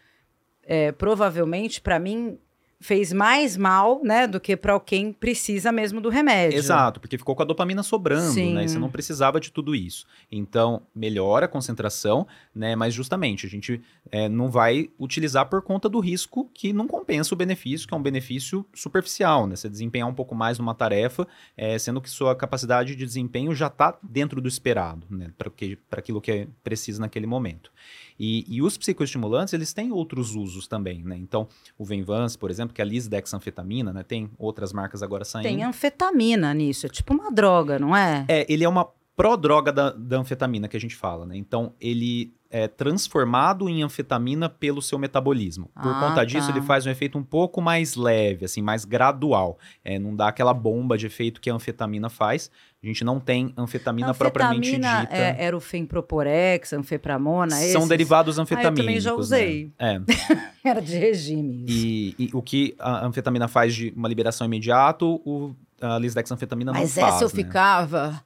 é, 0.62 0.92
provavelmente, 0.92 1.80
para 1.80 1.98
mim, 1.98 2.38
fez 2.80 3.12
mais 3.12 3.56
mal, 3.56 4.00
né, 4.04 4.26
do 4.26 4.38
que 4.38 4.56
para 4.56 4.78
quem 4.78 5.12
precisa 5.12 5.72
mesmo 5.72 6.00
do 6.00 6.08
remédio. 6.08 6.58
Exato, 6.58 7.00
porque 7.00 7.18
ficou 7.18 7.34
com 7.34 7.42
a 7.42 7.44
dopamina 7.44 7.82
sobrando, 7.82 8.32
Sim. 8.32 8.54
né? 8.54 8.64
E 8.64 8.68
você 8.68 8.78
não 8.78 8.88
precisava 8.88 9.40
de 9.40 9.50
tudo 9.50 9.74
isso. 9.74 10.06
Então, 10.30 10.82
melhora 10.94 11.46
a 11.46 11.48
concentração, 11.48 12.26
né? 12.54 12.76
Mas 12.76 12.94
justamente, 12.94 13.46
a 13.46 13.48
gente 13.48 13.82
é, 14.12 14.28
não 14.28 14.48
vai 14.48 14.90
utilizar 14.98 15.48
por 15.48 15.60
conta 15.60 15.88
do 15.88 15.98
risco 15.98 16.48
que 16.54 16.72
não 16.72 16.86
compensa 16.86 17.34
o 17.34 17.36
benefício, 17.36 17.88
que 17.88 17.94
é 17.94 17.96
um 17.96 18.02
benefício 18.02 18.64
superficial, 18.72 19.46
né? 19.46 19.56
Você 19.56 19.68
desempenhar 19.68 20.08
um 20.08 20.14
pouco 20.14 20.34
mais 20.34 20.58
numa 20.58 20.74
tarefa, 20.74 21.26
é, 21.56 21.76
sendo 21.78 22.00
que 22.00 22.08
sua 22.08 22.36
capacidade 22.36 22.94
de 22.94 23.04
desempenho 23.04 23.54
já 23.54 23.66
está 23.66 23.98
dentro 24.02 24.40
do 24.40 24.46
esperado, 24.46 25.04
né? 25.10 25.32
Para 25.36 25.98
aquilo 25.98 26.20
que 26.20 26.30
é 26.30 26.48
preciso 26.62 27.00
naquele 27.00 27.26
momento. 27.26 27.72
E, 28.18 28.44
e, 28.48 28.60
os 28.60 28.76
psicoestimulantes, 28.76 29.54
eles 29.54 29.72
têm 29.72 29.92
outros 29.92 30.34
usos 30.34 30.66
também, 30.66 31.04
né? 31.04 31.16
Então, 31.16 31.46
o 31.78 31.84
Venvance, 31.84 32.36
por 32.36 32.50
exemplo, 32.50 32.67
que 32.74 32.80
é 32.80 32.84
a 32.84 32.86
lisdexanfetamina, 32.86 33.92
né? 33.92 34.02
Tem 34.02 34.30
outras 34.38 34.72
marcas 34.72 35.02
agora 35.02 35.24
saindo. 35.24 35.44
Tem 35.44 35.62
anfetamina 35.62 36.52
nisso, 36.54 36.86
é 36.86 36.88
tipo 36.88 37.14
uma 37.14 37.30
droga, 37.30 37.78
não 37.78 37.96
é? 37.96 38.24
É, 38.28 38.46
ele 38.48 38.64
é 38.64 38.68
uma 38.68 38.88
prodroga 39.18 39.72
da, 39.72 39.90
da 39.90 40.18
anfetamina 40.18 40.68
que 40.68 40.76
a 40.76 40.80
gente 40.80 40.94
fala, 40.94 41.26
né? 41.26 41.36
Então, 41.36 41.74
ele 41.80 42.32
é 42.50 42.66
transformado 42.66 43.68
em 43.68 43.82
anfetamina 43.82 44.48
pelo 44.48 44.80
seu 44.80 44.98
metabolismo. 44.98 45.68
Por 45.82 45.92
Ah, 45.92 46.00
conta 46.08 46.24
disso, 46.24 46.46
tá. 46.50 46.56
ele 46.56 46.64
faz 46.64 46.86
um 46.86 46.90
efeito 46.90 47.18
um 47.18 47.22
pouco 47.22 47.60
mais 47.60 47.94
leve, 47.96 48.44
assim, 48.44 48.62
mais 48.62 48.84
gradual. 48.86 49.58
É, 49.84 49.98
não 49.98 50.14
dá 50.16 50.28
aquela 50.28 50.54
bomba 50.54 50.96
de 50.96 51.06
efeito 51.06 51.40
que 51.40 51.50
a 51.50 51.54
anfetamina 51.54 52.08
faz. 52.08 52.50
A 52.82 52.86
gente 52.86 53.02
não 53.04 53.18
tem 53.20 53.52
anfetamina, 53.56 54.14
propriamente 54.14 54.68
Anfetamina 54.76 55.00
dita. 55.02 55.14
é, 55.16 55.36
era 55.44 55.56
o 55.56 55.60
Femproporex, 55.60 56.72
Anfepramona, 56.72 57.50
São 57.56 57.60
esses? 57.82 57.88
derivados 57.88 58.38
Ah, 58.38 58.40
eu 58.40 58.42
anfetamínicos. 58.44 58.84
também 58.86 59.00
já 59.00 59.14
usei. 59.14 59.72
Né? 59.78 60.00
É. 60.08 60.58
Era 60.70 60.80
de 60.80 60.96
regime. 60.96 61.64
isso. 61.66 61.76
E, 61.86 62.14
e 62.18 62.30
o 62.32 62.40
que 62.40 62.74
a 62.78 63.04
anfetamina 63.04 63.48
faz 63.48 63.74
de 63.74 63.92
uma 63.96 64.08
liberação 64.08 64.46
imediata, 64.46 65.04
o, 65.04 65.54
a 65.80 65.98
lisdexanfetamina 65.98 66.72
Mas 66.72 66.94
não 66.96 67.02
faz, 67.02 67.14
essa 67.16 67.24
eu 67.24 67.28
né? 67.28 67.34
ficava 67.34 68.22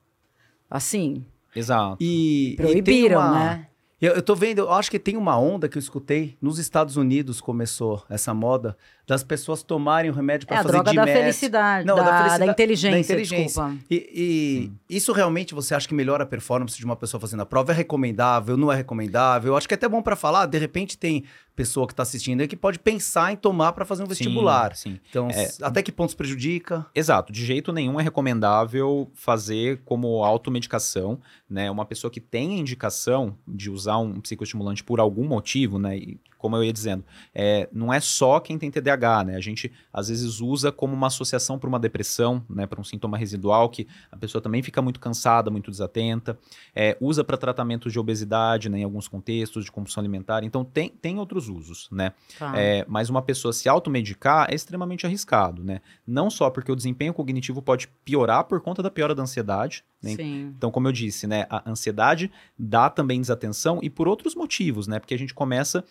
assim, 0.76 1.24
Exato. 1.54 1.96
E, 2.00 2.52
e 2.52 2.56
proibiram, 2.56 3.20
uma- 3.20 3.30
né? 3.38 3.66
Eu, 4.00 4.14
eu 4.14 4.22
tô 4.22 4.34
vendo, 4.34 4.58
eu 4.58 4.72
acho 4.72 4.90
que 4.90 4.98
tem 4.98 5.16
uma 5.16 5.38
onda 5.38 5.68
que 5.68 5.78
eu 5.78 5.80
escutei. 5.80 6.36
Nos 6.42 6.58
Estados 6.58 6.96
Unidos 6.96 7.40
começou 7.40 8.02
essa 8.10 8.34
moda 8.34 8.76
das 9.06 9.22
pessoas 9.22 9.62
tomarem 9.62 10.10
o 10.10 10.14
remédio 10.14 10.44
É 10.46 10.48
para 10.48 10.58
a 10.58 10.62
fazer 10.64 10.72
droga 10.72 10.92
da 10.92 11.04
dimet. 11.04 11.18
felicidade, 11.20 11.86
Não, 11.86 11.94
da, 11.94 12.02
da 12.02 12.10
da 12.10 12.18
felicidade- 12.24 12.50
inteligência, 12.50 12.90
da 12.90 12.98
inteligência. 12.98 13.62
desculpa. 13.64 13.76
E, 13.88 14.72
e 14.88 14.96
isso 14.96 15.12
realmente 15.12 15.54
você 15.54 15.72
acha 15.72 15.86
que 15.86 15.94
melhora 15.94 16.24
a 16.24 16.26
performance 16.26 16.76
de 16.76 16.84
uma 16.84 16.96
pessoa 16.96 17.20
fazendo 17.20 17.42
a 17.42 17.46
prova? 17.46 17.70
É 17.70 17.74
recomendável? 17.76 18.56
Não 18.56 18.72
é 18.72 18.74
recomendável? 18.76 19.52
Eu 19.52 19.56
acho 19.56 19.68
que 19.68 19.74
é 19.74 19.76
até 19.76 19.88
bom 19.88 20.02
para 20.02 20.16
falar. 20.16 20.46
De 20.46 20.58
repente 20.58 20.98
tem 20.98 21.22
pessoa 21.54 21.86
que 21.86 21.92
está 21.92 22.02
assistindo 22.02 22.40
aí 22.40 22.48
que 22.48 22.56
pode 22.56 22.78
pensar 22.78 23.32
em 23.32 23.36
tomar 23.36 23.72
para 23.72 23.84
fazer 23.84 24.02
um 24.02 24.06
vestibular. 24.06 24.74
Sim, 24.74 24.92
sim. 24.92 25.00
Então, 25.10 25.28
É. 25.30 25.50
até 25.62 25.82
que 25.82 25.92
pontos 25.92 26.14
prejudica? 26.14 26.86
Exato, 26.94 27.32
de 27.32 27.44
jeito 27.44 27.72
nenhum 27.72 28.00
é 28.00 28.02
recomendável 28.02 29.10
fazer 29.14 29.80
como 29.84 30.24
automedicação, 30.24 31.20
né? 31.48 31.70
Uma 31.70 31.84
pessoa 31.84 32.10
que 32.10 32.20
tem 32.20 32.56
a 32.56 32.58
indicação 32.58 33.36
de 33.46 33.70
usar 33.70 33.98
um 33.98 34.20
psicoestimulante 34.20 34.82
por 34.82 34.98
algum 35.00 35.26
motivo, 35.26 35.78
né? 35.78 35.96
E, 35.98 36.20
como 36.42 36.56
eu 36.56 36.64
ia 36.64 36.72
dizendo, 36.72 37.04
é, 37.32 37.68
não 37.72 37.92
é 37.92 38.00
só 38.00 38.40
quem 38.40 38.58
tem 38.58 38.68
TDAH, 38.68 39.24
né? 39.24 39.36
A 39.36 39.40
gente 39.40 39.70
às 39.92 40.08
vezes 40.08 40.40
usa 40.40 40.72
como 40.72 40.92
uma 40.92 41.06
associação 41.06 41.56
para 41.56 41.68
uma 41.68 41.78
depressão, 41.78 42.44
né? 42.50 42.66
Para 42.66 42.80
um 42.80 42.84
sintoma 42.84 43.16
residual 43.16 43.70
que 43.70 43.86
a 44.10 44.16
pessoa 44.16 44.42
também 44.42 44.60
fica 44.60 44.82
muito 44.82 44.98
cansada, 44.98 45.52
muito 45.52 45.70
desatenta. 45.70 46.36
É, 46.74 46.98
usa 47.00 47.22
para 47.22 47.36
tratamento 47.36 47.88
de 47.88 47.98
obesidade, 47.98 48.68
né? 48.68 48.80
Em 48.80 48.84
alguns 48.84 49.06
contextos 49.06 49.64
de 49.64 49.70
compulsão 49.70 50.00
alimentar. 50.00 50.42
Então 50.42 50.64
tem, 50.64 50.88
tem 50.88 51.16
outros 51.20 51.48
usos, 51.48 51.88
né? 51.92 52.12
Tá. 52.36 52.52
É, 52.58 52.84
mas 52.88 53.08
uma 53.08 53.22
pessoa 53.22 53.52
se 53.52 53.68
automedicar 53.68 54.48
é 54.50 54.54
extremamente 54.56 55.06
arriscado, 55.06 55.62
né? 55.62 55.80
Não 56.04 56.28
só 56.28 56.50
porque 56.50 56.72
o 56.72 56.76
desempenho 56.76 57.14
cognitivo 57.14 57.62
pode 57.62 57.86
piorar 58.04 58.42
por 58.44 58.60
conta 58.60 58.82
da 58.82 58.90
piora 58.90 59.14
da 59.14 59.22
ansiedade, 59.22 59.84
né? 60.02 60.16
Sim. 60.16 60.52
Então, 60.56 60.72
como 60.72 60.88
eu 60.88 60.92
disse, 60.92 61.28
né, 61.28 61.46
a 61.48 61.70
ansiedade 61.70 62.32
dá 62.58 62.90
também 62.90 63.20
desatenção 63.20 63.78
e 63.80 63.88
por 63.88 64.08
outros 64.08 64.34
motivos, 64.34 64.88
né? 64.88 64.98
Porque 64.98 65.14
a 65.14 65.18
gente 65.18 65.32
começa 65.32 65.84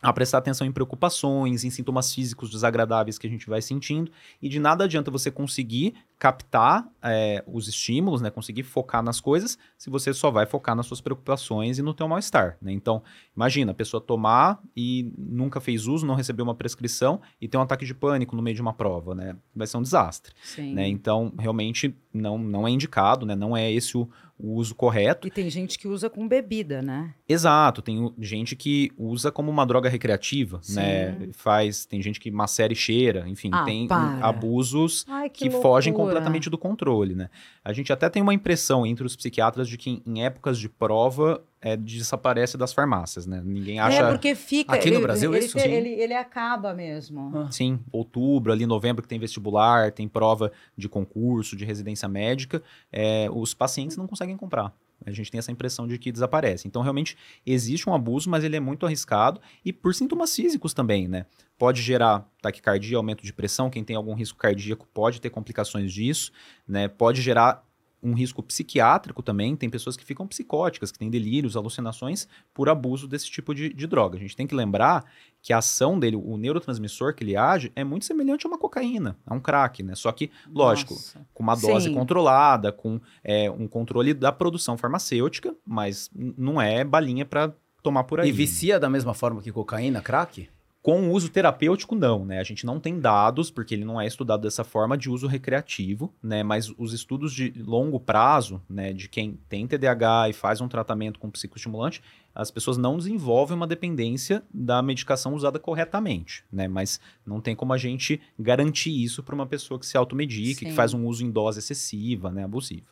a 0.00 0.12
prestar 0.12 0.38
atenção 0.38 0.66
em 0.66 0.72
preocupações, 0.72 1.64
em 1.64 1.70
sintomas 1.70 2.14
físicos 2.14 2.50
desagradáveis 2.50 3.18
que 3.18 3.26
a 3.26 3.30
gente 3.30 3.48
vai 3.48 3.60
sentindo, 3.60 4.10
e 4.40 4.48
de 4.48 4.60
nada 4.60 4.84
adianta 4.84 5.10
você 5.10 5.30
conseguir 5.30 5.94
captar 6.18 6.88
é, 7.02 7.44
os 7.46 7.68
estímulos, 7.68 8.20
né, 8.20 8.30
conseguir 8.30 8.64
focar 8.64 9.02
nas 9.02 9.20
coisas, 9.20 9.56
se 9.76 9.88
você 9.88 10.12
só 10.12 10.30
vai 10.30 10.46
focar 10.46 10.74
nas 10.74 10.86
suas 10.86 11.00
preocupações 11.00 11.78
e 11.78 11.82
no 11.82 11.94
teu 11.94 12.08
mal-estar, 12.08 12.56
né? 12.60 12.72
Então, 12.72 13.02
imagina, 13.36 13.70
a 13.70 13.74
pessoa 13.74 14.00
tomar 14.00 14.60
e 14.76 15.12
nunca 15.16 15.60
fez 15.60 15.86
uso, 15.86 16.04
não 16.06 16.16
recebeu 16.16 16.44
uma 16.44 16.56
prescrição 16.56 17.20
e 17.40 17.46
tem 17.46 17.58
um 17.58 17.62
ataque 17.62 17.86
de 17.86 17.94
pânico 17.94 18.34
no 18.34 18.42
meio 18.42 18.56
de 18.56 18.62
uma 18.62 18.72
prova, 18.72 19.14
né? 19.14 19.36
Vai 19.54 19.66
ser 19.66 19.76
um 19.76 19.82
desastre, 19.82 20.32
Sim. 20.42 20.74
né? 20.74 20.88
Então, 20.88 21.32
realmente 21.38 21.96
não, 22.12 22.36
não 22.36 22.66
é 22.66 22.70
indicado, 22.70 23.24
né? 23.24 23.36
Não 23.36 23.56
é 23.56 23.70
esse 23.70 23.96
o, 23.96 24.08
o 24.38 24.54
uso 24.54 24.74
correto. 24.74 25.26
E 25.26 25.30
tem 25.30 25.50
gente 25.50 25.78
que 25.78 25.88
usa 25.88 26.08
com 26.08 26.28
bebida, 26.28 26.80
né? 26.80 27.12
Exato, 27.28 27.82
tem 27.82 28.12
gente 28.20 28.54
que 28.54 28.92
usa 28.96 29.32
como 29.32 29.50
uma 29.50 29.66
droga 29.66 29.88
recreativa, 29.88 30.60
Sim. 30.62 30.76
né? 30.76 31.28
Faz, 31.32 31.84
tem 31.84 32.00
gente 32.00 32.20
que 32.20 32.30
macera 32.30 32.72
e 32.72 32.76
cheira, 32.76 33.28
enfim, 33.28 33.50
Ah, 33.52 33.64
tem 33.64 33.88
para. 33.88 34.24
abusos 34.24 35.04
Ai, 35.08 35.28
que, 35.28 35.48
que, 35.48 35.50
fogem 35.50 35.92
completamente 35.92 36.48
do 36.48 36.56
controle, 36.56 37.14
né? 37.14 37.28
A 37.64 37.72
gente 37.72 37.92
até 37.92 38.08
tem 38.08 38.22
uma 38.22 38.34
impressão 38.34 38.86
entre 38.86 39.04
os 39.04 39.16
psiquiatras 39.16 39.68
de 39.68 39.76
que 39.76 40.02
em 40.06 40.24
épocas 40.24 40.58
de 40.58 40.68
prova 40.68 41.42
é, 41.60 41.76
desaparece 41.76 42.56
das 42.56 42.72
farmácias, 42.72 43.26
né? 43.26 43.42
Ninguém 43.44 43.80
acha. 43.80 44.02
É, 44.02 44.10
porque 44.10 44.34
fica... 44.34 44.74
Aqui 44.74 44.90
no 44.90 44.96
ele- 44.96 45.02
Brasil, 45.02 45.34
ele, 45.34 45.44
isso? 45.44 45.58
Ele, 45.58 45.74
ele, 45.74 45.88
ele 45.88 46.14
acaba 46.14 46.72
mesmo. 46.72 47.32
Ah. 47.34 47.50
Sim, 47.50 47.80
outubro, 47.90 48.52
ali 48.52 48.66
novembro 48.66 49.02
que 49.02 49.08
tem 49.08 49.18
vestibular, 49.18 49.92
tem 49.92 50.08
prova 50.08 50.52
de 50.76 50.88
concurso, 50.88 51.56
de 51.56 51.64
residência 51.64 52.08
médica, 52.08 52.62
é, 52.92 53.28
os 53.32 53.54
pacientes 53.54 53.96
não 53.96 54.06
conseguem 54.06 54.36
comprar. 54.36 54.72
A 55.06 55.12
gente 55.12 55.30
tem 55.30 55.38
essa 55.38 55.52
impressão 55.52 55.86
de 55.86 55.96
que 55.96 56.10
desaparece. 56.10 56.66
Então, 56.66 56.82
realmente, 56.82 57.16
existe 57.46 57.88
um 57.88 57.94
abuso, 57.94 58.28
mas 58.28 58.42
ele 58.42 58.56
é 58.56 58.60
muito 58.60 58.84
arriscado 58.84 59.40
e 59.64 59.72
por 59.72 59.94
sintomas 59.94 60.34
físicos 60.34 60.74
também, 60.74 61.06
né? 61.06 61.24
Pode 61.56 61.80
gerar 61.82 62.28
taquicardia, 62.42 62.96
aumento 62.96 63.22
de 63.24 63.32
pressão. 63.32 63.70
Quem 63.70 63.84
tem 63.84 63.94
algum 63.94 64.14
risco 64.14 64.38
cardíaco 64.38 64.86
pode 64.92 65.20
ter 65.20 65.30
complicações 65.30 65.92
disso, 65.92 66.32
né? 66.66 66.88
Pode 66.88 67.22
gerar 67.22 67.64
um 68.02 68.14
risco 68.14 68.42
psiquiátrico 68.42 69.22
também. 69.22 69.56
Tem 69.56 69.68
pessoas 69.68 69.96
que 69.96 70.04
ficam 70.04 70.26
psicóticas, 70.26 70.92
que 70.92 70.98
têm 70.98 71.10
delírios, 71.10 71.56
alucinações 71.56 72.28
por 72.54 72.68
abuso 72.68 73.08
desse 73.08 73.30
tipo 73.30 73.54
de, 73.54 73.72
de 73.72 73.86
droga. 73.86 74.16
A 74.16 74.20
gente 74.20 74.36
tem 74.36 74.46
que 74.46 74.54
lembrar 74.54 75.04
que 75.42 75.52
a 75.52 75.58
ação 75.58 75.98
dele, 75.98 76.16
o 76.16 76.36
neurotransmissor 76.36 77.14
que 77.14 77.24
ele 77.24 77.36
age, 77.36 77.72
é 77.74 77.84
muito 77.84 78.04
semelhante 78.04 78.46
a 78.46 78.48
uma 78.48 78.58
cocaína, 78.58 79.16
a 79.26 79.34
um 79.34 79.40
crack, 79.40 79.82
né? 79.82 79.94
Só 79.94 80.10
que, 80.12 80.30
lógico, 80.52 80.94
Nossa. 80.94 81.26
com 81.32 81.42
uma 81.42 81.54
dose 81.54 81.88
Sim. 81.88 81.94
controlada, 81.94 82.72
com 82.72 83.00
é, 83.22 83.50
um 83.50 83.66
controle 83.66 84.14
da 84.14 84.32
produção 84.32 84.76
farmacêutica, 84.76 85.54
mas 85.64 86.10
não 86.14 86.60
é 86.60 86.84
balinha 86.84 87.24
para 87.24 87.52
tomar 87.82 88.04
por 88.04 88.20
aí. 88.20 88.28
E 88.28 88.32
vicia 88.32 88.78
da 88.78 88.88
mesma 88.88 89.14
forma 89.14 89.40
que 89.40 89.52
cocaína, 89.52 90.00
crack? 90.00 90.48
Com 90.80 91.10
uso 91.10 91.28
terapêutico, 91.28 91.96
não, 91.96 92.24
né? 92.24 92.38
A 92.38 92.44
gente 92.44 92.64
não 92.64 92.78
tem 92.78 93.00
dados, 93.00 93.50
porque 93.50 93.74
ele 93.74 93.84
não 93.84 94.00
é 94.00 94.06
estudado 94.06 94.42
dessa 94.42 94.62
forma, 94.62 94.96
de 94.96 95.10
uso 95.10 95.26
recreativo, 95.26 96.14
né? 96.22 96.42
Mas 96.42 96.72
os 96.78 96.92
estudos 96.92 97.32
de 97.32 97.52
longo 97.56 97.98
prazo, 97.98 98.62
né, 98.70 98.92
de 98.92 99.08
quem 99.08 99.38
tem 99.48 99.66
TDAH 99.66 100.30
e 100.30 100.32
faz 100.32 100.60
um 100.60 100.68
tratamento 100.68 101.18
com 101.18 101.30
psicoestimulante, 101.30 102.00
as 102.32 102.50
pessoas 102.50 102.76
não 102.76 102.96
desenvolvem 102.96 103.56
uma 103.56 103.66
dependência 103.66 104.44
da 104.54 104.80
medicação 104.80 105.34
usada 105.34 105.58
corretamente, 105.58 106.44
né? 106.50 106.68
Mas 106.68 107.00
não 107.26 107.40
tem 107.40 107.56
como 107.56 107.72
a 107.72 107.78
gente 107.78 108.20
garantir 108.38 108.90
isso 109.02 109.22
para 109.22 109.34
uma 109.34 109.46
pessoa 109.46 109.80
que 109.80 109.86
se 109.86 109.96
automedica, 109.96 110.64
que 110.64 110.72
faz 110.72 110.94
um 110.94 111.04
uso 111.06 111.24
em 111.24 111.30
dose 111.30 111.58
excessiva, 111.58 112.30
né, 112.30 112.44
abusiva. 112.44 112.86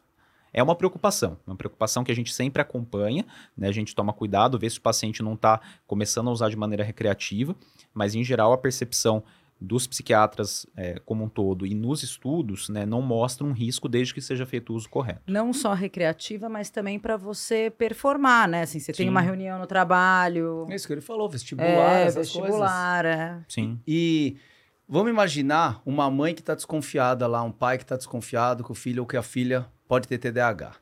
É 0.53 0.62
uma 0.62 0.75
preocupação, 0.75 1.38
uma 1.46 1.55
preocupação 1.55 2.03
que 2.03 2.11
a 2.11 2.14
gente 2.14 2.33
sempre 2.33 2.62
acompanha, 2.62 3.27
né? 3.57 3.68
A 3.68 3.72
gente 3.72 3.94
toma 3.94 4.12
cuidado, 4.12 4.59
vê 4.59 4.70
se 4.70 4.79
o 4.79 4.83
paciente 4.83 5.22
não 5.22 5.35
está 5.35 5.61
começando 5.87 6.29
a 6.29 6.33
usar 6.33 6.49
de 6.49 6.57
maneira 6.57 6.83
recreativa, 6.83 7.55
mas 7.96 8.14
em 8.14 8.22
geral 8.22 8.52
a 8.52 8.59
percepção 8.59 9.24
dos 9.59 9.87
psiquiatras 9.87 10.66
é, 10.76 10.98
como 11.06 11.24
um 11.24 11.28
todo 11.30 11.66
e 11.66 11.74
nos 11.74 12.02
estudos, 12.02 12.68
né, 12.68 12.85
não 12.85 13.00
mostra 13.00 13.44
um 13.46 13.52
risco 13.52 13.88
desde 13.88 14.12
que 14.12 14.20
seja 14.20 14.44
feito 14.44 14.70
o 14.70 14.76
uso 14.76 14.87
correto. 14.88 15.22
Não 15.26 15.50
só 15.52 15.72
recreativa, 15.72 16.46
mas 16.46 16.68
também 16.68 16.98
para 16.98 17.16
você 17.16 17.70
performar, 17.70 18.46
né? 18.46 18.62
Assim, 18.62 18.78
você 18.78 18.92
tem 18.92 19.06
Sim. 19.06 19.11
uma 19.11 19.22
reunião 19.22 19.59
no 19.59 19.66
trabalho. 19.66 20.66
É 20.68 20.74
isso 20.76 20.87
que 20.87 20.92
ele 20.92 21.00
falou, 21.00 21.26
vestibular, 21.26 21.70
É, 21.70 22.02
essas 22.02 22.30
coisas. 22.30 22.42
vestibular, 22.42 23.04
é. 23.06 23.38
Sim. 23.48 23.80
E 23.88 24.37
vamos 24.87 25.11
imaginar 25.11 25.80
uma 25.87 26.11
mãe 26.11 26.35
que 26.35 26.42
está 26.42 26.54
desconfiada 26.54 27.26
lá, 27.26 27.42
um 27.42 27.50
pai 27.50 27.78
que 27.78 27.85
está 27.85 27.96
desconfiado 27.96 28.62
que 28.62 28.70
o 28.72 28.74
filho 28.74 29.04
ou 29.04 29.06
que 29.06 29.16
a 29.16 29.22
filha 29.22 29.64
pode 29.88 30.06
ter 30.06 30.18
TDAH. 30.18 30.74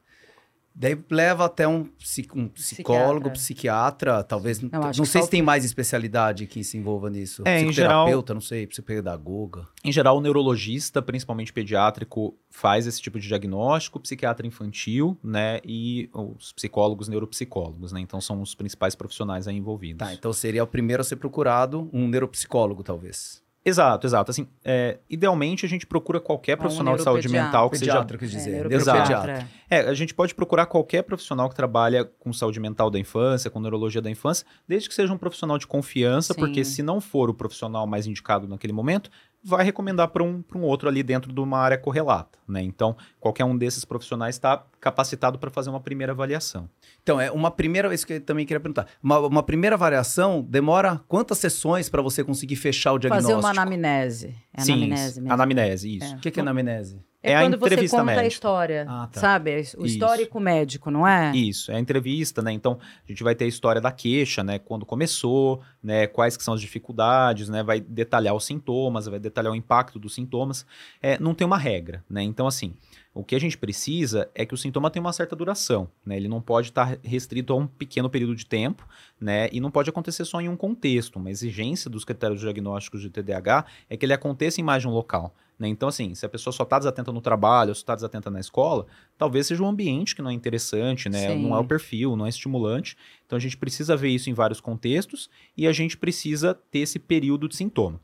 Daí 0.76 0.98
leva 1.08 1.44
até 1.44 1.68
um, 1.68 1.88
um 2.34 2.48
psicólogo, 2.48 3.30
psiquiatra, 3.30 4.24
talvez. 4.24 4.60
Não, 4.60 4.92
sei 4.92 5.20
só 5.20 5.22
se 5.22 5.30
tem 5.30 5.40
mais 5.40 5.64
especialidade 5.64 6.48
que 6.48 6.64
se 6.64 6.76
envolva 6.76 7.08
nisso. 7.08 7.42
É, 7.44 7.60
em 7.60 7.68
Psicoterapeuta, 7.68 8.34
não 8.34 8.40
sei, 8.40 8.66
psicopedagoga. 8.66 9.68
Em 9.84 9.92
geral, 9.92 10.18
o 10.18 10.20
neurologista, 10.20 11.00
principalmente 11.00 11.52
pediátrico, 11.52 12.36
faz 12.50 12.88
esse 12.88 13.00
tipo 13.00 13.20
de 13.20 13.28
diagnóstico, 13.28 14.00
psiquiatra 14.00 14.44
infantil, 14.46 15.16
né, 15.22 15.60
e 15.64 16.10
os 16.12 16.52
psicólogos, 16.52 17.06
neuropsicólogos, 17.06 17.92
né, 17.92 18.00
então 18.00 18.20
são 18.20 18.42
os 18.42 18.54
principais 18.54 18.96
profissionais 18.96 19.46
aí 19.46 19.56
envolvidos. 19.56 20.04
Tá, 20.04 20.12
então 20.12 20.32
seria 20.32 20.64
o 20.64 20.66
primeiro 20.66 21.02
a 21.02 21.04
ser 21.04 21.16
procurado 21.16 21.88
um 21.92 22.08
neuropsicólogo, 22.08 22.82
talvez. 22.82 23.43
Exato, 23.64 24.06
exato. 24.06 24.30
Assim, 24.30 24.46
é, 24.62 24.98
idealmente 25.08 25.64
a 25.64 25.68
gente 25.68 25.86
procura 25.86 26.20
qualquer 26.20 26.56
profissional 26.56 26.96
de 26.96 27.02
saúde 27.02 27.28
mental 27.28 27.70
que 27.70 27.78
seja 27.78 27.92
Pediatra, 27.92 28.18
quis 28.18 28.30
dizer. 28.30 28.70
É, 28.70 28.74
Exato. 28.74 29.10
neuropediatra. 29.10 29.48
É, 29.70 29.80
a 29.80 29.94
gente 29.94 30.12
pode 30.12 30.34
procurar 30.34 30.66
qualquer 30.66 31.02
profissional 31.02 31.48
que 31.48 31.56
trabalha 31.56 32.04
com 32.04 32.32
saúde 32.32 32.60
mental 32.60 32.90
da 32.90 32.98
infância, 32.98 33.50
com 33.50 33.58
neurologia 33.58 34.02
da 34.02 34.10
infância, 34.10 34.46
desde 34.68 34.88
que 34.88 34.94
seja 34.94 35.12
um 35.12 35.16
profissional 35.16 35.56
de 35.56 35.66
confiança, 35.66 36.34
Sim. 36.34 36.40
porque 36.40 36.62
se 36.62 36.82
não 36.82 37.00
for 37.00 37.30
o 37.30 37.34
profissional 37.34 37.86
mais 37.86 38.06
indicado 38.06 38.46
naquele 38.46 38.72
momento, 38.72 39.10
vai 39.44 39.64
recomendar 39.64 40.08
para 40.08 40.22
um, 40.22 40.40
pra 40.40 40.58
um 40.58 40.62
outro 40.62 40.88
ali 40.88 41.02
dentro 41.02 41.32
de 41.32 41.40
uma 41.40 41.58
área 41.58 41.76
correlata, 41.76 42.38
né? 42.48 42.62
Então, 42.62 42.96
qualquer 43.20 43.44
um 43.44 43.56
desses 43.56 43.84
profissionais 43.84 44.36
está 44.36 44.64
capacitado 44.80 45.38
para 45.38 45.50
fazer 45.50 45.70
uma 45.70 45.80
primeira 45.80 46.12
avaliação. 46.12 46.68
Então, 47.02 47.20
é 47.20 47.30
uma 47.30 47.50
primeira 47.50 47.88
vez 47.88 48.04
que 48.04 48.14
eu 48.14 48.20
também 48.20 48.46
queria 48.46 48.60
perguntar. 48.60 48.86
Uma, 49.02 49.18
uma 49.20 49.42
primeira 49.42 49.76
variação 49.76 50.40
demora 50.42 51.00
quantas 51.06 51.38
sessões 51.38 51.88
para 51.88 52.00
você 52.00 52.24
conseguir 52.24 52.56
fechar 52.56 52.92
o 52.92 52.98
diagnóstico? 52.98 53.42
Fazer 53.42 53.46
uma 53.46 53.62
anamnese. 53.62 54.34
É 54.52 54.62
Sim, 54.62 54.72
anamnese 54.72 55.20
mesmo. 55.20 55.32
anamnese, 55.32 55.96
isso. 55.96 56.16
O 56.16 56.20
que, 56.20 56.30
que 56.30 56.40
é 56.40 56.42
anamnese? 56.42 56.98
É, 57.24 57.32
É 57.32 57.36
a 57.36 57.40
quando 57.42 57.58
você 57.58 57.76
conta 57.88 58.00
a 58.00 58.04
médica. 58.04 58.26
história, 58.26 58.86
Ah, 58.88 59.08
tá. 59.10 59.18
sabe? 59.20 59.54
O 59.56 59.58
Isso. 59.60 59.86
histórico 59.86 60.38
médico, 60.38 60.90
não 60.90 61.08
é? 61.08 61.34
Isso, 61.34 61.72
é 61.72 61.76
a 61.76 61.80
entrevista, 61.80 62.42
né? 62.42 62.52
Então, 62.52 62.78
a 63.04 63.10
gente 63.10 63.22
vai 63.24 63.34
ter 63.34 63.46
a 63.46 63.48
história 63.48 63.80
da 63.80 63.90
queixa, 63.90 64.44
né? 64.44 64.58
Quando 64.58 64.84
começou, 64.84 65.62
né? 65.82 66.06
Quais 66.06 66.36
que 66.36 66.44
são 66.44 66.52
as 66.54 66.60
dificuldades, 66.60 67.48
né? 67.48 67.62
Vai 67.62 67.80
detalhar 67.80 68.34
os 68.34 68.44
sintomas, 68.44 69.06
vai 69.06 69.18
detalhar 69.18 69.52
o 69.52 69.56
impacto 69.56 69.98
dos 69.98 70.14
sintomas. 70.14 70.66
É, 71.02 71.18
não 71.18 71.34
tem 71.34 71.46
uma 71.46 71.58
regra, 71.58 72.04
né? 72.08 72.22
Então, 72.22 72.46
assim, 72.46 72.74
o 73.14 73.24
que 73.24 73.34
a 73.34 73.40
gente 73.40 73.56
precisa 73.56 74.28
é 74.34 74.44
que 74.44 74.52
o 74.52 74.56
sintoma 74.56 74.90
tenha 74.90 75.00
uma 75.02 75.12
certa 75.12 75.34
duração, 75.34 75.88
né? 76.04 76.16
Ele 76.16 76.28
não 76.28 76.42
pode 76.42 76.68
estar 76.68 76.98
restrito 77.02 77.52
a 77.52 77.56
um 77.56 77.66
pequeno 77.66 78.10
período 78.10 78.34
de 78.34 78.44
tempo, 78.44 78.86
né? 79.20 79.48
E 79.52 79.60
não 79.60 79.70
pode 79.70 79.88
acontecer 79.88 80.24
só 80.24 80.40
em 80.40 80.48
um 80.48 80.56
contexto. 80.56 81.16
Uma 81.16 81.30
exigência 81.30 81.88
dos 81.88 82.04
critérios 82.04 82.40
diagnósticos 82.40 83.00
de 83.00 83.08
TDAH 83.08 83.64
é 83.88 83.96
que 83.96 84.04
ele 84.04 84.12
aconteça 84.12 84.60
em 84.60 84.64
mais 84.64 84.82
de 84.82 84.88
um 84.88 84.90
local. 84.92 85.34
Né? 85.58 85.68
Então, 85.68 85.88
assim, 85.88 86.14
se 86.14 86.26
a 86.26 86.28
pessoa 86.28 86.52
só 86.52 86.64
está 86.64 86.78
desatenta 86.78 87.12
no 87.12 87.20
trabalho, 87.20 87.70
ou 87.70 87.74
se 87.74 87.80
está 87.80 87.94
desatenta 87.94 88.30
na 88.30 88.40
escola, 88.40 88.86
talvez 89.16 89.46
seja 89.46 89.62
um 89.62 89.68
ambiente 89.68 90.14
que 90.14 90.22
não 90.22 90.30
é 90.30 90.32
interessante, 90.32 91.08
né? 91.08 91.28
Sim. 91.28 91.42
Não 91.42 91.54
é 91.54 91.58
o 91.58 91.64
perfil, 91.64 92.16
não 92.16 92.26
é 92.26 92.28
estimulante. 92.28 92.96
Então, 93.26 93.36
a 93.36 93.40
gente 93.40 93.56
precisa 93.56 93.96
ver 93.96 94.08
isso 94.08 94.28
em 94.28 94.34
vários 94.34 94.60
contextos 94.60 95.30
e 95.56 95.66
a 95.66 95.72
gente 95.72 95.96
precisa 95.96 96.54
ter 96.70 96.80
esse 96.80 96.98
período 96.98 97.48
de 97.48 97.56
sintoma. 97.56 98.00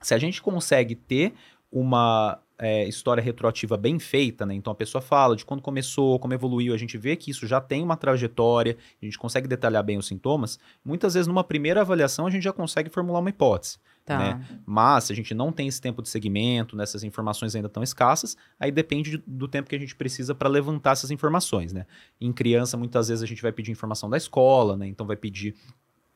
Se 0.00 0.14
a 0.14 0.18
gente 0.18 0.40
consegue 0.40 0.94
ter 0.94 1.34
uma 1.70 2.40
é, 2.60 2.86
história 2.86 3.22
retroativa 3.22 3.76
bem 3.76 3.98
feita, 3.98 4.44
né? 4.44 4.54
Então 4.54 4.70
a 4.70 4.76
pessoa 4.76 5.00
fala 5.00 5.34
de 5.34 5.46
quando 5.46 5.62
começou, 5.62 6.18
como 6.18 6.34
evoluiu, 6.34 6.74
a 6.74 6.76
gente 6.76 6.98
vê 6.98 7.16
que 7.16 7.30
isso 7.30 7.46
já 7.46 7.60
tem 7.60 7.82
uma 7.82 7.96
trajetória, 7.96 8.76
a 9.00 9.04
gente 9.04 9.18
consegue 9.18 9.48
detalhar 9.48 9.82
bem 9.82 9.96
os 9.96 10.06
sintomas. 10.06 10.58
Muitas 10.84 11.14
vezes, 11.14 11.26
numa 11.26 11.42
primeira 11.42 11.80
avaliação, 11.80 12.26
a 12.26 12.30
gente 12.30 12.42
já 12.42 12.52
consegue 12.52 12.90
formular 12.90 13.20
uma 13.20 13.30
hipótese. 13.30 13.78
Tá. 14.04 14.18
né? 14.18 14.44
Mas 14.66 15.04
se 15.04 15.12
a 15.12 15.16
gente 15.16 15.32
não 15.34 15.52
tem 15.52 15.68
esse 15.68 15.80
tempo 15.80 16.02
de 16.02 16.08
segmento, 16.08 16.74
nessas 16.76 17.04
informações 17.04 17.54
ainda 17.54 17.68
tão 17.68 17.82
escassas, 17.82 18.36
aí 18.58 18.72
depende 18.72 19.12
de- 19.12 19.22
do 19.26 19.46
tempo 19.46 19.68
que 19.68 19.76
a 19.76 19.78
gente 19.78 19.94
precisa 19.94 20.34
para 20.34 20.48
levantar 20.48 20.92
essas 20.92 21.10
informações, 21.12 21.72
né? 21.72 21.86
Em 22.20 22.32
criança, 22.32 22.76
muitas 22.76 23.06
vezes 23.08 23.22
a 23.22 23.26
gente 23.26 23.40
vai 23.42 23.52
pedir 23.52 23.70
informação 23.70 24.10
da 24.10 24.16
escola, 24.16 24.76
né? 24.76 24.86
Então 24.88 25.06
vai 25.06 25.16
pedir 25.16 25.54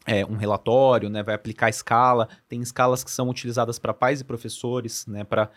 é, 0.07 0.23
um 0.27 0.37
relatório, 0.37 1.09
né? 1.09 1.23
Vai 1.23 1.35
aplicar 1.35 1.71
escala. 1.71 2.29
Tem 2.47 2.61
escalas 2.61 3.03
que 3.03 3.11
são 3.11 3.27
utilizadas 3.31 3.79
para 3.79 3.95
pais 3.95 4.21
e 4.21 4.25
professores, 4.25 5.07
né? 5.07 5.25
Para 5.25 5.49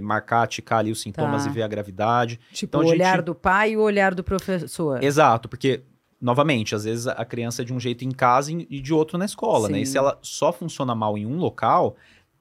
marcar, 0.00 0.46
ticar 0.46 0.78
ali 0.78 0.90
os 0.90 1.02
sintomas 1.02 1.44
Tá. 1.44 1.50
e 1.50 1.52
ver 1.52 1.62
a 1.62 1.68
gravidade. 1.68 2.40
Tipo, 2.52 2.78
Então, 2.78 2.88
o 2.88 2.90
olhar 2.90 3.16
gente- 3.16 3.24
do 3.26 3.34
pai 3.34 3.72
e 3.72 3.76
o 3.76 3.80
olhar 3.82 4.14
do 4.14 4.24
professor. 4.24 5.02
Exato, 5.04 5.48
porque, 5.50 5.82
novamente, 6.20 6.74
às 6.74 6.84
vezes 6.84 7.06
a 7.06 7.24
criança 7.24 7.62
é 7.62 7.64
de 7.64 7.72
um 7.72 7.80
jeito 7.80 8.04
em 8.04 8.10
casa 8.10 8.52
e 8.52 8.80
de 8.80 8.92
outro 8.92 9.16
na 9.16 9.24
escola, 9.24 9.68
né? 9.68 9.80
E 9.80 9.86
Sim. 9.86 9.92
se 9.92 9.98
ela 9.98 10.18
só 10.22 10.52
funciona 10.52 10.94
mal 10.94 11.16
em 11.16 11.24
um 11.24 11.38
local, 11.38 11.96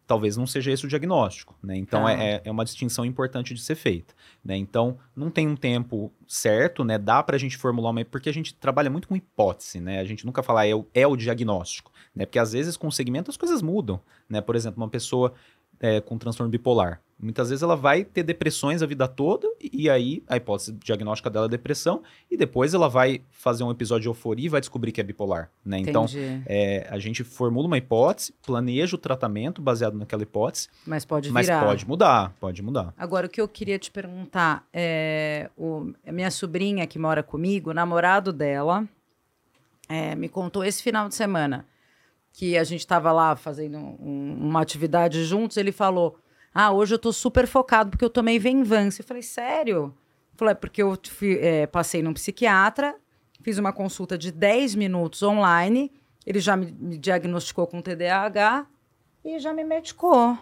talvez 0.05 0.35
não 0.35 0.47
seja 0.47 0.71
esse 0.71 0.85
o 0.85 0.89
diagnóstico, 0.89 1.55
né? 1.61 1.77
Então 1.77 2.03
Tá. 2.03 2.13
é, 2.13 2.41
é 2.43 2.51
uma 2.51 2.65
distinção 2.65 3.05
importante 3.05 3.53
de 3.53 3.61
ser 3.61 3.75
feita, 3.75 4.13
né? 4.43 4.57
Então 4.57 4.97
não 5.15 5.29
tem 5.29 5.47
um 5.47 5.55
tempo 5.55 6.11
certo, 6.27 6.83
né? 6.83 6.97
Dá 6.97 7.21
pra 7.21 7.37
gente 7.37 7.55
formular 7.55 7.91
uma... 7.91 8.03
Porque 8.03 8.27
a 8.27 8.33
gente 8.33 8.53
trabalha 8.55 8.89
muito 8.89 9.07
com 9.07 9.15
hipótese, 9.15 9.79
né? 9.79 9.99
A 9.99 10.03
gente 10.03 10.25
nunca 10.25 10.41
fala 10.43 10.65
é 10.65 10.73
o, 10.73 10.85
é 10.93 11.05
o 11.05 11.15
diagnóstico, 11.15 11.91
né? 12.15 12.25
Porque 12.25 12.39
às 12.39 12.53
vezes 12.53 12.75
com 12.75 12.87
o 12.87 12.91
segmento 12.91 13.29
as 13.29 13.37
coisas 13.37 13.61
mudam, 13.61 14.01
né? 14.27 14.41
Por 14.41 14.55
exemplo, 14.55 14.81
uma 14.81 14.89
pessoa 14.89 15.33
é, 15.79 16.01
com 16.01 16.17
transtorno 16.17 16.49
bipolar. 16.51 17.01
Muitas 17.21 17.49
vezes 17.49 17.61
ela 17.61 17.75
vai 17.75 18.05
ter 18.05 18.23
depressões 18.23 18.81
a 18.81 18.85
vida 18.85 19.05
toda, 19.05 19.45
e, 19.61 19.89
aí 19.89 20.23
a 20.27 20.37
hipótese 20.37 20.71
diagnóstica 20.71 21.29
dela 21.29 21.47
é 21.47 21.49
depressão, 21.49 22.01
e 22.31 22.37
depois 22.37 22.73
ela 22.73 22.87
vai 22.87 23.21
fazer 23.29 23.63
um 23.65 23.69
episódio 23.71 24.03
de 24.03 24.07
euforia 24.07 24.45
e 24.45 24.49
vai 24.49 24.61
descobrir 24.61 24.93
que 24.93 25.01
é 25.01 25.03
bipolar, 25.03 25.51
né? 25.65 25.79
Então, 25.79 26.05
é, 26.45 26.87
a 26.89 26.97
gente 26.97 27.23
formula 27.25 27.67
uma 27.67 27.77
hipótese, 27.77 28.33
planeja 28.45 28.95
o 28.95 28.97
tratamento 28.97 29.61
baseado 29.61 29.97
naquela 29.97 30.23
hipótese, 30.23 30.69
Mas 30.87 31.03
pode 31.03 31.29
mas 31.29 31.45
virar. 31.45 31.65
pode 31.65 31.85
mudar, 31.85 32.33
pode 32.39 32.61
mudar. 32.61 32.93
Agora, 32.97 33.27
o 33.27 33.29
que 33.29 33.41
eu 33.41 33.47
queria 33.49 33.77
te 33.77 33.91
perguntar 33.91 34.65
é: 34.71 35.49
o, 35.57 35.91
a 36.07 36.11
minha 36.13 36.31
sobrinha 36.31 36.87
que 36.87 36.97
mora 36.97 37.21
comigo, 37.21 37.71
o 37.71 37.73
namorado 37.73 38.31
dela, 38.31 38.87
é, 39.89 40.15
me 40.15 40.29
contou 40.29 40.63
esse 40.63 40.81
final 40.81 41.09
de 41.09 41.15
semana 41.15 41.65
que 42.31 42.57
a 42.57 42.63
gente 42.63 42.79
estava 42.79 43.11
lá 43.11 43.35
fazendo 43.35 43.77
um- 43.77 44.37
uma 44.39 44.61
atividade 44.61 45.23
juntos. 45.25 45.57
Ele 45.57 45.71
falou: 45.71 46.17
Ah, 46.53 46.71
hoje 46.71 46.95
eu 46.95 46.99
tô 46.99 47.13
super 47.13 47.47
focado 47.47 47.89
porque 47.91 48.03
eu 48.05 48.09
tomei 48.09 48.39
Venvance. 48.39 49.01
Eu 49.01 49.05
falei: 49.05 49.23
Sério? 49.23 49.93
Falou: 50.35 50.51
É 50.51 50.55
porque 50.55 50.81
eu 50.81 50.97
fui- 51.09 51.37
é, 51.39 51.67
passei 51.67 52.01
num 52.01 52.13
psiquiatra, 52.13 52.95
fiz 53.41 53.57
uma 53.57 53.71
consulta 53.73 54.17
de 54.17 54.31
10 54.31 54.75
minutos 54.75 55.21
online, 55.23 55.91
ele 56.25 56.39
já 56.39 56.55
me, 56.55 56.71
me 56.71 56.97
diagnosticou 56.97 57.67
com 57.67 57.81
TDAH 57.81 58.65
e 59.23 59.37
já 59.39 59.53
me 59.53 59.63
medicou. 59.63 60.37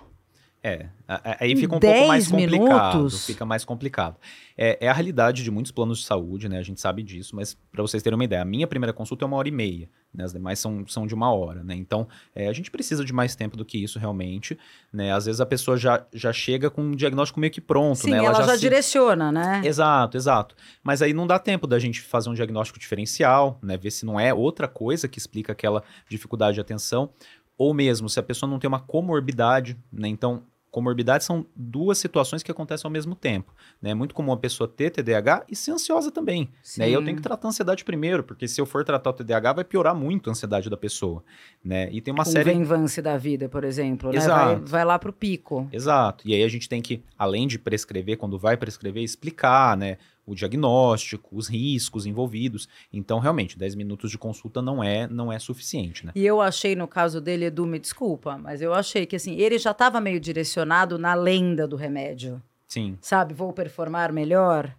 É, 0.67 1.37
aí 1.39 1.55
fica 1.55 1.75
um 1.75 1.79
pouco 1.79 2.07
mais 2.07 2.29
10 2.29 2.45
complicado. 2.49 2.93
minutos? 2.95 3.25
Fica 3.25 3.45
mais 3.45 3.63
complicado. 3.63 4.17
É, 4.57 4.77
é 4.85 4.89
a 4.89 4.93
realidade 4.93 5.43
de 5.43 5.49
muitos 5.51 5.71
planos 5.71 5.99
de 5.99 6.05
saúde, 6.05 6.49
né? 6.49 6.57
A 6.57 6.63
gente 6.63 6.81
sabe 6.81 7.03
disso, 7.03 7.35
mas 7.35 7.53
para 7.71 7.81
vocês 7.81 8.01
terem 8.03 8.15
uma 8.17 8.23
ideia, 8.23 8.41
a 8.41 8.45
minha 8.45 8.67
primeira 8.67 8.91
consulta 8.91 9.23
é 9.23 9.27
uma 9.27 9.37
hora 9.37 9.47
e 9.47 9.51
meia, 9.51 9.89
né? 10.13 10.23
As 10.25 10.33
demais 10.33 10.59
são, 10.59 10.85
são 10.87 11.07
de 11.07 11.13
uma 11.13 11.31
hora, 11.31 11.63
né? 11.63 11.75
Então, 11.75 12.07
é, 12.35 12.47
a 12.47 12.53
gente 12.53 12.69
precisa 12.69 13.05
de 13.05 13.13
mais 13.13 13.35
tempo 13.35 13.55
do 13.55 13.63
que 13.63 13.81
isso 13.81 13.97
realmente, 13.99 14.57
né? 14.91 15.13
Às 15.13 15.25
vezes 15.25 15.39
a 15.39 15.45
pessoa 15.45 15.77
já, 15.77 16.05
já 16.11 16.33
chega 16.33 16.69
com 16.69 16.81
um 16.81 16.91
diagnóstico 16.95 17.39
meio 17.39 17.51
que 17.53 17.61
pronto, 17.61 17.99
Sim, 17.99 18.11
né? 18.11 18.17
ela, 18.17 18.43
já, 18.43 18.55
se- 18.55 18.59
direciona, 18.59 19.31
né? 19.31 19.61
Exato, 19.63 20.17
exato. 20.17 20.55
Mas 20.83 21.01
aí 21.01 21.13
não 21.13 21.25
dá 21.27 21.39
tempo 21.39 21.67
da 21.67 21.79
gente 21.79 22.01
fazer 22.01 22.29
um 22.29 22.33
diagnóstico 22.33 22.79
diferencial, 22.79 23.59
né? 23.63 23.77
Ver 23.77 23.91
se 23.91 24.05
não 24.05 24.19
é 24.19 24.33
outra 24.33 24.67
coisa 24.67 25.07
que 25.07 25.17
explica 25.19 25.51
aquela 25.53 25.83
dificuldade 26.09 26.55
de 26.55 26.61
atenção, 26.61 27.09
ou 27.57 27.73
mesmo 27.73 28.09
se 28.09 28.19
a 28.19 28.23
pessoa 28.23 28.49
não 28.49 28.59
tem 28.59 28.67
uma 28.67 28.79
comorbidade, 28.79 29.77
né? 29.91 30.07
Então, 30.07 30.43
comorbidades 30.71 31.25
são 31.25 31.45
duas 31.55 31.97
situações 31.97 32.43
que 32.43 32.51
acontecem 32.51 32.87
ao 32.87 32.91
mesmo 32.91 33.15
tempo, 33.15 33.53
né? 33.81 33.91
É 33.91 33.93
muito 33.93 34.13
comum 34.13 34.31
a 34.31 34.37
pessoa 34.37 34.67
ter 34.67 34.91
TDAH 34.91 35.45
e 35.49 35.55
ser 35.55 35.71
ansiosa 35.71 36.11
também, 36.11 36.49
né? 36.77 36.89
E 36.89 36.93
eu 36.93 36.99
Sim. 36.99 37.05
tenho 37.05 37.17
que 37.17 37.23
tratar 37.23 37.47
a 37.47 37.49
ansiedade 37.49 37.83
primeiro, 37.83 38.23
porque 38.23 38.47
se 38.47 38.59
eu 38.59 38.65
for 38.65 38.83
tratar 38.83 39.09
o 39.09 39.13
TDAH 39.13 39.53
vai 39.53 39.63
piorar 39.63 39.95
muito 39.95 40.29
a 40.29 40.31
ansiedade 40.31 40.69
da 40.69 40.77
pessoa, 40.77 41.23
né? 41.63 41.89
E 41.91 42.01
tem 42.01 42.13
uma 42.13 42.23
Com 42.23 42.31
série 42.31 42.51
o 42.51 42.53
Venvance 42.53 43.01
da 43.01 43.17
vida, 43.17 43.49
por 43.49 43.63
exemplo, 43.63 44.11
né? 44.11 44.19
Vai, 44.19 44.55
vai 44.57 44.85
lá 44.85 44.99
pro 44.99 45.13
pico. 45.13 45.67
Exato. 45.71 46.27
E 46.27 46.33
aí 46.33 46.43
a 46.43 46.47
gente 46.47 46.67
tem 46.67 46.81
que, 46.81 47.01
além 47.17 47.47
de 47.47 47.57
prescrever, 47.57 48.17
quando 48.17 48.37
vai 48.37 48.57
prescrever, 48.57 49.03
explicar, 49.03 49.75
né? 49.77 49.97
O 50.27 50.35
diagnóstico, 50.35 51.35
os 51.35 51.47
riscos 51.47 52.05
envolvidos. 52.05 52.67
Então, 52.91 53.17
realmente, 53.17 53.57
10 53.57 53.75
minutos 53.75 54.11
de 54.11 54.17
consulta 54.17 54.61
não 54.61 54.83
é, 54.83 55.07
não 55.07 55.31
é 55.31 55.39
suficiente, 55.39 56.05
né? 56.05 56.11
E 56.13 56.25
eu 56.25 56.41
achei, 56.41 56.75
no 56.75 56.87
caso 56.87 57.21
dele, 57.21 57.45
Edu, 57.45 57.65
me 57.65 57.79
desculpa, 57.79 58.37
mas 58.37 58.61
eu 58.61 58.73
achei 58.73 59.05
que 59.05 59.15
assim, 59.15 59.35
ele 59.35 59.57
já 59.57 59.71
estava 59.71 60.01
meio 60.01 60.19
direcionado 60.19 60.99
na 60.99 61.13
lenda 61.13 61.65
do 61.65 61.75
remédio. 61.75 62.41
Sim. 62.67 62.97
Sabe, 63.01 63.33
vou 63.33 63.53
performar 63.53 64.11
melhor. 64.11 64.75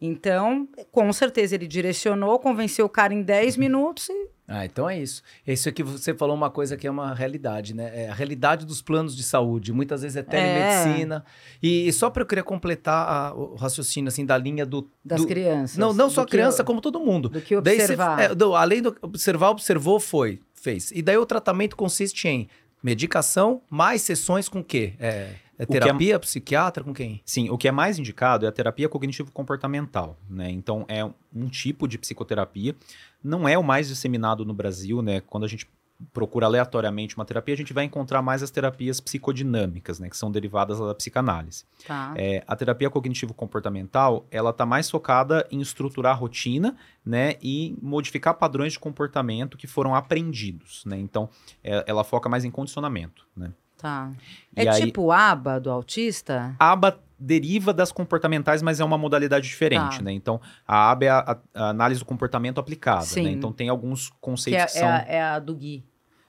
Então, 0.00 0.66
com 0.90 1.12
certeza, 1.12 1.54
ele 1.54 1.66
direcionou, 1.66 2.38
convenceu 2.38 2.86
o 2.86 2.88
cara 2.88 3.12
em 3.12 3.22
10 3.22 3.58
minutos 3.58 4.08
e 4.08 4.28
Ah, 4.52 4.64
então 4.64 4.90
é 4.90 4.98
isso. 4.98 5.22
Isso 5.46 5.68
aqui 5.68 5.80
você 5.80 6.12
falou 6.12 6.34
uma 6.34 6.50
coisa 6.50 6.76
que 6.76 6.84
é 6.84 6.90
uma 6.90 7.14
realidade, 7.14 7.72
né? 7.72 7.90
É 8.06 8.08
a 8.08 8.14
realidade 8.14 8.66
dos 8.66 8.82
planos 8.82 9.16
de 9.16 9.22
saúde. 9.22 9.72
Muitas 9.72 10.02
vezes 10.02 10.16
é 10.16 10.22
telemedicina. 10.24 11.24
E, 11.62 11.86
e 11.86 11.92
só 11.92 12.10
para 12.10 12.22
eu 12.22 12.26
querer 12.26 12.42
completar 12.42 13.08
a- 13.08 13.32
o 13.32 13.54
raciocínio 13.54 14.08
assim 14.08 14.26
da 14.26 14.36
linha 14.36 14.66
do 14.66 14.90
das 15.04 15.20
do- 15.20 15.26
crianças. 15.28 15.76
Não, 15.78 15.92
não 15.92 16.10
só 16.10 16.24
criança, 16.26 16.64
como 16.64 16.80
todo 16.80 16.98
mundo. 16.98 17.28
Do 17.28 17.40
que 17.40 17.60
Daí 17.60 17.76
você- 17.76 17.82
observar. 17.82 18.20
é, 18.20 18.34
do- 18.34 18.56
além 18.56 18.82
do 18.82 18.96
observar, 19.02 19.50
observou, 19.50 20.00
foi, 20.00 20.40
fez. 20.52 20.90
E 20.90 21.00
daí 21.00 21.16
o 21.16 21.24
tratamento 21.24 21.76
consiste 21.76 22.26
em 22.26 22.48
medicação 22.82 23.62
mais 23.70 24.02
sessões 24.02 24.48
com 24.48 24.64
quê? 24.64 24.94
É, 24.98 25.28
é 25.62 25.66
que 25.66 25.76
é- 25.76 25.80
terapia, 25.80 26.18
psiquiatra, 26.18 26.82
com 26.82 26.92
quem? 26.94 27.20
Sim, 27.24 27.50
o 27.50 27.58
que 27.58 27.68
é 27.68 27.72
mais 27.72 27.98
indicado 27.98 28.46
é 28.46 28.48
a 28.48 28.52
terapia 28.52 28.88
cognitivo-comportamental, 28.88 30.18
né? 30.28 30.50
Então, 30.50 30.84
é 30.88 31.04
um 31.04 31.48
tipo 31.48 31.86
de 31.86 31.98
psicoterapia. 31.98 32.74
Não 33.22 33.48
é 33.48 33.56
o 33.58 33.62
mais 33.62 33.88
disseminado 33.88 34.44
no 34.44 34.54
Brasil, 34.54 35.02
né? 35.02 35.20
Quando 35.20 35.44
a 35.44 35.48
gente 35.48 35.68
procura 36.14 36.46
aleatoriamente 36.46 37.14
uma 37.14 37.26
terapia, 37.26 37.52
a 37.52 37.56
gente 37.58 37.74
vai 37.74 37.84
encontrar 37.84 38.22
mais 38.22 38.42
as 38.42 38.50
terapias 38.50 39.00
psicodinâmicas, 39.00 40.00
né? 40.00 40.08
Que 40.08 40.16
são 40.16 40.30
derivadas 40.32 40.78
da 40.78 40.94
psicanálise. 40.94 41.64
Tá. 41.86 42.14
É, 42.16 42.42
a 42.46 42.56
terapia 42.56 42.88
cognitivo-comportamental, 42.88 44.26
ela 44.30 44.52
tá 44.52 44.64
mais 44.64 44.90
focada 44.90 45.46
em 45.50 45.60
estruturar 45.60 46.12
a 46.12 46.16
rotina, 46.16 46.76
né, 47.04 47.34
e 47.42 47.76
modificar 47.82 48.34
padrões 48.34 48.72
de 48.74 48.78
comportamento 48.78 49.56
que 49.56 49.66
foram 49.66 49.94
aprendidos, 49.94 50.84
né? 50.86 50.98
Então, 50.98 51.28
é- 51.62 51.84
ela 51.86 52.04
foca 52.04 52.28
mais 52.28 52.44
em 52.44 52.50
condicionamento, 52.50 53.26
né? 53.36 53.52
Tá. 53.80 54.10
E 54.56 54.60
É 54.62 54.68
aí- 54.70 54.80
tipo 54.84 55.10
aba 55.10 55.58
do 55.58 55.70
autista? 55.70 56.54
Aba 56.58 56.98
deriva 57.18 57.72
das 57.72 57.92
comportamentais, 57.92 58.62
mas 58.62 58.80
é 58.80 58.84
uma 58.84 58.96
modalidade 58.98 59.46
diferente, 59.46 59.98
Tá. 59.98 60.02
né? 60.04 60.12
Então, 60.12 60.40
a 60.66 60.90
aba 60.90 61.04
é 61.04 61.08
a, 61.08 61.38
a- 61.54 61.68
análise 61.70 62.00
do 62.00 62.04
comportamento 62.06 62.58
aplicada, 62.58 63.02
Sim. 63.02 63.24
né? 63.24 63.30
Então, 63.30 63.52
tem 63.52 63.68
alguns 63.68 64.08
Que 64.10 64.16
conceitos 64.20 64.62
é, 64.62 64.66
que, 64.66 64.78
é 64.78 64.80
são... 64.80 64.88
a, 64.88 64.96
é 65.02 65.22
a 65.22 65.38
do 65.38 65.54
Gui. 65.54 65.84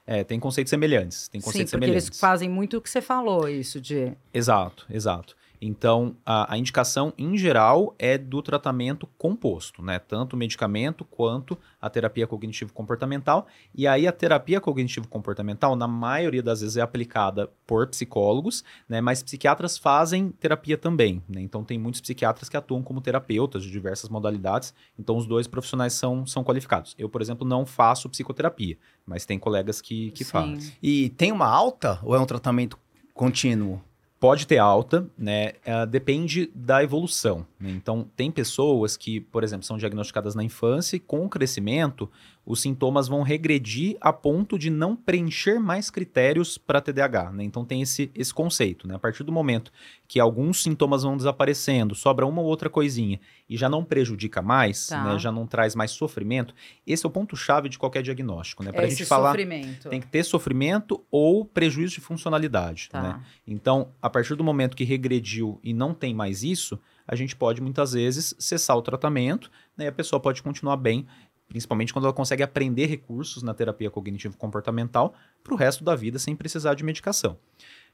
É, 0.06 0.24
tem 0.24 0.38
conceitos 0.40 0.68
semelhantes. 0.70 1.28
Tem 1.28 1.40
Sim, 1.40 1.44
conceitos 1.46 1.70
porque 1.70 1.84
semelhantes. 1.86 2.08
eles 2.08 2.20
fazem 2.20 2.48
muito 2.48 2.76
o 2.76 2.80
que 2.80 2.90
você 2.90 3.00
falou, 3.00 3.48
isso 3.48 3.80
de... 3.80 4.12
Exato, 4.34 4.84
exato. 4.90 5.36
Então, 5.64 6.16
a, 6.26 6.54
a 6.54 6.58
indicação, 6.58 7.12
em 7.16 7.38
geral, 7.38 7.94
é 7.96 8.18
do 8.18 8.42
tratamento 8.42 9.06
composto, 9.16 9.80
né? 9.80 10.00
Tanto 10.00 10.34
o 10.34 10.36
medicamento 10.36 11.04
quanto 11.04 11.56
a 11.80 11.88
terapia 11.88 12.26
cognitivo-comportamental. 12.26 13.46
E 13.72 13.86
aí, 13.86 14.08
a 14.08 14.10
terapia 14.10 14.60
cognitivo-comportamental, 14.60 15.76
na 15.76 15.86
maioria 15.86 16.42
das 16.42 16.62
vezes, 16.62 16.76
é 16.76 16.80
aplicada 16.80 17.48
por 17.64 17.86
psicólogos, 17.86 18.64
né? 18.88 19.00
Mas 19.00 19.22
psiquiatras 19.22 19.78
fazem 19.78 20.30
terapia 20.32 20.76
também, 20.76 21.22
né? 21.28 21.40
Então, 21.40 21.62
tem 21.62 21.78
muitos 21.78 22.00
psiquiatras 22.00 22.48
que 22.48 22.56
atuam 22.56 22.82
como 22.82 23.00
terapeutas 23.00 23.62
de 23.62 23.70
diversas 23.70 24.10
modalidades. 24.10 24.74
Então, 24.98 25.16
os 25.16 25.26
dois 25.26 25.46
profissionais 25.46 25.92
são, 25.92 26.26
são 26.26 26.42
qualificados. 26.42 26.96
Eu, 26.98 27.08
por 27.08 27.22
exemplo, 27.22 27.46
não 27.46 27.64
faço 27.64 28.10
psicoterapia, 28.10 28.76
mas 29.06 29.24
tem 29.24 29.38
colegas 29.38 29.80
que, 29.80 30.10
que 30.10 30.24
Sim. 30.24 30.30
fazem. 30.32 30.72
E 30.82 31.10
tem 31.10 31.30
uma 31.30 31.46
alta 31.46 32.00
ou 32.02 32.16
é 32.16 32.18
um 32.18 32.26
tratamento 32.26 32.76
contínuo? 33.14 33.80
Pode 34.22 34.46
ter 34.46 34.58
alta, 34.58 35.10
né? 35.18 35.54
eh, 35.64 35.84
depende 35.84 36.48
da 36.54 36.80
evolução. 36.80 37.44
né? 37.58 37.70
Então, 37.70 38.06
tem 38.14 38.30
pessoas 38.30 38.96
que, 38.96 39.20
por 39.20 39.42
exemplo, 39.42 39.66
são 39.66 39.76
diagnosticadas 39.76 40.36
na 40.36 40.44
infância 40.44 40.94
e 40.94 41.00
com 41.00 41.24
o 41.24 41.28
crescimento, 41.28 42.08
os 42.44 42.60
sintomas 42.60 43.06
vão 43.06 43.22
regredir 43.22 43.96
a 44.00 44.12
ponto 44.12 44.58
de 44.58 44.68
não 44.68 44.96
preencher 44.96 45.60
mais 45.60 45.90
critérios 45.90 46.58
para 46.58 46.80
TDAH. 46.80 47.30
Né? 47.32 47.44
Então, 47.44 47.64
tem 47.64 47.82
esse, 47.82 48.10
esse 48.14 48.34
conceito. 48.34 48.88
Né? 48.88 48.94
A 48.96 48.98
partir 48.98 49.22
do 49.22 49.30
momento 49.30 49.72
que 50.08 50.18
alguns 50.18 50.62
sintomas 50.62 51.04
vão 51.04 51.16
desaparecendo, 51.16 51.94
sobra 51.94 52.26
uma 52.26 52.42
ou 52.42 52.48
outra 52.48 52.68
coisinha 52.68 53.20
e 53.48 53.56
já 53.56 53.68
não 53.68 53.84
prejudica 53.84 54.42
mais, 54.42 54.88
Tá. 54.88 55.04
né? 55.04 55.18
já 55.18 55.30
não 55.30 55.46
traz 55.46 55.74
mais 55.74 55.92
sofrimento, 55.92 56.54
esse 56.86 57.06
é 57.06 57.08
o 57.08 57.12
ponto-chave 57.12 57.68
de 57.68 57.78
qualquer 57.78 58.02
diagnóstico. 58.02 58.64
Né? 58.64 58.72
Para 58.72 58.82
é 58.82 58.84
a 58.84 58.88
esse 58.88 58.98
gente 58.98 59.08
falar, 59.08 59.30
sofrimento. 59.30 59.88
tem 59.88 60.00
que 60.00 60.08
ter 60.08 60.24
sofrimento 60.24 61.04
ou 61.10 61.44
prejuízo 61.44 61.94
de 61.94 62.00
funcionalidade. 62.00 62.88
Tá. 62.90 63.02
Né? 63.02 63.20
Então, 63.46 63.88
a 64.02 64.10
partir 64.10 64.34
do 64.34 64.42
momento 64.42 64.76
que 64.76 64.84
regrediu 64.84 65.60
e 65.62 65.72
não 65.72 65.94
tem 65.94 66.12
mais 66.14 66.42
isso, 66.42 66.78
a 67.06 67.14
gente 67.14 67.34
pode 67.36 67.60
muitas 67.60 67.92
vezes 67.92 68.34
cessar 68.38 68.76
o 68.76 68.82
tratamento, 68.82 69.50
né, 69.76 69.86
e 69.86 69.88
a 69.88 69.92
pessoa 69.92 70.20
pode 70.20 70.42
continuar 70.42 70.76
bem, 70.76 71.06
principalmente 71.52 71.92
quando 71.92 72.06
ela 72.06 72.14
consegue 72.14 72.42
aprender 72.42 72.86
recursos 72.86 73.42
na 73.42 73.52
terapia 73.52 73.90
cognitivo-comportamental 73.90 75.12
para 75.44 75.52
o 75.52 75.56
resto 75.56 75.84
da 75.84 75.94
vida 75.94 76.18
sem 76.18 76.34
precisar 76.34 76.72
de 76.72 76.82
medicação. 76.82 77.36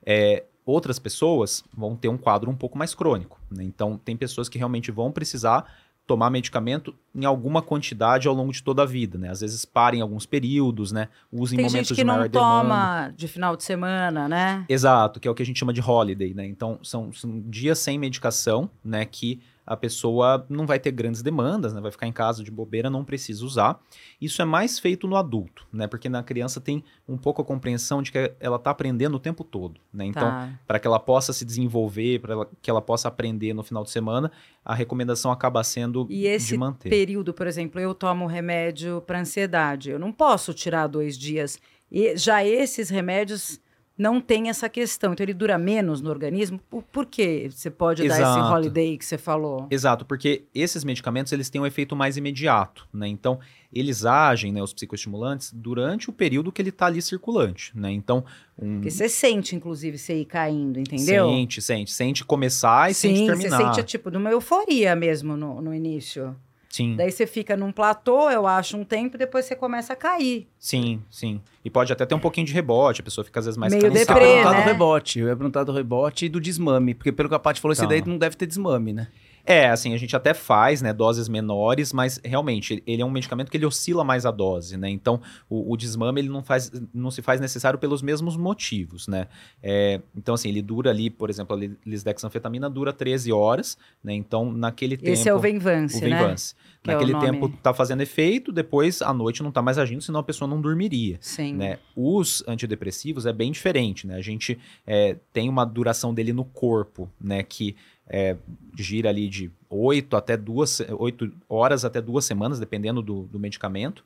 É, 0.06 0.44
outras 0.64 1.00
pessoas 1.00 1.64
vão 1.76 1.96
ter 1.96 2.08
um 2.08 2.16
quadro 2.16 2.48
um 2.48 2.54
pouco 2.54 2.78
mais 2.78 2.94
crônico. 2.94 3.40
né? 3.50 3.64
Então, 3.64 3.98
tem 3.98 4.16
pessoas 4.16 4.48
que 4.48 4.56
realmente 4.56 4.92
vão 4.92 5.10
precisar 5.10 5.68
tomar 6.06 6.30
medicamento 6.30 6.94
em 7.14 7.26
alguma 7.26 7.60
quantidade 7.60 8.28
ao 8.28 8.34
longo 8.34 8.50
de 8.50 8.62
toda 8.62 8.82
a 8.82 8.86
vida, 8.86 9.18
né? 9.18 9.28
Às 9.28 9.40
vezes 9.42 9.66
para 9.66 9.94
em 9.94 10.00
alguns 10.00 10.24
períodos, 10.24 10.90
né? 10.90 11.08
Usa 11.30 11.54
em 11.54 11.58
Tem 11.58 11.66
momentos 11.66 11.88
gente 11.88 11.96
que 11.96 12.00
de 12.02 12.06
maior 12.06 12.20
não 12.22 12.28
demanda. 12.28 12.62
toma 12.62 13.14
de 13.14 13.28
final 13.28 13.54
de 13.56 13.64
semana, 13.64 14.26
né? 14.26 14.64
Exato, 14.70 15.20
que 15.20 15.28
é 15.28 15.30
o 15.30 15.34
que 15.34 15.42
a 15.42 15.46
gente 15.46 15.58
chama 15.58 15.72
de 15.72 15.82
holiday, 15.82 16.32
né? 16.32 16.46
Então, 16.46 16.78
são, 16.82 17.12
são 17.12 17.42
dias 17.44 17.78
sem 17.80 17.98
medicação, 17.98 18.70
né? 18.82 19.04
Que 19.04 19.42
a 19.68 19.76
pessoa 19.76 20.46
não 20.48 20.66
vai 20.66 20.80
ter 20.80 20.90
grandes 20.90 21.20
demandas, 21.20 21.74
né? 21.74 21.80
Vai 21.82 21.90
ficar 21.90 22.06
em 22.06 22.12
casa 22.12 22.42
de 22.42 22.50
bobeira, 22.50 22.88
não 22.88 23.04
precisa 23.04 23.44
usar. 23.44 23.78
Isso 24.18 24.40
é 24.40 24.44
mais 24.46 24.78
feito 24.78 25.06
no 25.06 25.14
adulto, 25.14 25.66
né? 25.70 25.86
Porque 25.86 26.08
na 26.08 26.22
criança 26.22 26.58
tem 26.58 26.82
um 27.06 27.18
pouco 27.18 27.42
a 27.42 27.44
compreensão 27.44 28.00
de 28.00 28.10
que 28.10 28.32
ela 28.40 28.56
está 28.56 28.70
aprendendo 28.70 29.16
o 29.16 29.20
tempo 29.20 29.44
todo, 29.44 29.78
né? 29.92 30.06
Então, 30.06 30.22
tá. 30.22 30.50
para 30.66 30.78
que 30.78 30.86
ela 30.86 30.98
possa 30.98 31.34
se 31.34 31.44
desenvolver, 31.44 32.18
para 32.18 32.46
que 32.62 32.70
ela 32.70 32.80
possa 32.80 33.08
aprender 33.08 33.52
no 33.52 33.62
final 33.62 33.84
de 33.84 33.90
semana, 33.90 34.32
a 34.64 34.74
recomendação 34.74 35.30
acaba 35.30 35.62
sendo 35.62 36.06
E 36.08 36.26
esse 36.26 36.48
de 36.48 36.56
manter. 36.56 36.88
período, 36.88 37.34
por 37.34 37.46
exemplo, 37.46 37.78
eu 37.78 37.94
tomo 37.94 38.26
remédio 38.26 39.02
para 39.02 39.20
ansiedade. 39.20 39.90
Eu 39.90 39.98
não 39.98 40.12
posso 40.12 40.54
tirar 40.54 40.86
dois 40.86 41.18
dias. 41.18 41.60
E 41.92 42.16
já 42.16 42.42
esses 42.42 42.88
remédios 42.88 43.60
não 43.98 44.20
têm 44.20 44.48
essa 44.48 44.68
questão. 44.68 45.12
Então 45.12 45.24
ele 45.24 45.34
dura 45.34 45.58
menos 45.58 46.00
no 46.00 46.08
organismo. 46.08 46.60
Por, 46.92 47.04
que 47.04 47.50
você 47.50 47.68
pode 47.68 48.06
dar 48.06 48.14
esse 48.14 48.22
Exato. 48.22 48.54
holiday 48.54 48.96
que 48.96 49.04
você 49.04 49.18
falou? 49.18 49.66
Exato, 49.70 50.06
porque 50.06 50.44
esses 50.54 50.84
medicamentos 50.84 51.32
eles 51.32 51.50
têm 51.50 51.60
um 51.60 51.66
efeito 51.66 51.96
mais 51.96 52.16
imediato, 52.16 52.86
né? 52.92 53.08
Então, 53.08 53.40
eles 53.72 54.04
agem, 54.04 54.52
né, 54.52 54.62
os 54.62 54.72
psicoestimulantes, 54.72 55.52
durante 55.52 56.08
o 56.08 56.12
período 56.12 56.52
que 56.52 56.62
ele 56.62 56.68
está 56.68 56.86
ali 56.86 57.02
circulante, 57.02 57.72
né? 57.74 57.90
Então, 57.90 58.24
um... 58.58 58.76
Porque 58.76 58.90
você 58.90 59.08
sente, 59.08 59.56
inclusive, 59.56 59.98
você 59.98 60.20
ir 60.20 60.24
caindo, 60.26 60.78
entendeu? 60.78 61.28
Sente, 61.28 61.60
sente. 61.60 61.90
Sente 61.90 62.24
começar 62.24 62.90
e 62.90 62.94
Sim, 62.94 63.16
sente 63.16 63.18
você 63.18 63.48
terminar. 63.48 63.74
sente 63.74 63.86
tipo 63.86 64.10
de 64.10 64.16
uma 64.16 64.30
euforia 64.30 64.94
mesmo 64.94 65.36
no, 65.36 65.60
no 65.60 65.74
início. 65.74 66.36
Sim, 66.70 66.96
Daí 66.96 67.10
você 67.10 67.26
fica 67.26 67.56
num 67.56 67.72
platô, 67.72 68.30
eu 68.30 68.46
acho, 68.46 68.76
um 68.76 68.84
tempo, 68.84 69.16
e 69.16 69.18
depois 69.18 69.46
você 69.46 69.56
começa 69.56 69.94
a 69.94 69.96
cair. 69.96 70.46
sim, 70.58 71.02
sim. 71.10 71.40
E 71.64 71.70
pode 71.70 71.92
até 71.92 72.04
ter 72.04 72.14
um 72.14 72.18
pouquinho 72.20 72.46
de 72.46 72.52
rebote, 72.52 73.00
a 73.00 73.04
pessoa 73.04 73.24
fica 73.24 73.40
às 73.40 73.46
vezes 73.46 73.56
mais 73.58 73.72
Meio 73.72 73.84
Eu 73.86 73.90
ia 73.92 73.98
cansada. 74.00 74.18
deprê, 74.20 74.32
perguntar 74.34 74.52
né? 74.52 74.62
do 74.62 74.66
rebote. 74.66 75.18
Eu 75.18 75.28
ia 75.28 75.36
perguntar 75.36 75.64
do 75.64 75.72
rebote 75.72 76.26
e 76.26 76.28
do 76.28 76.40
desmame. 76.40 76.94
Porque 76.94 77.10
pelo 77.10 77.28
que 77.28 77.34
a 77.34 77.38
Paty 77.38 77.60
falou, 77.60 77.72
esse 77.72 77.82
Tá. 77.82 77.88
daí 77.88 78.02
não 78.06 78.18
deve 78.18 78.36
ter 78.36 78.46
desmame, 78.46 78.92
né? 78.92 79.08
É, 79.48 79.70
assim, 79.70 79.94
a 79.94 79.96
gente 79.96 80.14
até 80.14 80.34
faz, 80.34 80.82
né, 80.82 80.92
doses 80.92 81.26
menores, 81.26 81.90
mas 81.90 82.20
realmente 82.22 82.82
ele 82.86 83.00
é 83.00 83.04
um 83.04 83.10
medicamento 83.10 83.50
que 83.50 83.56
ele 83.56 83.64
oscila 83.64 84.04
mais 84.04 84.26
a 84.26 84.30
dose, 84.30 84.76
né? 84.76 84.90
Então, 84.90 85.22
o, 85.48 85.72
o 85.72 85.76
desmame 85.76 86.20
ele 86.20 86.28
não, 86.28 86.42
faz, 86.42 86.70
não 86.92 87.10
se 87.10 87.22
faz 87.22 87.40
necessário 87.40 87.78
pelos 87.78 88.02
mesmos 88.02 88.36
motivos, 88.36 89.08
né? 89.08 89.26
É, 89.62 90.02
então, 90.14 90.34
assim, 90.34 90.50
ele 90.50 90.60
dura 90.60 90.90
ali, 90.90 91.08
por 91.08 91.30
exemplo, 91.30 91.56
a 91.56 91.58
li- 91.58 91.78
lisdexanfetamina 91.86 92.68
dura 92.68 92.92
13 92.92 93.32
horas, 93.32 93.78
né? 94.04 94.12
Então, 94.12 94.52
naquele 94.52 94.98
tempo... 94.98 95.10
Esse 95.10 95.30
é 95.30 95.34
o 95.34 95.38
Venvance, 95.38 95.96
o 95.96 96.06
né? 96.06 96.18
Venvance. 96.18 96.54
Que 96.82 96.90
é 96.90 96.94
Naquele 96.94 97.12
nome. 97.12 97.26
tempo 97.26 97.48
tá 97.62 97.72
fazendo 97.72 98.02
efeito, 98.02 98.52
depois 98.52 99.00
à 99.00 99.14
noite 99.14 99.42
não 99.42 99.50
tá 99.50 99.62
mais 99.62 99.78
agindo, 99.78 100.02
senão 100.02 100.20
a 100.20 100.22
pessoa 100.22 100.46
não 100.46 100.60
dormiria. 100.60 101.16
Sim. 101.22 101.54
Né? 101.54 101.78
Os 101.96 102.44
antidepressivos 102.46 103.24
é 103.26 103.32
bem 103.32 103.50
diferente, 103.50 104.06
né? 104.06 104.16
A 104.16 104.20
gente 104.22 104.58
é, 104.86 105.16
tem 105.32 105.48
uma 105.48 105.64
duração 105.64 106.12
dele 106.12 106.32
no 106.34 106.44
corpo, 106.44 107.10
né? 107.18 107.42
Que 107.42 107.74
é, 108.08 108.36
gira 108.76 109.08
ali 109.08 109.28
de 109.28 109.50
8 109.68 110.16
até 110.16 110.36
duas, 110.36 110.80
8 110.98 111.30
horas 111.48 111.84
até 111.84 112.00
duas 112.00 112.24
semanas, 112.24 112.58
dependendo 112.58 113.02
do, 113.02 113.22
do 113.24 113.38
medicamento. 113.38 114.04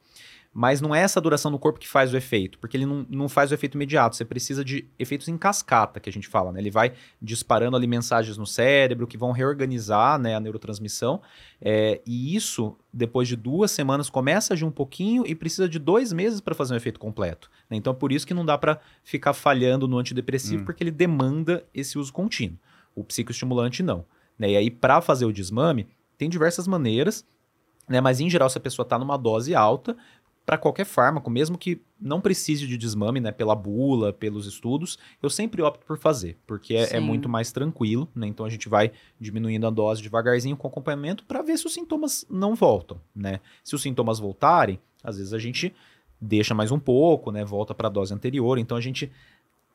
Mas 0.54 0.82
não 0.82 0.94
é 0.94 1.00
essa 1.00 1.18
duração 1.18 1.50
no 1.50 1.58
corpo 1.58 1.80
que 1.80 1.88
faz 1.88 2.12
o 2.12 2.16
efeito, 2.16 2.58
porque 2.58 2.76
ele 2.76 2.84
não, 2.84 3.06
não 3.08 3.26
faz 3.26 3.50
o 3.50 3.54
efeito 3.54 3.74
imediato. 3.74 4.14
Você 4.16 4.22
precisa 4.24 4.62
de 4.62 4.86
efeitos 4.98 5.26
em 5.26 5.38
cascata, 5.38 5.98
que 5.98 6.10
a 6.10 6.12
gente 6.12 6.28
fala, 6.28 6.52
né? 6.52 6.60
Ele 6.60 6.70
vai 6.70 6.92
disparando 7.22 7.74
ali 7.74 7.86
mensagens 7.86 8.36
no 8.36 8.46
cérebro 8.46 9.06
que 9.06 9.16
vão 9.16 9.32
reorganizar 9.32 10.18
né, 10.18 10.34
a 10.34 10.40
neurotransmissão. 10.40 11.22
É, 11.58 12.02
e 12.06 12.36
isso, 12.36 12.76
depois 12.92 13.28
de 13.28 13.34
duas 13.36 13.70
semanas, 13.70 14.10
começa 14.10 14.52
a 14.52 14.54
agir 14.54 14.66
um 14.66 14.70
pouquinho 14.70 15.24
e 15.26 15.34
precisa 15.34 15.66
de 15.66 15.78
dois 15.78 16.12
meses 16.12 16.38
para 16.38 16.54
fazer 16.54 16.74
um 16.74 16.76
efeito 16.76 17.00
completo. 17.00 17.50
né? 17.70 17.76
Então, 17.78 17.94
é 17.94 17.96
por 17.96 18.12
isso 18.12 18.26
que 18.26 18.34
não 18.34 18.44
dá 18.44 18.58
para 18.58 18.78
ficar 19.02 19.32
falhando 19.32 19.88
no 19.88 19.96
antidepressivo, 19.96 20.60
Hum. 20.62 20.66
porque 20.66 20.84
ele 20.84 20.90
demanda 20.90 21.64
esse 21.72 21.98
uso 21.98 22.12
contínuo. 22.12 22.58
O 22.94 23.05
psicoestimulante 23.05 23.83
não. 23.83 24.05
né? 24.38 24.50
E 24.50 24.57
aí, 24.57 24.70
para 24.70 25.00
fazer 25.00 25.24
o 25.24 25.33
desmame, 25.33 25.87
tem 26.18 26.28
diversas 26.28 26.66
maneiras, 26.66 27.24
né? 27.88 28.00
mas 28.00 28.20
em 28.20 28.31
geral, 28.31 28.48
se 28.48 28.59
a 28.59 28.61
pessoa 28.61 28.85
está 28.85 28.98
numa 28.98 29.16
dose 29.16 29.55
alta, 29.55 29.96
para 30.44 30.59
qualquer 30.59 30.85
fármaco, 30.85 31.31
mesmo 31.31 31.57
que 31.57 31.81
não 32.00 32.20
precise 32.20 32.66
de 32.66 32.76
desmame, 32.76 33.20
né, 33.20 33.31
pela 33.31 33.55
bula, 33.55 34.12
pelos 34.12 34.46
estudos, 34.46 34.98
eu 35.22 35.31
sempre 35.31 35.62
opto 35.62 35.87
por 35.87 35.96
fazer, 35.96 36.37
porque 36.46 36.74
é, 36.74 36.96
é 36.96 37.00
muito 37.00 37.28
mais 37.28 37.52
tranquilo, 37.52 38.09
né? 38.14 38.26
Então 38.26 38.44
a 38.44 38.50
gente 38.50 38.68
vai 38.68 38.90
diminuindo 39.20 39.66
a 39.66 39.70
dose 39.70 40.02
devagarzinho 40.02 40.57
com 40.57 40.66
acompanhamento 40.66 41.24
para 41.24 41.42
ver 41.42 41.57
se 41.57 41.66
os 41.66 41.72
sintomas 41.72 42.26
não 42.28 42.57
voltam, 42.57 43.00
né? 43.14 43.38
Se 43.62 43.76
os 43.76 43.83
sintomas 43.83 44.18
voltarem, 44.18 44.81
às 45.02 45.16
vezes 45.16 45.33
a 45.33 45.38
gente 45.38 45.72
deixa 46.20 46.55
mais 46.55 46.72
um 46.72 46.78
pouco, 46.78 47.31
né? 47.31 47.44
Volta 47.44 47.72
para 47.72 47.87
a 47.87 47.90
dose 47.90 48.12
anterior. 48.12 48.59
Então 48.59 48.76
a 48.76 48.81
gente 48.81 49.12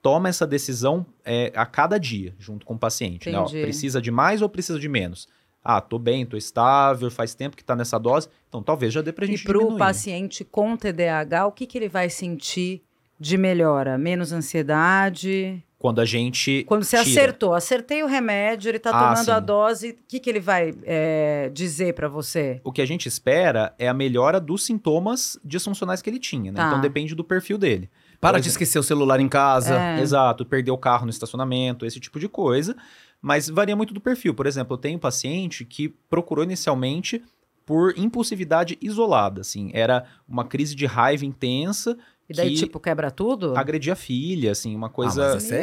toma 0.07 0.29
essa 0.29 0.47
decisão 0.47 1.05
é, 1.25 1.51
a 1.53 1.65
cada 1.65 1.97
dia, 1.97 2.33
junto 2.39 2.65
com 2.65 2.75
o 2.75 2.79
paciente. 2.79 3.29
Né? 3.29 3.37
Ó, 3.37 3.43
precisa 3.49 4.01
de 4.01 4.09
mais 4.09 4.41
ou 4.41 4.47
precisa 4.47 4.79
de 4.79 4.87
menos? 4.87 5.27
Ah, 5.61 5.81
tô 5.81 5.99
bem, 5.99 6.25
tô 6.25 6.37
estável, 6.37 7.11
faz 7.11 7.35
tempo 7.35 7.57
que 7.57 7.63
tá 7.63 7.75
nessa 7.75 7.99
dose, 7.99 8.29
então 8.47 8.63
talvez 8.63 8.93
já 8.93 9.01
dê 9.01 9.11
pra 9.11 9.25
E 9.25 9.27
gente 9.27 9.43
para 9.43 9.57
o 9.57 9.59
diminuir. 9.59 9.79
paciente 9.79 10.45
com 10.45 10.77
TDAH, 10.77 11.45
o 11.47 11.51
que, 11.51 11.65
que 11.65 11.77
ele 11.77 11.89
vai 11.89 12.09
sentir 12.09 12.81
de 13.19 13.37
melhora? 13.37 13.97
Menos 13.97 14.31
ansiedade? 14.31 15.61
Quando 15.77 15.99
a 15.99 16.05
gente 16.05 16.63
Quando 16.67 16.83
você 16.85 16.97
tira. 17.03 17.09
acertou, 17.21 17.53
acertei 17.53 18.01
o 18.01 18.07
remédio, 18.07 18.69
ele 18.69 18.77
está 18.77 18.89
Ah, 18.91 19.13
tomando 19.13 19.29
a 19.29 19.39
sim. 19.41 19.45
dose, 19.45 19.89
o 19.91 19.95
que, 20.07 20.19
que 20.21 20.29
ele 20.29 20.39
vai 20.39 20.73
é, 20.83 21.51
dizer 21.53 21.93
para 21.93 22.07
você? 22.07 22.61
O 22.63 22.71
que 22.71 22.81
a 22.81 22.85
gente 22.85 23.07
espera 23.07 23.75
é 23.77 23.87
a 23.87 23.93
melhora 23.93 24.39
dos 24.39 24.65
sintomas 24.65 25.37
disfuncionais 25.43 26.01
que 26.01 26.09
ele 26.09 26.17
tinha, 26.17 26.51
né? 26.51 26.57
Tá. 26.61 26.67
Então 26.67 26.81
depende 26.81 27.13
do 27.13 27.23
perfil 27.23 27.57
dele. 27.57 27.89
Para 28.19 28.37
de 28.39 28.47
exemplo. 28.47 28.51
esquecer 28.63 28.79
o 28.79 28.83
celular 28.83 29.19
em 29.19 29.27
casa. 29.29 29.79
É. 29.79 30.01
Exato, 30.01 30.45
perder 30.45 30.71
o 30.71 30.77
carro 30.77 31.05
no 31.05 31.09
estacionamento, 31.11 31.85
esse 31.85 31.99
tipo 31.99 32.19
de 32.19 32.27
coisa. 32.27 32.75
Mas 33.21 33.49
varia 33.49 33.75
muito 33.75 33.93
do 33.93 34.01
perfil. 34.01 34.33
Por 34.33 34.45
exemplo, 34.47 34.73
eu 34.73 34.77
tenho 34.77 34.97
um 34.97 34.99
paciente 34.99 35.65
que 35.65 35.89
procurou 36.09 36.43
inicialmente 36.43 37.23
por 37.65 37.97
impulsividade 37.97 38.77
isolada, 38.81 39.41
assim. 39.41 39.69
Era 39.73 40.05
uma 40.27 40.45
crise 40.45 40.73
de 40.75 40.85
raiva 40.85 41.25
intensa 41.25 41.97
E 42.29 42.33
daí, 42.33 42.49
que 42.51 42.55
tipo, 42.55 42.79
quebra 42.79 43.11
tudo? 43.11 43.57
agredia 43.57 43.93
a 43.93 43.95
filha, 43.95 44.51
assim, 44.51 44.75
uma 44.75 44.87
Ah, 44.87 44.89
coisa. 44.89 45.33
mas 45.33 45.43
isso 45.43 45.53
é 45.53 45.57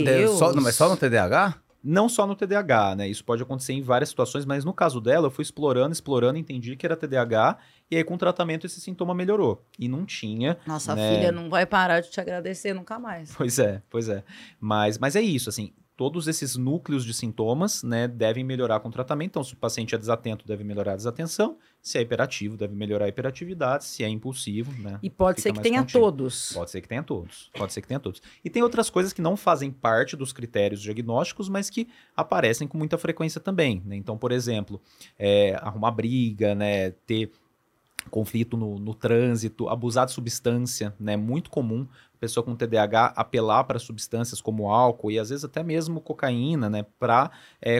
de- 0.00 0.04
Deus. 0.04 0.38
Só, 0.38 0.52
não, 0.52 0.62
mas 0.62 0.74
só 0.74 0.88
no 0.88 0.96
TDAH? 0.96 1.56
Não 1.84 2.08
só 2.08 2.26
no 2.26 2.34
TDAH, 2.34 2.96
né? 2.96 3.08
Isso 3.08 3.22
pode 3.22 3.42
acontecer 3.42 3.74
em 3.74 3.82
várias 3.82 4.08
situações, 4.08 4.46
mas 4.46 4.64
no 4.64 4.72
caso 4.72 5.02
dela, 5.02 5.26
eu 5.26 5.30
fui 5.30 5.42
explorando, 5.42 5.92
explorando, 5.92 6.38
entendi 6.38 6.76
que 6.76 6.86
era 6.86 6.96
TDAH, 6.96 7.58
e 7.90 7.96
aí 7.96 8.02
com 8.02 8.14
o 8.14 8.18
tratamento 8.18 8.64
esse 8.64 8.80
sintoma 8.80 9.14
melhorou. 9.14 9.62
E 9.78 9.86
não 9.86 10.06
tinha. 10.06 10.56
Nossa, 10.66 10.94
né? 10.94 11.14
filha 11.14 11.30
não 11.30 11.50
vai 11.50 11.66
parar 11.66 12.00
de 12.00 12.10
te 12.10 12.18
agradecer 12.18 12.72
nunca 12.72 12.98
mais. 12.98 13.34
Pois 13.36 13.58
é, 13.58 13.82
pois 13.90 14.08
é. 14.08 14.24
Mas, 14.58 14.96
mas 14.96 15.14
é 15.14 15.20
isso, 15.20 15.50
assim, 15.50 15.74
todos 15.96 16.26
esses 16.26 16.56
núcleos 16.56 17.04
de 17.04 17.14
sintomas, 17.14 17.82
né, 17.82 18.08
devem 18.08 18.42
melhorar 18.42 18.80
com 18.80 18.88
o 18.88 18.92
tratamento. 18.92 19.30
Então, 19.30 19.44
se 19.44 19.54
o 19.54 19.56
paciente 19.56 19.94
é 19.94 19.98
desatento, 19.98 20.46
deve 20.46 20.64
melhorar 20.64 20.92
a 20.92 20.96
desatenção. 20.96 21.56
Se 21.80 21.98
é 21.98 22.00
hiperativo, 22.00 22.56
deve 22.56 22.74
melhorar 22.74 23.04
a 23.04 23.08
hiperatividade. 23.08 23.84
Se 23.84 24.02
é 24.02 24.08
impulsivo, 24.08 24.72
né? 24.82 24.98
E 25.02 25.10
pode 25.10 25.40
ser 25.40 25.52
que 25.52 25.60
tenha 25.60 25.80
contido. 25.80 26.00
todos. 26.00 26.52
Pode 26.52 26.70
ser 26.70 26.80
que 26.80 26.88
tenha 26.88 27.02
todos. 27.02 27.50
Pode 27.56 27.72
ser 27.72 27.80
que 27.82 27.88
tenha 27.88 28.00
todos. 28.00 28.22
E 28.44 28.50
tem 28.50 28.62
outras 28.62 28.90
coisas 28.90 29.12
que 29.12 29.22
não 29.22 29.36
fazem 29.36 29.70
parte 29.70 30.16
dos 30.16 30.32
critérios 30.32 30.80
diagnósticos, 30.80 31.48
mas 31.48 31.70
que 31.70 31.88
aparecem 32.16 32.66
com 32.66 32.78
muita 32.78 32.98
frequência 32.98 33.40
também. 33.40 33.82
né? 33.84 33.96
Então, 33.96 34.16
por 34.18 34.32
exemplo, 34.32 34.80
é, 35.18 35.54
arrumar 35.60 35.90
briga, 35.90 36.54
né? 36.54 36.90
Ter 36.90 37.30
conflito 38.10 38.56
no, 38.56 38.78
no 38.78 38.94
trânsito, 38.94 39.68
abusar 39.68 40.06
de 40.06 40.12
substância, 40.12 40.94
né? 40.98 41.16
Muito 41.16 41.50
comum 41.50 41.86
a 42.14 42.18
pessoa 42.18 42.42
com 42.44 42.54
TDAH 42.54 43.12
apelar 43.16 43.64
para 43.64 43.78
substâncias 43.78 44.40
como 44.40 44.70
álcool 44.70 45.10
e 45.10 45.18
às 45.18 45.28
vezes 45.30 45.44
até 45.44 45.62
mesmo 45.62 46.00
cocaína, 46.00 46.70
né? 46.70 46.84
Para 46.98 47.30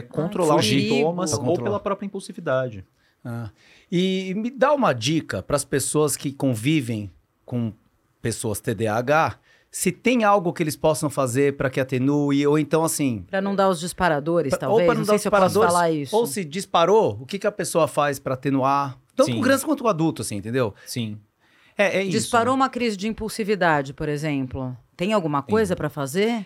controlar 0.09 0.55
os 0.57 0.67
perigo. 0.67 0.95
sintomas 0.95 1.31
Pra 1.31 1.39
ou 1.39 1.45
controlar. 1.45 1.69
pela 1.69 1.79
própria 1.79 2.05
impulsividade. 2.05 2.85
Ah. 3.23 3.49
E 3.91 4.33
me 4.35 4.51
dá 4.51 4.73
uma 4.73 4.93
dica 4.93 5.41
para 5.41 5.55
as 5.55 5.65
pessoas 5.65 6.15
que 6.15 6.31
convivem 6.31 7.09
com 7.43 7.73
pessoas 8.21 8.59
TDAH, 8.59 9.37
se 9.71 9.91
tem 9.91 10.23
algo 10.23 10.53
que 10.53 10.63
eles 10.63 10.75
possam 10.75 11.09
fazer 11.09 11.57
para 11.57 11.69
que 11.69 11.79
atenue, 11.79 12.45
ou 12.47 12.57
então 12.57 12.83
assim. 12.83 13.23
Pra 13.29 13.41
não 13.41 13.55
dar 13.55 13.67
os 13.69 13.79
disparadores, 13.79 14.51
pra- 14.51 14.59
talvez. 14.59 14.81
ou 14.81 14.85
para 14.85 14.93
não 14.95 14.99
não 15.01 15.05
sei 15.05 15.11
dar 15.11 15.15
os 15.15 15.21
se 15.21 15.27
eu 15.27 15.31
posso 15.31 15.45
disparadores, 15.47 15.73
falar 15.73 15.91
isso. 15.91 16.15
ou 16.15 16.25
se 16.27 16.45
disparou, 16.45 17.17
o 17.19 17.25
que, 17.25 17.37
que 17.39 17.45
a 17.47 17.51
pessoa 17.51 17.87
faz 17.87 18.17
para 18.19 18.35
atenuar? 18.35 18.97
Tanto 19.15 19.27
Sim. 19.27 19.35
com 19.35 19.41
criança 19.41 19.65
quanto 19.65 19.83
com 19.83 19.89
adulto, 19.89 20.21
assim, 20.21 20.35
entendeu? 20.35 20.73
Sim. 20.85 21.17
É, 21.77 21.97
é 21.97 22.03
isso. 22.03 22.11
Disparou 22.11 22.53
né? 22.53 22.61
uma 22.63 22.69
crise 22.69 22.95
de 22.97 23.07
impulsividade, 23.07 23.93
por 23.93 24.09
exemplo. 24.09 24.75
Tem 24.95 25.13
alguma 25.13 25.41
coisa 25.41 25.75
pra 25.75 25.89
fazer? 25.89 26.45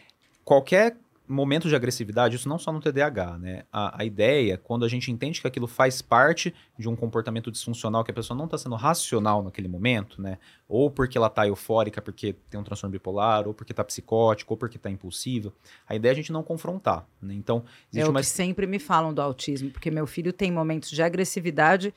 qualquer 0.50 0.98
momento 1.28 1.70
de 1.70 1.76
agressividade, 1.76 2.36
isso 2.36 2.50
não 2.50 2.58
só 2.58 2.74
no 2.74 2.80
TDAH, 2.80 3.38
né? 3.38 3.66
A, 3.72 4.02
a 4.02 4.04
ideia, 4.04 4.58
quando 4.58 4.84
a 4.84 4.88
gente 4.88 5.12
entende 5.12 5.40
que 5.40 5.46
aquilo 5.46 5.68
faz 5.68 6.02
parte 6.02 6.52
de 6.76 6.90
um 6.90 6.96
comportamento 6.96 7.52
disfuncional, 7.52 8.04
que 8.04 8.10
a 8.10 8.14
pessoa 8.16 8.36
não 8.36 8.46
está 8.46 8.58
sendo 8.58 8.76
racional 8.76 9.44
naquele 9.44 9.68
momento, 9.68 10.20
né? 10.20 10.40
Ou 10.68 10.90
porque 10.90 11.20
ela 11.20 11.28
está 11.28 11.48
eufórica, 11.48 12.02
porque 12.02 12.34
tem 12.50 12.60
um 12.60 12.64
transtorno 12.64 12.92
bipolar, 12.92 13.48
ou 13.48 13.54
porque 13.54 13.72
está 13.72 13.84
psicótico, 13.84 14.54
ou 14.54 14.58
porque 14.58 14.78
está 14.78 14.90
impulsivo. 14.90 15.54
A 15.88 15.96
ideia 15.96 16.14
é 16.14 16.14
a 16.14 16.16
gente 16.16 16.32
não 16.32 16.42
confrontar, 16.42 17.08
né? 17.22 17.36
Então, 17.36 17.64
É 17.94 17.98
existe 17.98 18.08
o 18.08 18.12
uma... 18.12 18.22
que 18.22 18.26
sempre 18.26 18.66
me 18.66 18.80
falam 18.80 19.14
do 19.14 19.22
autismo, 19.22 19.70
porque 19.70 19.92
meu 19.92 20.08
filho 20.08 20.34
tem 20.34 20.52
momentos 20.52 20.90
de 20.90 21.04
agressividade 21.04 21.94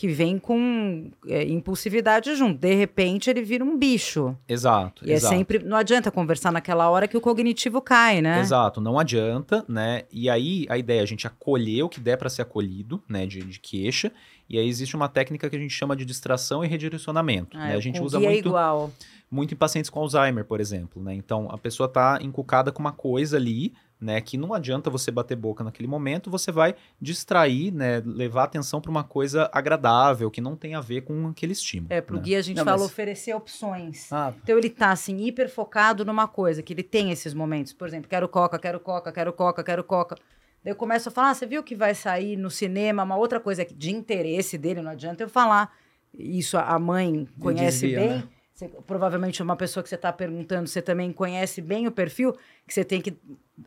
que 0.00 0.08
vem 0.08 0.38
com 0.38 1.10
é, 1.28 1.42
impulsividade 1.42 2.34
junto. 2.34 2.58
De 2.58 2.72
repente, 2.72 3.28
ele 3.28 3.42
vira 3.42 3.62
um 3.62 3.76
bicho. 3.76 4.34
Exato, 4.48 5.06
E 5.06 5.12
exato. 5.12 5.34
é 5.34 5.36
sempre. 5.36 5.58
Não 5.58 5.76
adianta 5.76 6.10
conversar 6.10 6.50
naquela 6.50 6.88
hora 6.88 7.06
que 7.06 7.18
o 7.18 7.20
cognitivo 7.20 7.82
cai, 7.82 8.22
né? 8.22 8.40
Exato, 8.40 8.80
não 8.80 8.98
adianta, 8.98 9.62
né? 9.68 10.04
E 10.10 10.30
aí 10.30 10.64
a 10.70 10.78
ideia 10.78 11.00
é 11.00 11.02
a 11.02 11.06
gente 11.06 11.26
acolher 11.26 11.82
o 11.82 11.88
que 11.90 12.00
der 12.00 12.16
para 12.16 12.30
ser 12.30 12.40
acolhido, 12.40 13.02
né, 13.06 13.26
de, 13.26 13.42
de 13.42 13.60
queixa. 13.60 14.10
E 14.48 14.58
aí 14.58 14.66
existe 14.66 14.96
uma 14.96 15.06
técnica 15.06 15.50
que 15.50 15.56
a 15.56 15.58
gente 15.58 15.74
chama 15.74 15.94
de 15.94 16.06
distração 16.06 16.64
e 16.64 16.66
redirecionamento. 16.66 17.54
Ah, 17.58 17.68
né? 17.68 17.76
A 17.76 17.80
gente 17.80 17.98
com 17.98 18.06
usa 18.06 18.18
muito, 18.18 18.48
igual. 18.48 18.90
Muito 19.30 19.54
em 19.54 19.56
pacientes 19.56 19.88
com 19.90 20.00
Alzheimer, 20.00 20.44
por 20.44 20.60
exemplo, 20.60 21.02
né? 21.02 21.14
Então 21.14 21.48
a 21.50 21.56
pessoa 21.56 21.88
tá 21.88 22.18
encucada 22.20 22.72
com 22.72 22.80
uma 22.80 22.92
coisa 22.92 23.36
ali, 23.36 23.72
né, 24.00 24.18
que 24.20 24.38
não 24.38 24.54
adianta 24.54 24.88
você 24.90 25.10
bater 25.10 25.36
boca 25.36 25.62
naquele 25.62 25.86
momento, 25.86 26.30
você 26.30 26.50
vai 26.50 26.74
distrair, 26.98 27.70
né, 27.70 28.02
levar 28.04 28.40
a 28.40 28.44
atenção 28.44 28.80
para 28.80 28.90
uma 28.90 29.04
coisa 29.04 29.48
agradável, 29.52 30.30
que 30.30 30.40
não 30.40 30.56
tem 30.56 30.74
a 30.74 30.80
ver 30.80 31.02
com 31.02 31.28
aquele 31.28 31.52
estímulo. 31.52 31.92
É, 31.92 32.00
pro 32.00 32.16
né? 32.16 32.22
guia 32.22 32.38
a 32.38 32.42
gente 32.42 32.56
Não, 32.56 32.64
fala 32.64 32.78
mas- 32.78 32.86
oferecer 32.86 33.34
opções. 33.34 34.10
Ah, 34.12 34.32
Então 34.42 34.56
ele 34.56 34.70
tá 34.70 34.90
assim, 34.90 35.16
hiper 35.18 35.50
focado 35.50 36.04
numa 36.04 36.26
coisa, 36.26 36.62
que 36.62 36.72
ele 36.72 36.82
tem 36.82 37.10
esses 37.10 37.34
momentos. 37.34 37.72
Por 37.74 37.86
exemplo, 37.86 38.08
quero 38.08 38.26
coca, 38.28 38.58
quero 38.58 38.80
coca, 38.80 39.12
quero 39.12 39.32
coca, 39.34 39.62
quero 39.62 39.84
coca. 39.84 40.16
Daí 40.64 40.72
eu 40.72 40.76
começo 40.76 41.08
a 41.08 41.12
falar, 41.12 41.30
ah, 41.30 41.34
você 41.34 41.46
viu 41.46 41.62
que 41.62 41.74
vai 41.76 41.94
sair 41.94 42.36
no 42.36 42.50
cinema 42.50 43.02
uma 43.02 43.16
outra 43.16 43.38
coisa 43.38 43.64
que- 43.66 43.74
de 43.74 43.90
interesse 43.90 44.56
dele, 44.58 44.80
não 44.82 44.90
adianta 44.92 45.22
eu 45.22 45.28
falar. 45.28 45.72
Isso 46.18 46.56
a 46.56 46.62
a 46.62 46.78
mãe 46.78 47.28
conhece 47.38 47.82
desvia, 47.86 47.98
bem. 48.00 48.08
né? 48.08 48.24
Você, 48.60 48.68
provavelmente 48.86 49.42
uma 49.42 49.56
pessoa 49.56 49.82
que 49.82 49.88
você 49.88 49.94
está 49.94 50.12
perguntando, 50.12 50.68
você 50.68 50.82
também 50.82 51.10
conhece 51.14 51.62
bem 51.62 51.86
o 51.86 51.90
perfil, 51.90 52.34
que 52.66 52.74
você 52.74 52.84
tem 52.84 53.00
que 53.00 53.16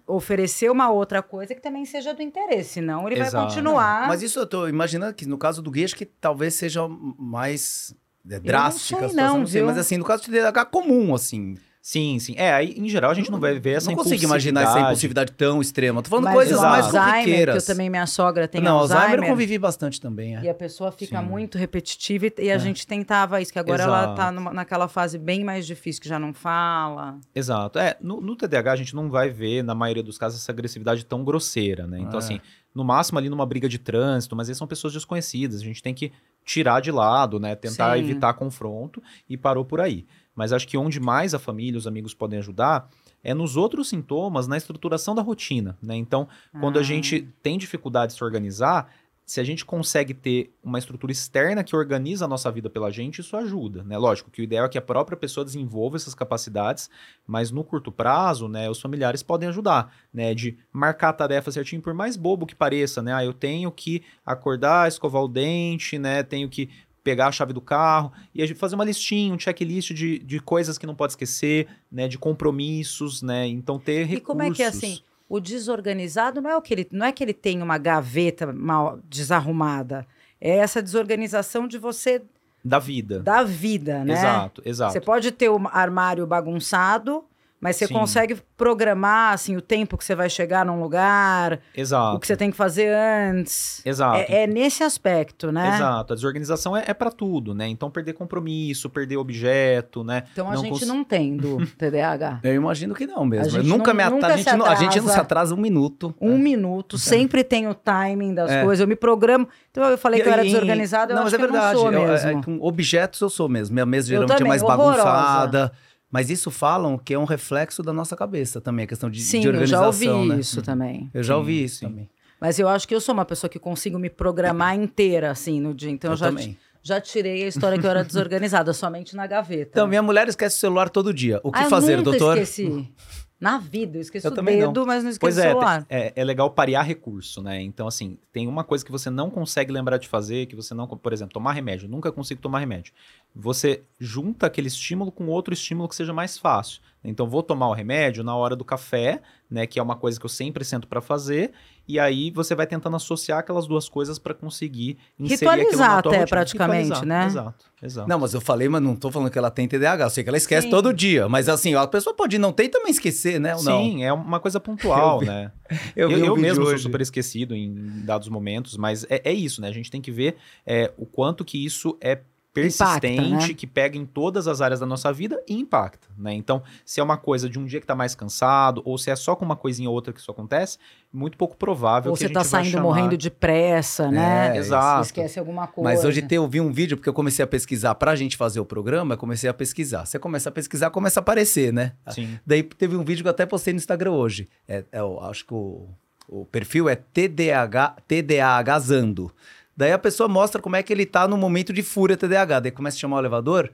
oferecer 0.06 0.70
uma 0.70 0.92
outra 0.92 1.24
coisa 1.24 1.56
que 1.56 1.62
também 1.62 1.84
seja 1.84 2.14
do 2.14 2.22
interesse, 2.22 2.74
senão 2.74 3.08
ele 3.08 3.16
vai 3.16 3.28
Exato. 3.28 3.48
continuar. 3.48 4.08
Mas 4.08 4.22
isso 4.22 4.38
eu 4.38 4.46
tô 4.46 4.68
imaginando 4.68 5.16
que 5.16 5.26
no 5.26 5.36
caso 5.36 5.64
do 5.64 5.72
Gui, 5.72 5.84
acho 5.84 5.96
que 5.96 6.06
talvez 6.06 6.54
seja 6.54 6.88
mais 6.88 7.96
é, 8.30 8.36
não 8.36 8.44
drástica 8.44 9.00
sei 9.00 9.06
a 9.08 9.10
situação, 9.10 9.34
não, 9.34 9.40
não 9.40 9.48
sei, 9.48 9.62
viu? 9.62 9.68
mas 9.68 9.78
assim, 9.80 9.98
no 9.98 10.06
caso 10.06 10.22
do 10.22 10.32
TDAH 10.32 10.66
comum, 10.66 11.16
assim. 11.16 11.58
Sim, 11.86 12.18
sim. 12.18 12.34
É, 12.38 12.54
aí 12.54 12.74
em 12.78 12.88
geral 12.88 13.12
a 13.12 13.14
gente 13.14 13.30
não 13.30 13.42
vai 13.42 13.60
ver 13.60 13.72
essa 13.72 13.90
não 13.90 13.98
consigo 13.98 14.24
imaginar 14.24 14.62
essa 14.62 14.80
impulsividade. 14.80 15.34
tão 15.34 15.60
extrema. 15.60 16.02
Tô 16.02 16.10
falando 16.10 16.24
Mas 16.24 16.34
coisas 16.34 16.58
o 16.58 16.62
mais 16.62 16.86
Alzheimer, 16.86 17.10
que 17.12 17.22
corriqueiras. 17.24 17.68
eu 17.68 17.76
também 17.76 17.90
minha 17.90 18.08
sogra 18.08 18.48
tem 18.48 18.62
não, 18.62 18.78
Alzheimer. 18.78 19.04
Alzheimer 19.04 19.26
eu 19.28 19.32
convivi 19.34 19.58
bastante 19.60 20.00
também, 20.00 20.38
é. 20.38 20.44
E 20.44 20.50
a 20.50 20.54
pessoa 20.54 20.94
fica 20.94 21.20
Sim. 21.20 21.26
muito 21.28 21.58
repetitiva 21.58 22.28
e, 22.28 22.34
e 22.40 22.52
a 22.52 22.58
gente 22.58 22.88
tentava 22.88 23.42
isso, 23.42 23.52
que 23.52 23.60
agora 23.60 23.84
ela 23.84 23.98
Exato. 24.04 24.16
tá 24.16 24.32
numa- 24.32 24.54
naquela 24.54 24.88
fase 24.88 25.18
bem 25.18 25.44
mais 25.44 25.68
difícil, 25.68 26.02
que 26.02 26.08
já 26.08 26.18
não 26.18 26.34
fala. 26.34 27.20
Exato. 27.36 27.78
É, 27.78 27.98
no, 28.00 28.22
no 28.22 28.38
TDAH 28.38 28.72
a 28.72 28.76
gente 28.78 28.96
não 28.96 29.10
vai 29.10 29.30
ver, 29.30 29.62
na 29.62 29.76
maioria 29.76 30.02
dos 30.04 30.18
casos, 30.18 30.42
essa 30.42 30.54
agressividade 30.54 31.04
tão 31.06 31.22
grosseira, 31.22 31.86
né? 31.86 32.00
Então, 32.00 32.16
É. 32.18 32.24
assim, 32.24 32.40
no 32.74 32.86
máximo 32.86 33.20
ali 33.20 33.28
numa 33.30 33.46
briga 33.46 33.68
de 33.68 33.78
trânsito, 33.78 34.38
mas 34.38 34.48
eles 34.48 34.58
são 34.58 34.66
pessoas 34.68 34.94
desconhecidas. 34.94 35.60
A 35.60 35.64
gente 35.66 35.84
tem 35.84 35.94
que 35.94 36.14
tirar 36.46 36.80
de 36.82 36.92
lado, 36.92 37.42
né? 37.42 37.56
Tentar 37.56 37.98
Sim. 37.98 38.04
evitar 38.04 38.34
confronto 38.36 39.04
e 39.30 39.36
parou 39.36 39.66
por 39.66 39.82
aí. 39.82 40.06
Mas 40.36 40.52
acho 40.54 40.68
que 40.68 40.78
onde 40.78 41.00
mais 41.00 41.34
a 41.34 41.40
família, 41.40 41.78
os 41.78 41.88
amigos 41.88 42.14
podem 42.14 42.40
ajudar 42.40 42.90
é 43.24 43.34
nos 43.34 43.56
outros 43.56 43.90
sintomas, 43.90 44.48
na 44.48 44.58
estruturação 44.58 45.16
da 45.16 45.22
rotina, 45.22 45.78
né? 45.82 45.96
Então, 45.96 46.28
quando 46.60 46.78
a 46.78 46.82
Ah. 46.82 46.84
gente 46.84 47.28
tem 47.42 47.58
dificuldade 47.58 48.12
de 48.12 48.18
se 48.18 48.24
organizar, 48.24 48.90
se 49.26 49.40
a 49.40 49.44
gente 49.46 49.64
consegue 49.64 50.14
ter 50.14 50.54
uma 50.62 50.78
estrutura 50.78 51.10
externa 51.14 51.64
que 51.64 51.74
organiza 51.74 52.26
a 52.26 52.28
nossa 52.28 52.52
vida 52.52 52.70
pela 52.70 52.92
gente, 52.92 53.22
isso 53.22 53.38
ajuda, 53.38 53.82
né? 53.82 53.98
Lógico 53.98 54.30
que 54.30 54.42
o 54.42 54.44
ideal 54.44 54.66
é 54.66 54.70
que 54.70 54.78
a 54.78 54.82
própria 54.82 55.16
pessoa 55.16 55.46
desenvolva 55.46 55.96
essas 55.96 56.14
capacidades, 56.14 56.90
mas 57.26 57.50
no 57.50 57.64
curto 57.64 57.90
prazo, 57.90 58.50
né, 58.50 58.70
os 58.70 58.82
familiares 58.82 59.24
podem 59.24 59.48
ajudar, 59.48 59.96
né, 60.14 60.34
de 60.36 60.58
marcar 60.74 61.10
a 61.10 61.14
tarefa 61.14 61.50
certinho, 61.54 61.82
por 61.82 61.94
mais 61.94 62.18
bobo 62.18 62.46
que 62.46 62.54
pareça, 62.54 63.02
né? 63.02 63.14
Ah, 63.14 63.24
eu 63.24 63.32
tenho 63.32 63.72
que 63.72 64.04
acordar, 64.26 64.90
escovar 64.90 65.24
o 65.24 65.28
dente, 65.30 65.98
né? 65.98 66.22
Tenho 66.24 66.50
que 66.50 66.70
pegar 67.04 67.28
a 67.28 67.32
chave 67.32 67.54
do 67.54 67.62
carro 67.62 68.12
e 68.34 68.42
a 68.42 68.46
gente 68.46 68.58
fazer 68.58 68.76
uma 68.76 68.86
listinha, 68.86 69.34
um 69.34 69.40
checklist 69.40 69.92
de, 69.94 70.20
de 70.20 70.40
coisas 70.40 70.78
que 70.78 70.86
não 70.86 70.96
pode 70.96 71.14
esquecer, 71.14 71.68
né, 71.92 72.08
de 72.08 72.18
compromissos, 72.18 73.22
né? 73.22 73.46
Então 73.48 73.78
ter 73.78 74.06
recursos. 74.06 74.18
E 74.18 74.22
como 74.22 74.42
é 74.42 74.52
que 74.52 74.64
é 74.64 74.68
assim? 74.68 75.00
O 75.28 75.40
desorganizado 75.40 76.42
não 76.42 76.50
é 76.50 76.56
o 76.56 76.62
que 76.62 76.74
ele 76.74 76.88
não 76.92 77.06
é 77.06 77.12
que 77.12 77.24
ele 77.24 77.34
tem 77.34 77.62
uma 77.62 77.78
gaveta 77.78 78.52
mal 78.54 79.00
desarrumada. 79.10 80.08
É 80.40 80.58
essa 80.58 80.82
desorganização 80.82 81.68
de 81.68 81.78
você 81.78 82.22
da 82.64 82.80
vida. 82.80 83.20
da 83.20 83.44
vida, 83.44 84.04
né? 84.04 84.14
Exato, 84.14 84.62
exato. 84.66 84.94
Você 84.94 85.02
pode 85.02 85.32
ter 85.32 85.50
um 85.50 85.68
armário 85.68 86.26
bagunçado, 86.26 87.26
mas 87.64 87.78
você 87.78 87.88
Sim. 87.88 87.94
consegue 87.94 88.36
programar 88.58 89.34
assim 89.34 89.56
o 89.56 89.62
tempo 89.62 89.98
que 89.98 90.04
você 90.04 90.14
vai 90.16 90.30
chegar 90.30 90.66
num 90.66 90.82
lugar, 90.82 91.60
Exato. 91.76 92.18
o 92.18 92.20
que 92.20 92.28
você 92.28 92.36
tem 92.36 92.52
que 92.52 92.58
fazer 92.58 92.94
antes. 92.94 93.82
Exato. 93.86 94.18
É, 94.32 94.44
é 94.44 94.48
nesse 94.48 94.84
aspecto, 94.84 95.52
né? 95.52 95.76
Exato, 95.76 96.14
a 96.14 96.16
desorganização 96.16 96.76
é, 96.76 96.84
é 96.88 96.94
para 96.94 97.10
tudo, 97.12 97.54
né? 97.56 97.68
Então 97.68 97.90
perder 97.90 98.14
compromisso, 98.14 98.90
perder 98.90 99.18
objeto, 99.18 100.04
né? 100.04 100.24
Então 100.34 100.48
a 100.50 100.56
Não 100.56 100.62
gente 100.62 100.80
cons- 100.80 100.88
não 100.88 101.04
tem 101.04 101.38
do 101.38 101.58
TDAH. 101.78 102.40
Eu 102.44 102.54
imagino 102.54 102.94
que 102.94 103.08
não 103.08 103.26
mesmo. 103.26 103.46
A 103.46 103.48
Eu 103.48 103.52
gente 103.64 103.68
nunca 103.70 103.94
não- 103.94 104.04
me 104.06 104.10
nunca. 104.12 104.28
A, 104.28 104.38
gente 104.38 104.50
se 104.50 104.56
não- 104.58 104.66
a 104.66 104.76
gente 104.76 105.00
não 105.00 105.08
se 105.08 105.20
atrasa. 105.20 105.54
um 105.54 105.58
minuto. 105.58 106.14
Um 106.20 106.38
minuto, 106.38 106.98
sempre 106.98 107.44
tem 107.44 107.68
o 107.68 107.74
timing 107.74 108.34
das 108.34 108.50
É. 108.52 108.64
coisas. 108.64 108.82
Eu 108.82 108.88
me 108.88 108.96
programo. 108.96 109.48
Então 109.72 109.84
eu 109.86 109.98
falei 109.98 110.22
que 110.22 110.28
eu 110.28 110.34
era 110.34 110.44
E- 110.44 110.48
e- 110.48 110.52
desorganizada, 110.52 111.12
eu 111.12 111.16
não, 111.16 111.24
acho 111.24 111.32
mas 111.32 111.34
é 111.34 111.38
que 111.38 111.52
verdade. 111.52 111.66
eu 111.68 111.74
não 111.74 111.80
sou 111.82 111.92
Eu- 111.94 112.00
é- 112.00 112.12
mesmo. 112.12 112.30
é 112.40 112.44
com 112.44 112.60
objetos 112.62 113.22
eu 113.22 113.30
sou 113.30 113.48
mesmo. 113.48 113.74
Minha 113.74 113.86
mesa 113.86 114.08
Eu 114.08 114.10
geralmente 114.10 114.32
é 114.32 114.38
também, 114.38 114.50
mais 114.50 114.62
horrorosa. 114.64 115.04
bagunçada. 115.04 115.72
Mas 116.14 116.30
isso 116.30 116.52
falam 116.52 116.96
que 116.96 117.12
é 117.16 117.18
um 117.18 117.24
reflexo 117.26 117.82
da 117.82 117.92
nossa 117.92 118.16
cabeça 118.16 118.62
também, 118.62 118.84
a 118.86 118.88
questão 118.88 119.10
de, 119.10 119.20
Sim, 119.20 119.40
de 119.40 119.48
eu 119.48 119.54
já 119.66 119.80
organização, 119.80 120.20
ouvi 120.20 120.28
né? 120.30 120.40
isso 120.40 120.62
também. 120.62 121.10
Eu 121.12 121.24
já 121.24 121.34
Sim, 121.34 121.40
ouvi 121.40 121.64
isso 121.64 121.80
sim. 121.80 121.88
também. 121.88 122.10
Mas 122.40 122.60
eu 122.60 122.68
acho 122.70 122.88
que 122.88 122.94
eu 122.94 123.02
sou 123.02 123.14
uma 123.14 123.26
pessoa 123.26 123.50
que 123.50 123.58
consigo 123.58 123.98
me 123.98 124.12
programar 124.12 124.76
inteira, 124.76 125.32
assim, 125.32 125.60
no 125.60 125.74
dia. 125.74 125.90
Então 125.90 126.12
eu, 126.12 126.14
Eu 126.14 126.18
já, 126.18 126.28
também. 126.28 126.56
já 126.84 127.02
tirei 127.02 127.44
a 127.44 127.48
história 127.48 127.80
que 127.80 127.86
eu 127.86 127.90
era 127.90 128.04
desorganizada, 128.04 128.72
somente 128.76 129.16
na 129.16 129.26
gaveta. 129.26 129.72
Então, 129.72 129.88
minha 129.88 130.04
mulher 130.04 130.28
esquece 130.28 130.58
o 130.58 130.60
celular 130.60 130.88
todo 130.90 131.12
dia. 131.12 131.40
O 131.44 131.52
que 131.52 131.58
Ah, 131.60 131.64
eu 131.64 131.70
fazer, 131.72 131.98
nunca 131.98 132.12
doutor? 132.12 132.38
esqueci. 132.38 132.92
Na 133.44 133.58
vida, 133.58 133.98
eu 133.98 134.02
esqueço 134.02 134.26
Eu 134.26 134.32
o 134.32 134.42
dedo, 134.42 134.86
mas 134.86 135.04
não 135.04 135.10
esqueço 135.10 135.20
Pois 135.20 135.38
o 135.38 135.42
é, 135.42 135.44
celular. 135.44 135.86
é, 135.90 136.14
é 136.16 136.24
legal 136.24 136.50
parear 136.50 136.86
recurso, 136.86 137.42
né? 137.42 137.62
Então, 137.62 137.86
assim, 137.86 138.18
tem 138.32 138.48
uma 138.48 138.64
coisa 138.64 138.86
que 138.86 138.92
você 138.92 139.10
não 139.10 139.30
consegue 139.30 139.70
lembrar 139.70 139.98
de 139.98 140.08
fazer, 140.08 140.46
que 140.46 140.56
você 140.56 140.74
não. 140.74 140.88
Por 140.88 141.12
exemplo, 141.12 141.34
tomar 141.34 141.52
remédio. 141.52 141.88
Eu 141.88 141.90
nunca 141.90 142.10
consigo 142.10 142.40
tomar 142.40 142.60
remédio. 142.60 142.94
Você 143.36 143.84
junta 144.00 144.48
aquele 144.48 144.70
estímulo 144.70 145.12
com 145.12 145.28
outro 145.28 145.54
estímulo 145.54 145.90
que 145.90 145.96
seja 145.96 146.14
mais 146.14 146.38
fácil. 146.38 146.80
Então, 147.04 147.28
vou 147.28 147.44
tomar 147.44 147.68
o 147.68 147.74
remédio 147.74 148.24
na 148.24 148.34
hora 148.34 148.56
do 148.56 148.64
café, 148.64 149.22
né? 149.52 149.68
Que 149.68 149.78
é 149.78 149.84
uma 149.84 149.98
coisa 149.98 150.18
que 150.18 150.26
eu 150.26 150.30
sempre 150.30 150.64
sento 150.64 150.88
para 150.88 151.02
fazer. 151.02 151.52
E 151.88 152.00
aí 152.00 152.32
você 152.32 152.56
vai 152.56 152.66
tentando 152.66 152.96
associar 152.96 153.40
aquelas 153.40 153.68
duas 153.68 153.90
coisas 153.90 154.18
para 154.18 154.34
conseguir 154.34 154.98
inserir 155.20 155.50
aquilo 155.50 155.64
Ritualizar 155.66 155.90
na 155.96 156.02
tua 156.02 156.12
até, 156.12 156.20
rotina. 156.22 156.28
praticamente, 156.38 156.84
Ritualizar, 156.84 157.06
né? 157.06 157.26
Exato, 157.26 157.66
exato. 157.82 158.08
Não, 158.10 158.20
mas 158.20 158.34
eu 158.34 158.40
falei, 158.40 158.70
mas 158.70 158.82
não 158.82 158.96
tô 158.96 159.12
falando 159.12 159.30
que 159.30 159.38
ela 159.38 159.52
tem 159.52 159.68
TDAH. 159.68 160.06
Eu 160.06 160.10
sei 160.10 160.24
que 160.24 160.30
ela 160.30 160.38
esquece 160.38 160.64
Sim. 160.68 160.72
todo 160.72 160.94
dia. 160.94 161.28
Mas 161.28 161.50
assim, 161.50 161.76
a 161.76 161.86
pessoa 161.86 162.16
pode 162.16 162.38
não 162.38 162.54
ter 162.54 162.64
e 162.66 162.70
também 162.70 162.92
esquecer, 162.92 163.38
né? 163.40 163.54
Ou 163.56 163.64
não? 163.64 163.84
Sim, 163.84 164.04
é 164.04 164.14
uma 164.14 164.40
coisa 164.40 164.60
pontual, 164.62 165.16
Eu 165.16 165.20
vi- 165.20 165.26
né? 165.26 165.52
Eu, 165.96 166.10
Eu, 166.12 166.26
eu 166.28 166.36
mesmo 166.38 166.64
sou 166.66 166.78
super 166.78 167.02
esquecido 167.02 167.54
em 167.56 167.74
dados 168.06 168.30
momentos, 168.30 168.78
mas 168.78 169.06
é, 169.10 169.22
é 169.26 169.34
isso, 169.34 169.60
né? 169.62 169.68
A 169.68 169.72
gente 169.74 169.92
tem 169.92 170.00
que 170.02 170.12
ver 170.12 170.36
é, 170.66 170.92
o 170.98 171.06
quanto 171.06 171.44
que 171.44 171.64
isso 171.64 171.98
é 172.00 172.20
persistente, 172.54 173.22
Impacta, 173.22 173.48
né? 173.48 173.54
que 173.56 173.66
pega 173.66 173.98
em 173.98 174.06
todas 174.06 174.48
as 174.48 174.62
áreas 174.62 174.80
da 174.80 174.86
nossa 174.86 175.12
vida 175.12 175.42
e 175.48 175.56
impacta, 175.56 176.08
né? 176.18 176.34
Então, 176.34 176.62
se 176.86 177.00
é 177.00 177.04
uma 177.04 177.18
coisa 177.18 177.50
de 177.50 177.58
um 177.58 177.66
dia 177.66 177.82
que 177.82 177.88
tá 177.88 177.96
mais 177.96 178.14
cansado, 178.14 178.82
ou 178.86 178.98
se 178.98 179.10
é 179.10 179.16
só 179.16 179.36
com 179.36 179.44
uma 179.44 179.56
coisinha 179.56 179.90
ou 179.90 179.96
outra 179.96 180.14
que 180.14 180.20
isso 180.20 180.30
acontece, 180.30 180.78
muito 181.12 181.38
pouco 181.38 181.58
provável 181.58 182.12
Ou 182.12 182.16
que 182.16 182.20
você 182.20 182.26
a 182.26 182.28
gente 182.28 182.36
tá 182.36 182.44
saindo 182.44 182.70
chamar... 182.72 182.84
morrendo 182.84 183.18
de 183.18 183.30
pressa, 183.32 184.10
né? 184.12 184.56
É, 184.56 184.58
Exato. 184.58 185.02
Esquece 185.08 185.40
alguma 185.40 185.66
coisa. 185.68 185.90
Mas 185.90 186.06
hoje 186.06 186.22
te- 186.22 186.36
eu 186.36 186.48
vi 186.48 186.62
um 186.62 186.72
vídeo, 186.72 186.96
porque 186.96 187.10
eu 187.10 187.14
comecei 187.14 187.44
a 187.44 187.48
pesquisar 187.48 187.96
pra 187.96 188.16
gente 188.16 188.38
fazer 188.38 188.60
o 188.60 188.66
programa, 188.66 189.16
eu 189.16 189.18
comecei 189.18 189.50
a 189.50 189.54
pesquisar. 189.54 190.06
Você 190.06 190.20
começa 190.20 190.50
a 190.50 190.52
pesquisar, 190.52 190.90
começa 190.92 191.20
a 191.20 191.22
aparecer, 191.22 191.74
né? 191.74 191.94
Sim. 192.10 192.40
Daí 192.46 192.62
teve 192.64 192.96
um 192.96 193.04
vídeo 193.04 193.24
que 193.24 193.28
eu 193.28 193.32
até 193.32 193.46
postei 193.46 193.74
no 193.74 193.78
Instagram 193.78 194.12
hoje. 194.12 194.48
É, 194.68 194.84
é 194.92 195.04
o- 195.04 195.20
acho 195.22 195.46
que 195.46 195.54
o, 195.54 195.88
o 196.28 196.46
perfil 196.46 196.88
é 196.88 196.96
TDAH, 196.96 197.96
TDAHzando. 198.08 199.32
Daí 199.76 199.92
a 199.92 199.98
pessoa 200.00 200.28
mostra 200.30 200.62
como 200.62 200.76
é 200.76 200.84
que 200.84 200.94
ele 200.94 201.06
tá 201.06 201.28
no 201.28 201.38
momento 201.38 201.74
de 201.74 201.82
fúria 201.84 202.16
TDAH. 202.18 202.60
Daí 202.62 202.72
começa 202.72 202.98
a 202.98 203.00
chamar 203.00 203.18
o 203.18 203.20
elevador, 203.20 203.72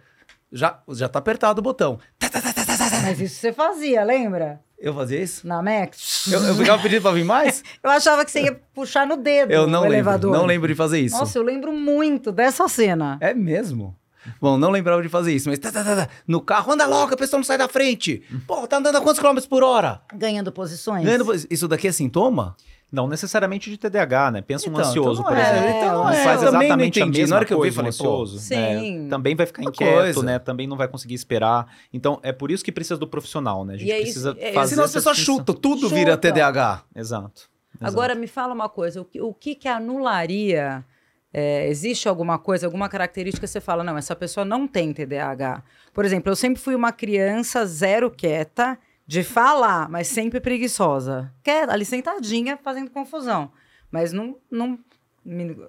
já, 0.52 0.80
já 0.90 1.08
tá 1.10 1.20
apertado 1.20 1.60
o 1.60 1.64
botão. 1.64 2.00
Tá, 2.18 2.30
tá, 2.30 2.42
tá. 2.42 2.54
Mas 3.04 3.20
isso 3.20 3.36
você 3.40 3.52
fazia, 3.54 4.04
lembra? 4.04 4.60
Eu 4.78 4.94
fazia 4.94 5.20
isso? 5.22 5.48
Na 5.48 5.62
Max? 5.62 6.28
Eu, 6.32 6.42
eu 6.44 6.56
ficava 6.56 6.82
pedindo 6.82 7.02
pra 7.02 7.12
vir 7.12 7.26
mais? 7.26 7.64
Eu 7.84 7.90
achava 7.90 8.24
que 8.24 8.32
você 8.32 8.44
ia 8.44 8.62
puxar 8.74 9.06
no 9.06 9.18
dedo 9.18 9.52
Eu 9.52 9.66
não 9.68 9.82
lembro, 9.82 9.96
elevador. 9.96 10.32
não 10.32 10.46
lembro 10.46 10.68
de 10.68 10.76
fazer 10.76 11.00
isso. 11.00 11.18
Nossa, 11.18 11.38
eu 11.38 11.44
lembro 11.44 11.74
muito 11.74 12.32
dessa 12.32 12.68
cena. 12.68 13.18
É 13.20 13.34
mesmo? 13.34 13.96
Bom, 14.40 14.58
não 14.58 14.70
lembrava 14.70 15.02
de 15.02 15.10
fazer 15.10 15.34
isso, 15.34 15.50
mas 15.50 15.60
tá, 15.60 15.72
tá, 15.72 15.84
tá, 15.84 15.96
tá. 16.06 16.10
no 16.28 16.40
carro, 16.40 16.72
anda 16.74 16.86
logo, 16.86 17.14
a 17.14 17.18
pessoa 17.18 17.40
não 17.40 17.44
sai 17.44 17.58
da 17.58 17.68
frente. 17.68 18.22
Pô, 18.46 18.68
tá 18.68 18.78
andando 18.78 18.98
a 18.98 19.02
quantos 19.02 19.20
quilômetros 19.20 19.48
por 19.48 19.64
hora? 19.64 20.02
Ganhando 20.14 20.52
posições. 20.52 21.04
Ganhando- 21.04 21.34
Isso 21.50 21.68
daqui 21.68 21.88
é 21.88 21.92
sintoma? 21.92 22.56
Não 22.92 23.08
necessariamente 23.08 23.70
de 23.70 23.78
TDAH, 23.78 24.32
né? 24.32 24.42
Pensa 24.42 24.68
um 24.68 24.74
Então, 24.74 24.84
ansioso, 24.84 25.22
então 25.22 25.32
por 25.32 25.38
é, 25.38 25.42
exemplo. 25.42 25.70
então 25.78 25.94
não 25.94 26.04
Não 26.06 26.10
é. 26.10 26.24
faz 26.24 26.42
não 26.42 26.48
exatamente 26.50 27.02
a 27.02 27.06
mesma 27.06 27.28
Na 27.28 27.36
hora 27.36 27.46
que 27.46 27.54
eu 27.54 27.58
vi, 27.58 27.62
coisa, 27.62 27.76
falei, 27.76 27.88
um 27.88 27.90
ansioso, 27.90 28.40
sim. 28.40 28.56
né? 28.56 29.10
Também 29.10 29.36
vai 29.36 29.46
ficar 29.46 29.62
Uma 29.62 29.70
inquieto, 29.70 29.94
coisa. 29.94 30.24
né? 30.24 30.40
Também 30.40 30.66
não 30.68 30.76
vai 30.76 30.88
conseguir 30.88 31.14
esperar. 31.14 31.68
Então, 31.94 32.20
é 32.24 32.32
por 32.32 32.50
isso 32.50 32.64
que 32.66 32.72
precisa 32.72 32.98
do 32.98 33.08
profissional, 33.08 33.64
né? 33.64 33.76
A 33.76 33.78
gente 33.78 33.88
E 33.90 33.92
é 33.92 33.98
isso- 33.98 34.04
precisa 34.24 34.36
é- 34.40 34.54
fazer 34.54 34.72
Senão 34.72 34.86
as 34.86 34.92
pessoas 34.94 35.16
distinção. 35.18 35.38
chutam, 35.40 35.56
tudo 35.56 35.82
Chutam. 35.82 35.98
vira 35.98 36.18
TDAH. 36.18 36.84
Exato. 36.96 37.50
Agora 37.80 38.16
me 38.16 38.26
fala 38.28 38.54
uma 38.56 38.68
coisa, 38.68 39.00
o 39.02 39.06
que, 39.06 39.22
o 39.22 39.34
que, 39.34 39.54
que 39.56 39.68
anularia? 39.68 40.84
é, 41.32 41.68
existe 41.68 42.10
alguma 42.10 42.40
coisa, 42.40 42.66
alguma 42.66 42.90
característica 42.90 43.46
que 43.46 43.52
você 43.52 43.62
fala, 43.62 43.84
não, 43.84 43.96
essa 43.96 44.16
pessoa 44.16 44.44
não 44.44 44.68
tem 44.68 44.92
TDAH. 44.92 45.62
Por 45.94 46.04
exemplo, 46.04 46.32
eu 46.32 46.36
sempre 46.36 46.60
fui 46.60 46.74
uma 46.74 46.92
criança 46.92 47.64
zero 47.68 48.10
quieta, 48.10 48.80
de 49.10 49.24
falar, 49.24 49.90
mas 49.90 50.08
sempre 50.08 50.40
preguiçosa. 50.40 51.34
Quieta, 51.44 51.74
ali 51.74 51.84
sentadinha, 51.84 52.60
fazendo 52.64 52.92
confusão. 52.92 53.52
Mas 53.92 54.14
não, 54.14 54.38
não 54.52 54.78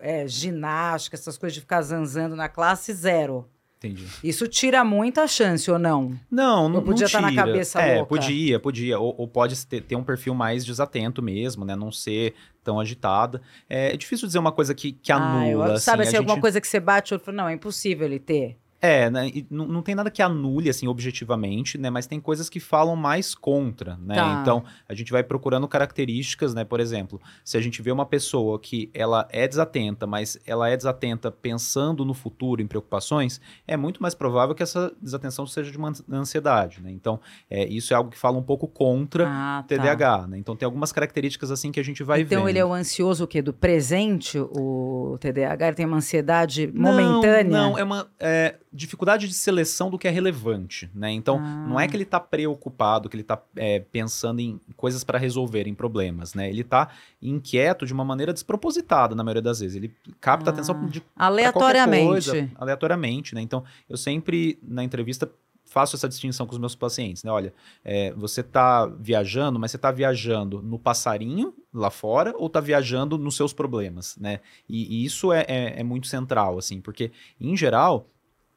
é, 0.00 0.28
ginástica, 0.28 1.16
essas 1.16 1.38
coisas 1.38 1.54
de 1.54 1.60
ficar 1.62 1.80
zanzando 1.80 2.36
na 2.36 2.50
classe, 2.50 2.92
zero. 2.92 3.48
Entendi. 3.78 4.06
Isso 4.22 4.46
tira 4.46 4.84
muita 4.84 5.26
chance 5.26 5.70
ou 5.70 5.78
não? 5.78 6.14
Não, 6.30 6.68
não 6.68 6.80
Eu 6.80 6.82
podia 6.82 7.00
não 7.00 7.06
estar 7.06 7.20
na 7.22 7.30
tira. 7.30 7.42
cabeça 7.46 7.80
É, 7.80 7.94
louca. 7.96 8.08
podia, 8.10 8.60
podia. 8.60 8.98
Ou, 8.98 9.14
ou 9.16 9.26
pode 9.26 9.66
ter, 9.66 9.80
ter 9.80 9.96
um 9.96 10.04
perfil 10.04 10.34
mais 10.34 10.66
desatento 10.66 11.22
mesmo, 11.22 11.64
né? 11.64 11.74
Não 11.74 11.90
ser 11.90 12.34
tão 12.62 12.78
agitada. 12.78 13.40
É, 13.70 13.96
difícil 13.96 14.26
dizer 14.26 14.38
uma 14.38 14.52
coisa 14.52 14.74
que, 14.74 14.92
que 14.92 15.10
Ah, 15.10 15.48
eu- 15.48 15.62
anula. 15.62 15.80
sabe 15.80 16.02
assim, 16.02 16.08
assim, 16.08 16.16
a 16.16 16.20
alguma 16.20 16.34
gente- 16.34 16.42
coisa 16.42 16.60
que 16.60 16.68
você 16.68 16.78
bate 16.78 17.14
e 17.14 17.18
fala, 17.18 17.36
não, 17.38 17.48
é 17.48 17.54
impossível 17.54 18.04
ele 18.06 18.18
ter. 18.18 18.58
É, 18.82 19.10
né, 19.10 19.30
não, 19.50 19.66
não 19.66 19.82
tem 19.82 19.94
nada 19.94 20.10
que 20.10 20.22
anule, 20.22 20.70
assim, 20.70 20.88
objetivamente, 20.88 21.76
né? 21.76 21.90
Mas 21.90 22.06
tem 22.06 22.18
coisas 22.18 22.48
que 22.48 22.58
falam 22.58 22.96
mais 22.96 23.34
contra, 23.34 23.96
né? 24.02 24.14
Tá. 24.14 24.38
Então, 24.40 24.64
a 24.88 24.94
gente 24.94 25.12
vai 25.12 25.22
procurando 25.22 25.68
características, 25.68 26.54
né? 26.54 26.64
Por 26.64 26.80
exemplo, 26.80 27.20
se 27.44 27.56
a 27.58 27.60
gente 27.60 27.82
vê 27.82 27.90
uma 27.90 28.06
pessoa 28.06 28.58
que 28.58 28.90
ela 28.94 29.28
é 29.30 29.46
desatenta, 29.46 30.06
mas 30.06 30.38
ela 30.46 30.68
é 30.68 30.76
desatenta 30.76 31.30
pensando 31.30 32.04
no 32.04 32.14
futuro, 32.14 32.62
em 32.62 32.66
preocupações, 32.66 33.40
é 33.66 33.76
muito 33.76 34.00
mais 34.00 34.14
provável 34.14 34.54
que 34.54 34.62
essa 34.62 34.92
desatenção 35.00 35.46
seja 35.46 35.70
de 35.70 35.76
uma 35.76 35.88
ans- 35.90 36.02
ansiedade, 36.10 36.80
né? 36.82 36.90
Então, 36.90 37.20
é, 37.50 37.66
isso 37.66 37.92
é 37.92 37.96
algo 37.96 38.10
que 38.10 38.18
fala 38.18 38.38
um 38.38 38.42
pouco 38.42 38.66
contra 38.66 39.26
Ah, 39.28 39.62
o 39.62 39.68
TDAH, 39.68 40.26
né? 40.28 40.38
Então, 40.38 40.56
tem 40.56 40.64
algumas 40.64 40.90
características, 40.90 41.50
assim, 41.50 41.70
que 41.70 41.80
a 41.80 41.84
gente 41.84 42.02
vai 42.02 42.22
então 42.22 42.38
vendo. 42.40 42.48
ele 42.48 42.58
é 42.58 42.64
o 42.64 42.72
ansioso 42.72 43.24
o 43.24 43.26
quê? 43.26 43.42
Do 43.42 43.52
presente, 43.52 44.38
o 44.38 45.18
TDAH? 45.20 45.66
Ele 45.66 45.76
tem 45.76 45.86
uma 45.86 45.98
ansiedade 45.98 46.70
Não, 46.72 46.92
momentânea? 46.92 47.44
Não, 47.44 47.78
é 47.78 47.84
uma 47.84 48.06
é, 48.18 48.56
dificuldade 48.72 49.26
de 49.26 49.34
seleção 49.34 49.90
do 49.90 49.98
que 49.98 50.06
é 50.06 50.10
relevante, 50.10 50.88
né? 50.94 51.10
Então, 51.10 51.38
Ah. 51.38 51.66
não 51.68 51.80
é 51.80 51.88
que 51.88 51.96
ele 51.96 52.04
tá 52.04 52.20
preocupado, 52.20 53.08
que 53.08 53.16
ele 53.16 53.24
tá 53.24 53.40
é, 53.56 53.80
pensando 53.80 54.40
em 54.40 54.60
coisas 54.76 55.02
para 55.02 55.18
resolver, 55.18 55.66
em 55.66 55.74
problemas, 55.74 56.34
né? 56.34 56.48
Ele 56.48 56.62
tá 56.62 56.88
inquieto 57.20 57.84
de 57.84 57.92
uma 57.92 58.04
maneira 58.04 58.32
despropositada, 58.32 59.14
na 59.14 59.24
maioria 59.24 59.42
das 59.42 59.60
vezes. 59.60 59.76
Ele 59.76 59.92
capta 60.20 60.50
a 60.50 60.52
atenção 60.52 60.76
Ah. 60.80 60.86
de 60.86 61.02
Aleatoriamente. 61.16 62.06
coisa, 62.06 62.50
aleatoriamente, 62.54 63.34
né? 63.34 63.40
Então, 63.40 63.64
eu 63.88 63.96
sempre, 63.96 64.58
na 64.62 64.84
entrevista, 64.84 65.30
faço 65.64 65.94
essa 65.94 66.08
distinção 66.08 66.46
com 66.46 66.52
os 66.52 66.58
meus 66.58 66.74
pacientes, 66.74 67.22
né? 67.22 67.30
Olha, 67.30 67.52
é, 67.84 68.12
você 68.14 68.42
tá 68.42 68.86
viajando, 68.86 69.58
mas 69.58 69.70
você 69.70 69.78
tá 69.78 69.90
viajando 69.92 70.60
no 70.60 70.78
passarinho 70.80 71.54
lá 71.72 71.90
fora 71.90 72.34
ou 72.36 72.48
tá 72.50 72.60
viajando 72.60 73.16
nos 73.16 73.36
seus 73.36 73.52
problemas, 73.52 74.16
né? 74.16 74.40
E, 74.68 75.02
e 75.02 75.04
isso 75.04 75.32
é, 75.32 75.44
é- 75.48 75.80
é 75.80 75.82
muito 75.84 76.08
central, 76.08 76.58
assim, 76.58 76.80
porque, 76.80 77.12
em 77.40 77.56
geral, 77.56 78.08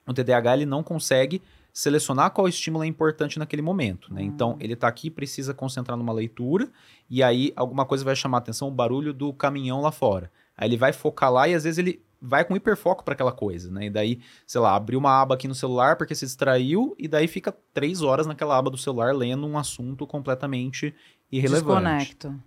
o 0.08 0.14
TDAH 0.14 0.56
ele 0.56 0.66
não 0.66 0.84
consegue 0.84 1.42
selecionar 1.72 2.30
qual 2.32 2.48
estímulo 2.48 2.84
é 2.84 2.88
importante 2.88 3.40
naquele 3.40 3.62
momento, 3.62 4.14
né? 4.14 4.22
Então, 4.22 4.56
ele 4.60 4.76
tá 4.76 4.88
aqui, 4.88 5.10
precisa 5.10 5.56
concentrar 5.56 5.98
numa 5.98 6.14
leitura, 6.14 6.70
e 7.10 7.24
aí 7.24 7.52
alguma 7.56 7.84
coisa 7.84 8.06
vai 8.06 8.16
chamar 8.16 8.38
a 8.38 8.40
atenção, 8.40 8.68
o 8.68 8.72
barulho 8.72 9.12
do 9.12 9.34
caminhão 9.34 9.82
lá 9.82 9.92
fora. 9.92 10.32
Aí 10.56 10.70
ele 10.70 10.78
vai 10.78 10.94
focar 10.94 11.32
lá 11.32 11.48
e 11.48 11.56
às 11.56 11.64
vezes 11.64 11.80
ele 11.80 12.00
vai 12.22 12.46
com 12.46 12.56
hiperfoco 12.56 13.04
para 13.04 13.16
aquela 13.16 13.32
coisa, 13.32 13.72
né? 13.72 13.88
E 13.88 13.90
daí, 13.90 14.22
sei 14.46 14.62
lá, 14.62 14.76
abriu 14.76 15.00
uma 15.00 15.20
aba 15.20 15.36
aqui 15.36 15.48
no 15.48 15.56
celular 15.56 15.98
porque 15.98 16.14
se 16.16 16.26
distraiu 16.26 16.96
e 16.98 17.08
daí 17.08 17.28
fica 17.28 17.54
três 17.74 18.02
horas 18.02 18.28
naquela 18.28 18.58
aba 18.58 18.70
do 18.70 18.78
celular 18.78 19.14
lendo 19.14 19.46
um 19.46 19.58
assunto 19.58 20.06
completamente 20.08 20.96
irrelevante. 21.32 21.84
Desconecto. 21.84 22.40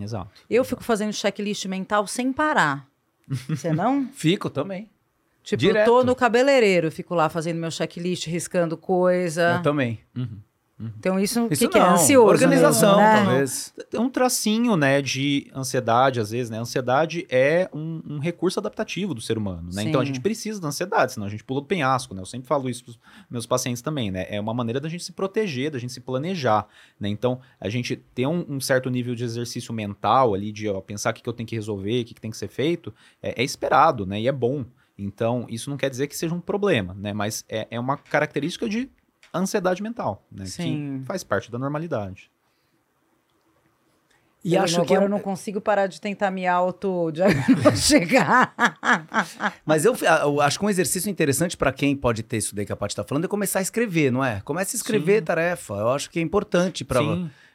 Exato. 0.00 0.30
Eu 0.48 0.64
fico 0.64 0.82
fazendo 0.82 1.12
checklist 1.12 1.66
mental 1.66 2.06
sem 2.06 2.32
parar. 2.32 2.88
Você 3.48 3.72
não? 3.72 4.08
Fico 4.14 4.48
também. 4.48 4.88
Tipo, 5.48 5.60
Direto. 5.62 5.88
eu 5.88 5.94
tô 5.94 6.04
no 6.04 6.14
cabeleireiro, 6.14 6.90
fico 6.90 7.14
lá 7.14 7.30
fazendo 7.30 7.56
meu 7.56 7.70
checklist, 7.70 8.26
riscando 8.26 8.76
coisa. 8.76 9.54
Eu 9.56 9.62
também. 9.62 9.98
Uhum. 10.14 10.40
Então 10.98 11.18
isso, 11.18 11.48
Isso 11.50 11.64
que, 11.64 11.72
que 11.72 11.78
é? 11.78 11.82
Ansioso 11.82 12.28
Organização, 12.28 12.98
mesmo, 12.98 13.10
né? 13.10 13.24
talvez. 13.24 13.74
É 13.92 13.98
um 13.98 14.08
tracinho, 14.08 14.76
né, 14.76 15.02
de 15.02 15.50
ansiedade, 15.52 16.20
às 16.20 16.30
vezes, 16.30 16.50
né? 16.50 16.58
Ansiedade 16.58 17.26
é 17.28 17.68
um, 17.72 18.00
um 18.06 18.18
recurso 18.18 18.60
adaptativo 18.60 19.12
do 19.12 19.20
ser 19.20 19.36
humano, 19.36 19.70
né? 19.72 19.82
Então 19.82 20.00
a 20.00 20.04
Sim. 20.04 20.08
gente 20.08 20.20
precisa 20.20 20.60
da 20.60 20.68
ansiedade, 20.68 21.14
senão 21.14 21.26
a 21.26 21.30
gente 21.30 21.42
pula 21.42 21.62
do 21.62 21.66
penhasco, 21.66 22.14
né? 22.14 22.20
Eu 22.20 22.26
sempre 22.26 22.46
falo 22.46 22.68
isso 22.68 22.84
pros 22.84 22.98
meus 23.28 23.44
pacientes 23.44 23.82
também, 23.82 24.12
né? 24.12 24.26
É 24.28 24.40
uma 24.40 24.54
maneira 24.54 24.78
da 24.78 24.88
gente 24.88 25.02
se 25.02 25.12
proteger, 25.12 25.72
da 25.72 25.78
gente 25.78 25.92
se 25.92 26.00
planejar, 26.00 26.68
né? 27.00 27.08
Então 27.08 27.40
a 27.58 27.68
gente 27.68 27.96
ter 27.96 28.26
um, 28.26 28.44
um 28.48 28.60
certo 28.60 28.88
nível 28.88 29.16
de 29.16 29.24
exercício 29.24 29.74
mental 29.74 30.32
ali, 30.32 30.52
de 30.52 30.68
ó, 30.68 30.80
pensar 30.80 31.10
o 31.10 31.14
que, 31.14 31.22
que 31.22 31.28
eu 31.28 31.32
tenho 31.32 31.48
que 31.48 31.56
resolver, 31.56 32.02
o 32.02 32.04
que, 32.04 32.14
que 32.14 32.20
tem 32.20 32.30
que 32.30 32.36
ser 32.36 32.48
feito, 32.48 32.94
é, 33.20 33.40
é 33.40 33.44
esperado, 33.44 34.06
né? 34.06 34.20
E 34.20 34.28
é 34.28 34.32
bom. 34.32 34.64
Então, 34.98 35.46
isso 35.48 35.70
não 35.70 35.76
quer 35.76 35.88
dizer 35.90 36.08
que 36.08 36.16
seja 36.16 36.34
um 36.34 36.40
problema, 36.40 36.92
né? 36.94 37.12
Mas 37.12 37.44
é, 37.48 37.68
é 37.70 37.78
uma 37.78 37.96
característica 37.96 38.68
de 38.68 38.90
ansiedade 39.32 39.80
mental, 39.82 40.26
né? 40.30 40.46
Sim. 40.46 40.98
Que 41.00 41.06
faz 41.06 41.22
parte 41.22 41.50
da 41.52 41.58
normalidade. 41.58 42.30
E 44.44 44.54
Eu 44.54 44.62
acho 44.62 44.78
não- 44.78 44.86
que. 44.86 44.92
agora 44.92 45.06
eu 45.06 45.10
não 45.10 45.18
consigo 45.18 45.60
parar 45.60 45.88
de 45.88 46.00
tentar 46.00 46.30
me 46.30 46.46
auto-diagnosticar. 46.48 48.54
Mas 49.66 49.84
eu, 49.84 49.94
eu 49.96 50.40
acho 50.40 50.58
que 50.58 50.64
um 50.64 50.70
exercício 50.70 51.10
interessante 51.10 51.56
para 51.56 51.72
quem 51.72 51.94
pode 51.96 52.22
ter 52.22 52.36
isso 52.38 52.54
daí 52.54 52.64
que 52.64 52.72
a 52.72 52.76
Paty 52.76 52.94
tá 52.96 53.04
falando 53.04 53.24
é 53.24 53.28
começar 53.28 53.58
a 53.58 53.62
escrever, 53.62 54.10
não 54.12 54.24
é? 54.24 54.40
Comece 54.44 54.76
a 54.76 54.78
escrever 54.78 55.18
Sim. 55.20 55.24
tarefa. 55.24 55.74
Eu 55.74 55.88
acho 55.90 56.08
que 56.10 56.18
é 56.18 56.22
importante 56.22 56.84
para. 56.84 57.00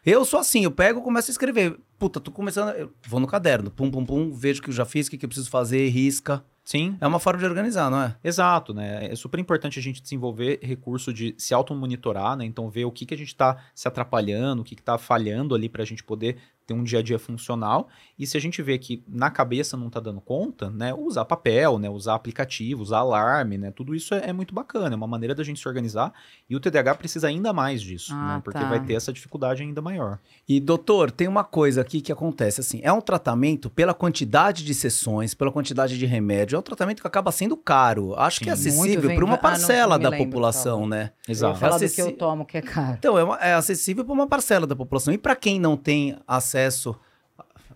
Eu 0.06 0.26
sou 0.26 0.38
assim, 0.40 0.66
eu 0.66 0.72
pego 0.72 1.00
e 1.00 1.04
começo 1.04 1.32
a 1.32 1.34
escrever. 1.34 1.78
Puta, 2.04 2.20
tô 2.20 2.32
começando. 2.32 2.76
Eu 2.76 2.92
vou 3.08 3.18
no 3.18 3.26
caderno, 3.28 3.72
pum, 3.72 3.90
pum, 3.90 4.06
pum, 4.06 4.34
vejo 4.34 4.60
o 4.60 4.64
que 4.64 4.70
eu 4.70 4.74
já 4.74 4.84
fiz, 4.84 5.08
o 5.08 5.12
que, 5.12 5.18
que 5.18 5.24
eu 5.24 5.30
preciso 5.30 5.50
fazer, 5.50 5.88
risca. 5.88 6.44
Sim, 6.66 6.98
É 7.02 7.08
uma 7.08 7.20
forma 7.20 7.40
de 7.40 7.46
organizar, 7.46 7.92
não 7.92 8.02
é? 8.02 8.16
Exato, 8.24 8.74
né? 8.74 9.12
É 9.12 9.16
super 9.16 9.38
importante 9.38 9.80
a 9.80 9.82
gente 9.82 10.02
desenvolver 10.02 10.60
recurso 10.62 11.14
de 11.14 11.36
se 11.38 11.54
automonitorar, 11.54 12.38
né? 12.38 12.46
Então 12.46 12.70
ver 12.70 12.86
o 12.86 12.92
que, 12.92 13.06
que 13.06 13.14
a 13.14 13.18
gente 13.18 13.28
está 13.28 13.58
se 13.76 13.86
atrapalhando, 13.86 14.62
o 14.62 14.66
que 14.66 14.74
está 14.74 14.98
falhando 14.98 15.54
ali 15.56 15.68
para 15.68 15.84
a 15.84 15.86
gente 15.86 16.02
poder 16.04 16.38
ter 16.66 16.74
um 16.74 16.82
dia 16.82 17.00
a 17.00 17.02
dia 17.02 17.20
funcional. 17.20 17.90
E 18.18 18.26
se 18.26 18.38
a 18.38 18.40
gente 18.40 18.62
vê 18.62 18.78
que 18.78 19.04
na 19.06 19.30
cabeça 19.30 19.76
não 19.76 19.88
está 19.88 20.00
dando 20.00 20.22
conta, 20.22 20.70
né? 20.70 20.94
Usar 20.94 21.26
papel, 21.26 21.78
né? 21.78 21.90
Usar 21.90 22.16
aplicativo, 22.16 22.82
usar 22.82 23.00
alarme, 23.00 23.58
né? 23.58 23.70
Tudo 23.70 23.94
isso 23.94 24.14
é, 24.14 24.30
é 24.30 24.32
muito 24.32 24.56
bacana, 24.56 24.96
é 24.96 24.98
uma 24.98 25.06
maneira 25.06 25.36
da 25.36 25.44
gente 25.44 25.60
se 25.60 25.68
organizar. 25.68 26.14
E 26.50 26.56
o 26.56 26.62
TDAH 26.62 26.96
precisa 26.96 27.28
ainda 27.28 27.52
mais 27.52 27.82
disso, 27.82 28.14
Ah, 28.14 28.36
né? 28.36 28.42
Porque 28.42 28.60
tá. 28.60 28.70
vai 28.70 28.80
ter 28.86 28.94
essa 28.94 29.12
dificuldade 29.12 29.62
ainda 29.62 29.82
maior. 29.82 30.18
E, 30.48 30.62
doutor, 30.62 31.12
tem 31.12 31.28
uma 31.28 31.44
coisa 31.44 31.82
aqui 31.82 31.93
que 32.02 32.12
acontece 32.12 32.62
assim: 32.62 32.80
é 32.84 32.92
um 32.92 33.02
tratamento 33.02 33.70
pela 33.70 33.94
quantidade 33.94 34.64
de 34.64 34.74
sessões, 34.74 35.34
pela 35.34 35.52
quantidade 35.52 35.98
de 35.98 36.06
remédio, 36.06 36.56
é 36.56 36.60
um 36.60 36.64
tratamento 36.64 37.02
que 37.02 37.08
acaba 37.08 37.32
sendo 37.32 37.56
caro. 37.58 38.14
Acho 38.16 38.40
que 38.42 38.50
é 38.50 38.56
Sim. 38.56 38.70
acessível 38.70 39.14
para 39.16 39.26
uma 39.26 39.34
Ah, 39.34 39.36
não- 39.36 39.42
parcela 39.42 39.98
me 39.98 40.04
da 40.04 40.10
lembro, 40.10 40.26
população, 40.26 40.88
né? 40.88 41.12
Eu 41.28 41.32
Exato. 41.32 41.60
falar 41.60 41.74
do 41.76 41.80
que 41.80 41.86
Acessi- 41.86 42.02
eu 42.02 42.12
tomo, 42.18 42.46
que 42.46 42.58
é 42.58 42.62
caro. 42.62 42.96
Então, 43.00 43.18
é, 43.18 43.24
uma- 43.24 43.38
é 43.38 43.54
acessível 43.54 44.04
para 44.06 44.14
uma 44.14 44.28
parcela 44.28 44.66
da 44.68 44.76
população. 44.76 45.14
E 45.14 45.18
para 45.18 45.36
quem 45.36 45.60
não 45.60 45.76
tem 45.78 46.18
acesso 46.28 46.96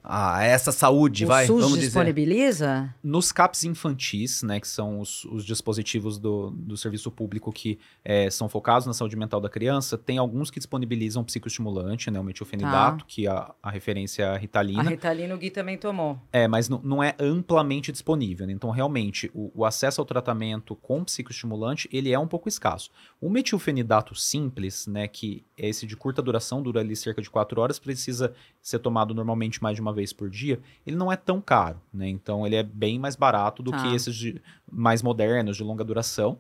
a 0.09 0.43
essa 0.43 0.71
saúde, 0.71 1.25
o 1.25 1.27
vai, 1.27 1.45
SUS 1.45 1.61
vamos 1.61 1.75
dizer. 1.75 1.87
disponibiliza? 1.87 2.93
Nos 3.03 3.31
CAPs 3.31 3.65
infantis, 3.65 4.41
né, 4.41 4.59
que 4.59 4.67
são 4.67 4.99
os, 4.99 5.25
os 5.25 5.45
dispositivos 5.45 6.17
do, 6.17 6.51
do 6.51 6.77
serviço 6.77 7.11
público 7.11 7.51
que 7.51 7.77
eh, 8.05 8.29
são 8.29 8.47
focados 8.47 8.87
na 8.87 8.93
saúde 8.93 9.17
mental 9.17 9.41
da 9.41 9.49
criança, 9.49 9.97
tem 9.97 10.17
alguns 10.17 10.49
que 10.49 10.59
disponibilizam 10.59 11.23
psicoestimulante, 11.23 12.09
né, 12.09 12.19
o 12.19 12.23
metilfenidato, 12.23 13.05
que 13.05 13.27
a, 13.27 13.53
a 13.61 13.69
referência 13.69 14.23
é 14.23 14.27
a 14.27 14.33
A 14.33 14.37
ritalina. 14.37 14.83
Ritalina 14.83 15.35
o 15.35 15.37
Gui 15.37 15.49
também 15.51 15.77
tomou. 15.77 16.17
É, 16.31 16.47
mas 16.47 16.69
não, 16.69 16.79
não 16.81 17.03
é 17.03 17.13
amplamente 17.19 17.91
disponível. 17.91 18.47
né? 18.47 18.53
Então, 18.53 18.69
realmente, 18.69 19.29
o, 19.33 19.51
o 19.53 19.65
acesso 19.65 19.99
ao 19.99 20.05
tratamento 20.05 20.75
com 20.75 21.03
psicoestimulante, 21.03 21.89
ele 21.91 22.11
é 22.11 22.19
um 22.19 22.27
pouco 22.27 22.47
escasso. 22.47 22.89
O 23.19 23.29
metilfenidato 23.29 24.15
simples, 24.15 24.87
né, 24.87 25.07
que 25.07 25.45
é 25.57 25.67
esse 25.67 25.85
de 25.85 25.97
curta 25.97 26.21
duração, 26.21 26.61
dura 26.61 26.79
ali 26.79 26.95
cerca 26.95 27.21
de 27.21 27.29
4 27.29 27.59
horas, 27.59 27.77
precisa 27.77 28.33
ser 28.68 28.80
tomado 28.80 29.13
normalmente 29.13 29.63
mais 29.63 29.76
de 29.78 29.82
uma 29.82 29.93
vez 29.93 30.11
por 30.11 30.30
dia, 30.30 30.59
ele 30.86 30.97
não 30.97 31.09
é 31.09 31.15
tão 31.15 31.39
caro, 31.39 31.80
né? 31.93 32.09
Então, 32.09 32.45
ele 32.45 32.57
é 32.57 32.63
bem 32.63 32.99
mais 32.99 33.15
barato 33.15 33.63
do 33.63 33.72
Tá. 33.72 33.82
que 33.82 33.95
esses 33.95 34.13
de- 34.13 34.41
mais 34.70 35.01
modernos, 35.01 35.55
de 35.55 35.63
longa 35.63 35.86
duração. 35.86 36.38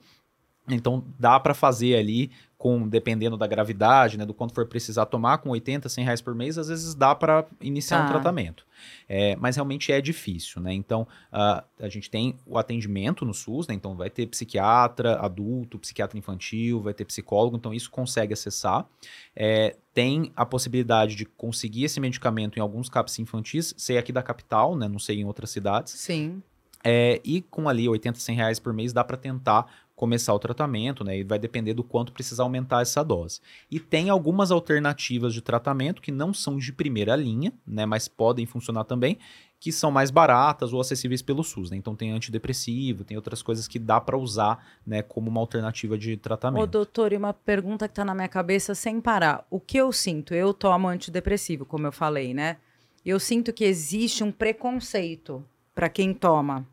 Então, 0.67 1.05
dá 1.17 1.39
para 1.39 1.53
fazer 1.53 1.95
ali 1.95 2.29
com, 2.57 2.87
dependendo 2.87 3.37
da 3.37 3.45
gravidade, 3.45 4.17
né, 4.17 4.25
do 4.25 4.33
quanto 4.33 4.53
for 4.55 4.65
precisar 4.65 5.05
tomar, 5.05 5.37
com 5.37 5.49
80, 5.49 5.87
100 5.87 6.03
reais 6.03 6.21
por 6.21 6.33
mês, 6.33 6.57
às 6.57 6.69
vezes 6.69 6.95
dá 6.95 7.13
para 7.13 7.45
iniciar 7.61 7.99
um 7.99 8.07
Tá. 8.07 8.13
tratamento. 8.13 8.65
É, 9.07 9.35
mas 9.35 9.55
realmente 9.55 9.91
é 9.91 10.01
difícil, 10.01 10.59
né? 10.61 10.73
Então, 10.73 11.07
ah, 11.31 11.63
a 11.79 11.87
gente 11.87 12.09
tem 12.09 12.35
o 12.47 12.57
atendimento 12.57 13.23
no 13.25 13.33
SUS, 13.33 13.67
né? 13.67 13.75
Então, 13.75 13.95
vai 13.95 14.09
ter 14.09 14.25
psiquiatra 14.27 15.19
adulto, 15.19 15.77
psiquiatra 15.77 16.17
infantil, 16.17 16.81
vai 16.81 16.93
ter 16.95 17.05
psicólogo, 17.05 17.55
então 17.57 17.73
isso 17.73 17.91
consegue 17.91 18.33
acessar. 18.33 18.87
É, 19.35 19.75
tem 19.93 20.31
a 20.35 20.45
possibilidade 20.45 21.15
de 21.15 21.25
conseguir 21.25 21.83
esse 21.83 21.99
medicamento 21.99 22.57
em 22.57 22.61
alguns 22.61 22.89
CAPs 22.89 23.19
infantis, 23.19 23.73
sei 23.77 23.97
aqui 23.99 24.11
da 24.11 24.23
capital, 24.23 24.75
né? 24.75 24.87
Não 24.87 24.99
sei 24.99 25.19
em 25.21 25.25
outras 25.25 25.51
cidades. 25.51 25.93
Sim. 25.93 26.41
É, 26.83 27.19
e 27.23 27.41
com 27.41 27.67
ali 27.67 27.89
80, 27.89 28.19
100 28.19 28.35
reais 28.35 28.59
por 28.59 28.71
mês 28.71 28.93
dá 28.93 29.03
para 29.03 29.17
tentar 29.17 29.65
começar 29.97 30.31
o 30.31 30.39
tratamento, 30.39 31.03
né? 31.03 31.17
E 31.17 31.23
vai 31.23 31.39
depender 31.39 31.73
do 31.73 31.83
quanto 31.83 32.13
precisa 32.13 32.43
aumentar 32.43 32.83
essa 32.83 33.03
dose. 33.03 33.41
E 33.69 33.79
tem 33.79 34.11
algumas 34.11 34.51
alternativas 34.51 35.33
de 35.33 35.41
tratamento 35.41 36.03
que 36.03 36.11
não 36.11 36.31
são 36.31 36.57
de 36.57 36.71
primeira 36.71 37.15
linha, 37.15 37.51
né? 37.65 37.83
Mas 37.83 38.07
podem 38.07 38.45
funcionar 38.45 38.83
também, 38.83 39.17
que 39.59 39.71
são 39.71 39.89
mais 39.89 40.11
baratas 40.11 40.71
ou 40.71 40.79
acessíveis 40.79 41.23
pelo 41.23 41.43
SUS, 41.43 41.71
né? 41.71 41.77
Então 41.77 41.95
tem 41.95 42.11
antidepressivo, 42.11 43.03
tem 43.03 43.17
outras 43.17 43.41
coisas 43.41 43.67
que 43.67 43.79
dá 43.79 43.99
para 43.99 44.15
usar, 44.15 44.63
né? 44.85 45.01
Como 45.01 45.31
uma 45.31 45.39
alternativa 45.39 45.97
de 45.97 46.15
tratamento. 46.15 46.61
Ô, 46.61 46.67
doutor, 46.67 47.11
e 47.11 47.17
uma 47.17 47.33
pergunta 47.33 47.87
que 47.87 47.95
tá 47.95 48.05
na 48.05 48.13
minha 48.13 48.29
cabeça 48.29 48.75
sem 48.75 49.01
parar. 49.01 49.47
O 49.49 49.59
que 49.59 49.77
eu 49.77 49.91
sinto? 49.91 50.31
Eu 50.31 50.53
tomo 50.53 50.87
antidepressivo, 50.87 51.65
como 51.65 51.87
eu 51.87 51.91
falei, 51.91 52.35
né? 52.35 52.57
Eu 53.03 53.19
sinto 53.19 53.51
que 53.51 53.65
existe 53.65 54.23
um 54.23 54.31
preconceito 54.31 55.43
para 55.73 55.89
quem 55.89 56.13
toma. 56.13 56.67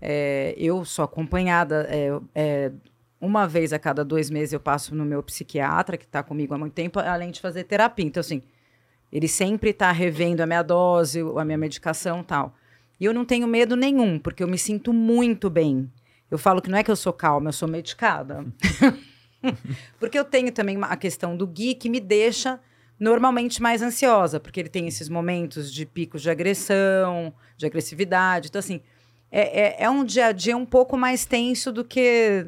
É, 0.00 0.54
eu 0.56 0.84
sou 0.84 1.04
acompanhada, 1.04 1.86
é, 1.90 2.08
é, 2.34 2.72
uma 3.20 3.46
vez 3.46 3.72
a 3.72 3.78
cada 3.78 4.04
dois 4.04 4.30
meses 4.30 4.52
eu 4.52 4.60
passo 4.60 4.94
no 4.94 5.04
meu 5.04 5.22
psiquiatra, 5.22 5.96
que 5.96 6.04
está 6.04 6.22
comigo 6.22 6.54
há 6.54 6.58
muito 6.58 6.72
tempo, 6.72 6.98
além 6.98 7.30
de 7.30 7.40
fazer 7.40 7.64
terapia. 7.64 8.06
Então, 8.06 8.20
assim, 8.20 8.42
ele 9.12 9.28
sempre 9.28 9.70
está 9.70 9.92
revendo 9.92 10.42
a 10.42 10.46
minha 10.46 10.62
dose, 10.62 11.20
a 11.36 11.44
minha 11.44 11.58
medicação 11.58 12.22
tal. 12.22 12.54
E 12.98 13.04
eu 13.04 13.12
não 13.12 13.24
tenho 13.24 13.46
medo 13.46 13.76
nenhum, 13.76 14.18
porque 14.18 14.42
eu 14.42 14.48
me 14.48 14.58
sinto 14.58 14.92
muito 14.92 15.50
bem. 15.50 15.90
Eu 16.30 16.38
falo 16.38 16.62
que 16.62 16.70
não 16.70 16.78
é 16.78 16.84
que 16.84 16.90
eu 16.90 16.96
sou 16.96 17.12
calma, 17.12 17.48
eu 17.48 17.52
sou 17.52 17.68
medicada. 17.68 18.46
porque 19.98 20.18
eu 20.18 20.24
tenho 20.24 20.52
também 20.52 20.78
a 20.80 20.96
questão 20.96 21.36
do 21.36 21.46
Gui 21.46 21.74
que 21.74 21.88
me 21.88 21.98
deixa 21.98 22.60
normalmente 22.98 23.62
mais 23.62 23.80
ansiosa, 23.80 24.38
porque 24.38 24.60
ele 24.60 24.68
tem 24.68 24.86
esses 24.86 25.08
momentos 25.08 25.72
de 25.72 25.86
picos 25.86 26.20
de 26.20 26.30
agressão, 26.30 27.32
de 27.56 27.66
agressividade. 27.66 28.48
Então, 28.48 28.58
assim, 28.58 28.82
é, 29.30 29.82
é, 29.82 29.84
é 29.84 29.90
um 29.90 30.04
dia 30.04 30.26
a 30.26 30.32
dia 30.32 30.56
um 30.56 30.66
pouco 30.66 30.96
mais 30.96 31.24
tenso 31.24 31.72
do 31.72 31.84
que. 31.84 32.46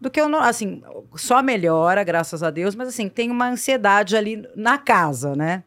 Do 0.00 0.10
que 0.10 0.20
eu 0.20 0.28
não. 0.28 0.40
Assim, 0.40 0.82
só 1.16 1.42
melhora, 1.42 2.02
graças 2.02 2.42
a 2.42 2.50
Deus, 2.50 2.74
mas 2.74 2.88
assim, 2.88 3.08
tem 3.08 3.30
uma 3.30 3.48
ansiedade 3.48 4.16
ali 4.16 4.46
na 4.56 4.78
casa, 4.78 5.34
né? 5.34 5.64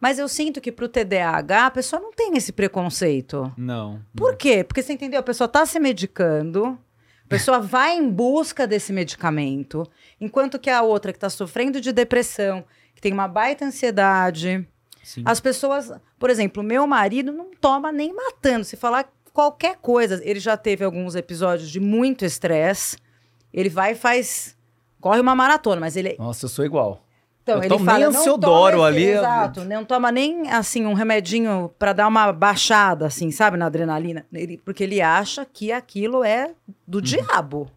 Mas 0.00 0.18
eu 0.18 0.26
sinto 0.28 0.60
que 0.60 0.72
pro 0.72 0.88
TDAH 0.88 1.66
a 1.66 1.70
pessoa 1.70 2.02
não 2.02 2.12
tem 2.12 2.36
esse 2.36 2.52
preconceito. 2.52 3.52
Não. 3.56 4.00
Por 4.16 4.34
quê? 4.34 4.64
Porque 4.64 4.82
você 4.82 4.94
entendeu? 4.94 5.20
A 5.20 5.22
pessoa 5.22 5.46
está 5.46 5.64
se 5.64 5.78
medicando, 5.78 6.76
a 7.24 7.28
pessoa 7.28 7.60
vai 7.62 7.96
em 7.96 8.10
busca 8.10 8.66
desse 8.66 8.92
medicamento, 8.92 9.88
enquanto 10.20 10.58
que 10.58 10.68
a 10.68 10.82
outra 10.82 11.12
que 11.12 11.18
está 11.18 11.30
sofrendo 11.30 11.80
de 11.80 11.92
depressão, 11.92 12.64
que 12.96 13.00
tem 13.00 13.12
uma 13.12 13.28
baita 13.28 13.64
ansiedade. 13.64 14.66
Sim. 15.04 15.22
As 15.24 15.38
pessoas, 15.38 15.92
por 16.18 16.30
exemplo, 16.30 16.64
meu 16.64 16.84
marido 16.84 17.30
não 17.30 17.52
toma 17.52 17.92
nem 17.92 18.12
matando. 18.12 18.64
Se 18.64 18.76
falar 18.76 19.08
qualquer 19.32 19.76
coisa, 19.76 20.20
ele 20.24 20.40
já 20.40 20.56
teve 20.56 20.84
alguns 20.84 21.14
episódios 21.14 21.70
de 21.70 21.80
muito 21.80 22.24
estresse. 22.24 22.96
Ele 23.52 23.68
vai 23.68 23.92
e 23.92 23.94
faz. 23.94 24.56
Corre 25.00 25.20
uma 25.20 25.34
maratona, 25.34 25.80
mas 25.80 25.96
ele. 25.96 26.16
Nossa, 26.18 26.44
eu 26.46 26.48
sou 26.48 26.64
igual. 26.64 27.02
Então, 27.42 27.56
Eu 27.58 27.64
ele 27.64 27.78
fala, 27.84 27.98
nem 27.98 28.10
não 28.12 28.20
Ansiodoro 28.20 28.76
toma 28.76 28.88
esse- 28.90 28.98
ali, 29.00 29.10
Exato, 29.18 29.64
não 29.64 29.84
toma 29.84 30.12
nem, 30.12 30.48
assim, 30.48 30.86
um 30.86 30.92
remedinho 30.94 31.72
pra 31.76 31.92
dar 31.92 32.06
uma 32.06 32.32
baixada, 32.32 33.06
assim, 33.06 33.32
sabe, 33.32 33.56
na 33.56 33.66
adrenalina. 33.66 34.24
Ele, 34.32 34.58
porque 34.64 34.84
ele 34.84 35.00
acha 35.02 35.44
que 35.44 35.72
aquilo 35.72 36.22
é 36.22 36.52
do 36.86 36.98
Uhum. 36.98 37.02
diabo. 37.02 37.68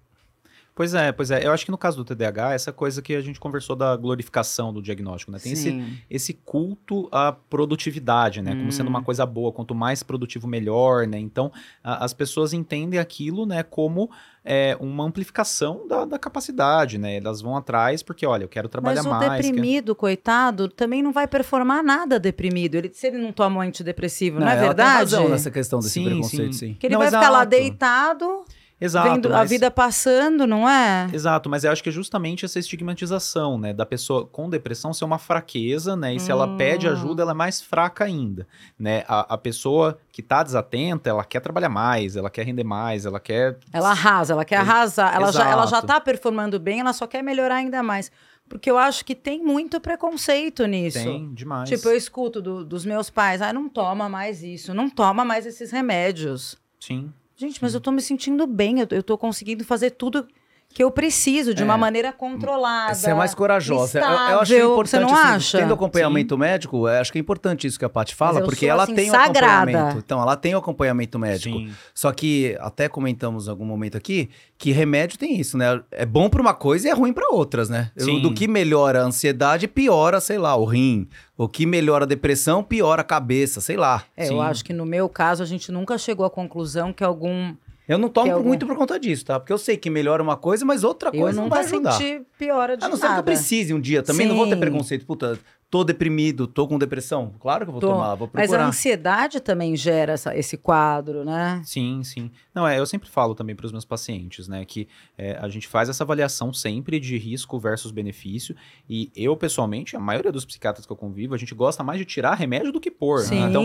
Pois 0.76 0.94
é, 0.94 1.10
pois 1.14 1.32
é. 1.32 1.46
Eu 1.48 1.54
acho 1.54 1.64
que 1.64 1.72
no 1.72 1.78
caso 1.78 1.96
do 1.96 2.04
TDAH, 2.04 2.54
essa 2.54 2.74
coisa 2.74 3.02
que 3.02 3.16
a 3.16 3.22
gente 3.22 3.40
conversou 3.40 3.78
da 3.78 3.96
glorificação 3.96 4.74
do 4.74 4.82
diagnóstico, 4.82 5.32
né? 5.32 5.40
Tem 5.42 5.54
esse, 5.54 5.72
Sim. 5.72 5.98
esse 6.10 6.34
culto 6.34 7.08
à 7.14 7.32
produtividade, 7.32 8.42
né? 8.42 8.56
Como 8.56 8.72
sendo 8.72 8.88
uma 8.90 9.02
coisa 9.02 9.26
boa, 9.26 9.52
quanto 9.52 9.74
mais 9.74 10.04
produtivo, 10.04 10.48
melhor, 10.48 11.08
né? 11.08 11.18
Então, 11.18 11.52
a- 11.84 12.04
as 12.04 12.14
pessoas 12.14 12.52
entendem 12.54 13.00
aquilo, 13.00 13.46
né, 13.46 13.64
como 13.64 14.10
é, 14.48 14.78
uma 14.80 15.04
amplificação 15.04 15.88
da, 15.88 16.06
da 16.06 16.20
capacidade, 16.20 16.98
né? 17.00 17.18
Elas 17.18 17.42
vão 17.42 17.56
atrás 17.58 18.04
porque, 18.04 18.26
olha, 18.28 18.44
eu 18.44 18.48
quero 18.50 18.70
trabalhar 18.70 19.02
Mas 19.02 19.06
o 19.06 19.10
mais. 19.10 19.24
quero- 19.24 19.42
deprimido, 19.44 19.96
coitado, 19.96 20.68
também 20.68 21.02
não 21.02 21.12
vai 21.12 21.28
performar 21.28 21.82
nada 21.84 22.20
deprimido. 22.20 22.76
Ele, 22.76 22.92
se 22.94 23.08
ele 23.08 23.18
não 23.18 23.32
toma 23.32 23.58
um 23.58 23.62
antidepressivo, 23.62 24.40
não, 24.40 24.48
é 24.48 24.52
ela 24.52 24.60
tem 24.60 24.68
verdade? 24.68 24.98
razão 25.00 25.30
nessa 25.30 25.50
questão 25.50 25.80
desse 25.80 25.94
Sim, 25.94 26.04
preconceito, 26.06 26.54
sim. 26.54 26.68
sim. 26.68 26.74
Que 26.80 26.86
ele 26.86 26.94
Não, 26.94 27.00
vai 27.00 27.08
ficar 27.10 27.30
lá 27.30 27.40
exato. 27.40 27.50
deitado, 27.50 28.46
Exato, 28.80 29.10
vendo 29.10 29.28
a 29.34 29.38
mas- 29.38 29.50
vida 29.50 29.72
passando, 29.72 30.46
não 30.46 30.68
é? 30.70 31.08
Exato, 31.14 31.50
mas 31.50 31.64
eu 31.64 31.72
acho 31.72 31.82
que 31.82 31.90
é 31.90 31.92
justamente 31.92 32.44
essa 32.44 32.60
estigmatização, 32.60 33.58
né, 33.58 33.74
da 33.74 33.86
pessoa 33.86 34.26
com 34.26 34.50
depressão 34.50 34.94
ser 34.94 35.06
uma 35.06 35.18
fraqueza, 35.18 35.96
né, 35.96 36.14
e 36.16 36.20
se 36.20 36.30
ela 36.32 36.46
Hum. 36.46 36.58
pede 36.58 36.88
ajuda, 36.88 37.22
ela 37.24 37.32
é 37.32 37.34
mais 37.34 37.62
fraca 37.62 38.04
ainda, 38.04 38.46
né, 38.78 39.04
a, 39.08 39.34
a 39.36 39.38
pessoa 39.38 39.98
que 40.12 40.22
tá 40.22 40.44
desatenta, 40.44 41.10
ela 41.10 41.24
quer 41.24 41.40
trabalhar 41.40 41.70
mais, 41.70 42.16
ela 42.16 42.30
quer 42.30 42.46
render 42.46 42.64
mais, 42.66 43.06
ela 43.06 43.20
quer... 43.20 43.58
Ela 43.72 43.92
arrasa, 43.92 44.34
ela 44.34 44.44
quer 44.46 44.58
arrasar. 44.58 45.14
Ela 45.16 45.32
já, 45.32 45.50
ela 45.50 45.66
já 45.68 45.82
tá 45.82 46.00
performando 46.00 46.60
bem, 46.60 46.80
ela 46.82 46.94
só 46.94 47.08
quer 47.08 47.22
melhorar 47.24 47.56
ainda 47.56 47.82
mais. 47.82 48.12
Porque 48.48 48.70
eu 48.70 48.78
acho 48.78 49.04
que 49.04 49.16
tem 49.16 49.42
muito 49.44 49.80
preconceito 49.82 50.66
nisso. 50.68 51.00
Tem 51.00 51.34
demais. 51.34 51.68
Tipo, 51.68 51.90
eu 51.90 51.98
escuto 51.98 52.42
do- 52.42 52.64
dos 52.64 52.86
meus 52.86 53.10
pais, 53.10 53.42
ah, 53.42 53.52
não 53.52 53.68
toma 53.68 54.08
mais 54.08 54.44
isso, 54.44 54.74
não 54.74 54.88
toma 54.90 55.26
mais 55.26 55.46
esses 55.48 55.72
remédios. 55.72 56.56
Sim. 56.80 57.12
Gente, 57.38 57.62
mas 57.62 57.74
eu 57.74 57.82
tô 57.82 57.92
me 57.92 58.02
sentindo 58.02 58.48
bem, 58.48 58.80
eu, 58.80 58.88
eu 58.92 59.04
tô 59.04 59.18
conseguindo 59.18 59.64
fazer 59.66 59.92
tudo 59.92 60.28
que 60.76 60.84
eu 60.84 60.92
preciso 60.92 61.54
de 61.54 61.62
É. 61.62 61.66
uma 61.66 61.78
maneira 61.78 62.12
controlada. 62.12 62.94
Você 62.94 63.10
é 63.10 63.14
mais 63.14 63.34
corajosa. 63.34 63.98
Eu- 63.98 64.04
eu, 64.04 64.40
acho 64.42 64.54
importante, 64.54 64.90
Você 64.90 65.00
não 65.00 65.08
assim, 65.22 65.36
acha? 65.36 65.58
tendo 65.60 65.74
acompanhamento 65.74 66.38
médico, 66.38 66.86
eu 66.90 67.00
acho 67.00 67.14
que 67.14 67.18
é 67.18 67.22
importante 67.22 67.66
isso 67.66 67.80
que 67.80 67.86
a 67.86 67.90
Paty 67.90 68.14
fala, 68.14 68.42
porque 68.42 68.66
sou, 68.66 68.70
ela 68.70 68.84
assim, 68.84 68.94
tem 68.94 69.10
o 69.10 69.16
acompanhamento. 69.16 69.98
Então, 70.00 70.22
ela 70.22 70.36
tem 70.36 70.54
o 70.54 70.58
acompanhamento 70.58 71.18
médico. 71.18 71.58
Sim. 71.58 71.72
Só 71.94 72.12
que, 72.12 72.58
até 72.60 72.90
comentamos 72.90 73.48
em 73.48 73.50
algum 73.52 73.64
momento 73.64 73.96
aqui, 73.96 74.30
que 74.58 74.74
remédio 74.74 75.18
tem 75.18 75.40
isso, 75.40 75.58
né? 75.58 75.80
É 75.92 76.06
bom 76.06 76.30
pra 76.30 76.42
uma 76.42 76.54
coisa 76.54 76.90
e 76.90 76.92
é 76.92 76.94
ruim 76.94 77.14
pra 77.14 77.30
outras, 77.30 77.70
né? 77.70 77.90
Eu- 77.96 78.04
Sim. 78.04 78.22
Do 78.22 78.34
que 78.34 78.46
melhora 78.46 79.02
a 79.02 79.06
ansiedade, 79.06 79.70
piora, 79.70 80.20
sei 80.20 80.38
lá, 80.38 80.58
o 80.58 80.66
rim. 80.66 81.08
O 81.38 81.48
que 81.48 81.66
melhora 81.66 82.04
a 82.04 82.08
depressão, 82.08 82.62
piora 82.62 83.00
a 83.00 83.06
cabeça, 83.06 83.62
sei 83.62 83.78
lá. 83.78 84.04
É, 84.18 84.26
Sim. 84.26 84.34
eu 84.34 84.42
acho 84.42 84.64
que 84.66 84.74
no 84.74 84.86
meu 84.86 85.08
caso 85.08 85.42
a 85.42 85.46
gente 85.46 85.72
nunca 85.72 85.98
chegou 85.98 86.26
à 86.26 86.30
conclusão 86.30 86.92
que 86.92 87.02
algum. 87.04 87.56
Eu 87.88 87.98
não 87.98 88.10
tomo 88.10 88.32
algum- 88.32 88.48
muito 88.48 88.66
por 88.66 88.76
conta 88.76 89.00
disso, 89.00 89.26
tá? 89.26 89.40
Porque 89.40 89.54
eu 89.54 89.58
sei 89.58 89.78
que 89.78 89.90
melhora 89.90 90.22
uma 90.24 90.36
coisa, 90.36 90.66
mas 90.66 90.84
outra 90.84 91.10
Eu 91.14 91.22
coisa 91.22 91.40
não 91.42 91.48
vai 91.50 91.64
nunca 91.64 91.76
ajudar. 91.76 91.92
senti 91.94 92.26
piora 92.38 92.76
de 92.76 92.84
A 92.84 92.90
não 92.90 92.98
ser 92.98 93.08
que 93.14 93.20
eu 93.20 93.24
precise 93.24 93.74
um 93.74 93.80
dia. 93.80 94.02
Também 94.02 94.28
não 94.28 94.36
vou 94.36 94.48
ter 94.48 94.56
Sim. 94.56 94.60
preconceito. 94.60 95.06
Puta, 95.06 95.38
tô 95.76 95.84
deprimido, 95.84 96.48
tô 96.48 96.66
com 96.68 96.78
depressão. 96.80 97.34
Claro 97.40 97.66
que 97.66 97.70
eu 97.70 97.74
vou 97.74 97.82
Tô. 97.82 97.88
tomar, 97.90 98.16
vou 98.16 98.30
Mas 98.34 98.46
a 98.46 98.48
procurar. 98.54 98.68
ansiedade 98.70 99.40
também 99.42 99.76
gera 99.76 100.14
essa- 100.14 100.34
esse 100.38 100.56
quadro, 100.58 101.26
né? 101.26 101.62
Sim, 101.66 102.02
sim. 102.04 102.32
Não, 102.54 102.66
é, 102.66 102.80
eu 102.80 102.86
sempre 102.86 103.10
falo 103.10 103.36
também 103.36 103.54
para 103.56 103.66
os 103.66 103.74
meus 103.74 103.84
pacientes, 103.84 104.48
né, 104.48 104.64
que 104.64 104.88
é, 105.18 105.38
a 105.42 105.50
gente 105.50 105.68
faz 105.68 105.90
essa 105.90 106.04
avaliação 106.06 106.54
sempre 106.54 106.98
de 107.00 107.18
risco 107.18 107.60
versus 107.60 107.92
benefício. 107.92 108.56
E 108.90 109.12
eu, 109.16 109.36
pessoalmente, 109.36 109.98
a 109.98 110.00
maioria 110.00 110.32
dos 110.32 110.46
psiquiatras 110.46 110.86
que 110.86 110.92
eu 110.92 110.96
convivo, 110.96 111.36
a 111.36 111.38
gente 111.38 111.54
gosta 111.54 111.84
mais 111.84 112.00
de 112.00 112.06
tirar 112.06 112.36
remédio 112.36 112.72
do 112.72 112.80
que 112.80 112.90
pôr. 112.90 113.20
né? 113.20 113.26
Sim. 113.26 113.44
Então, 113.50 113.64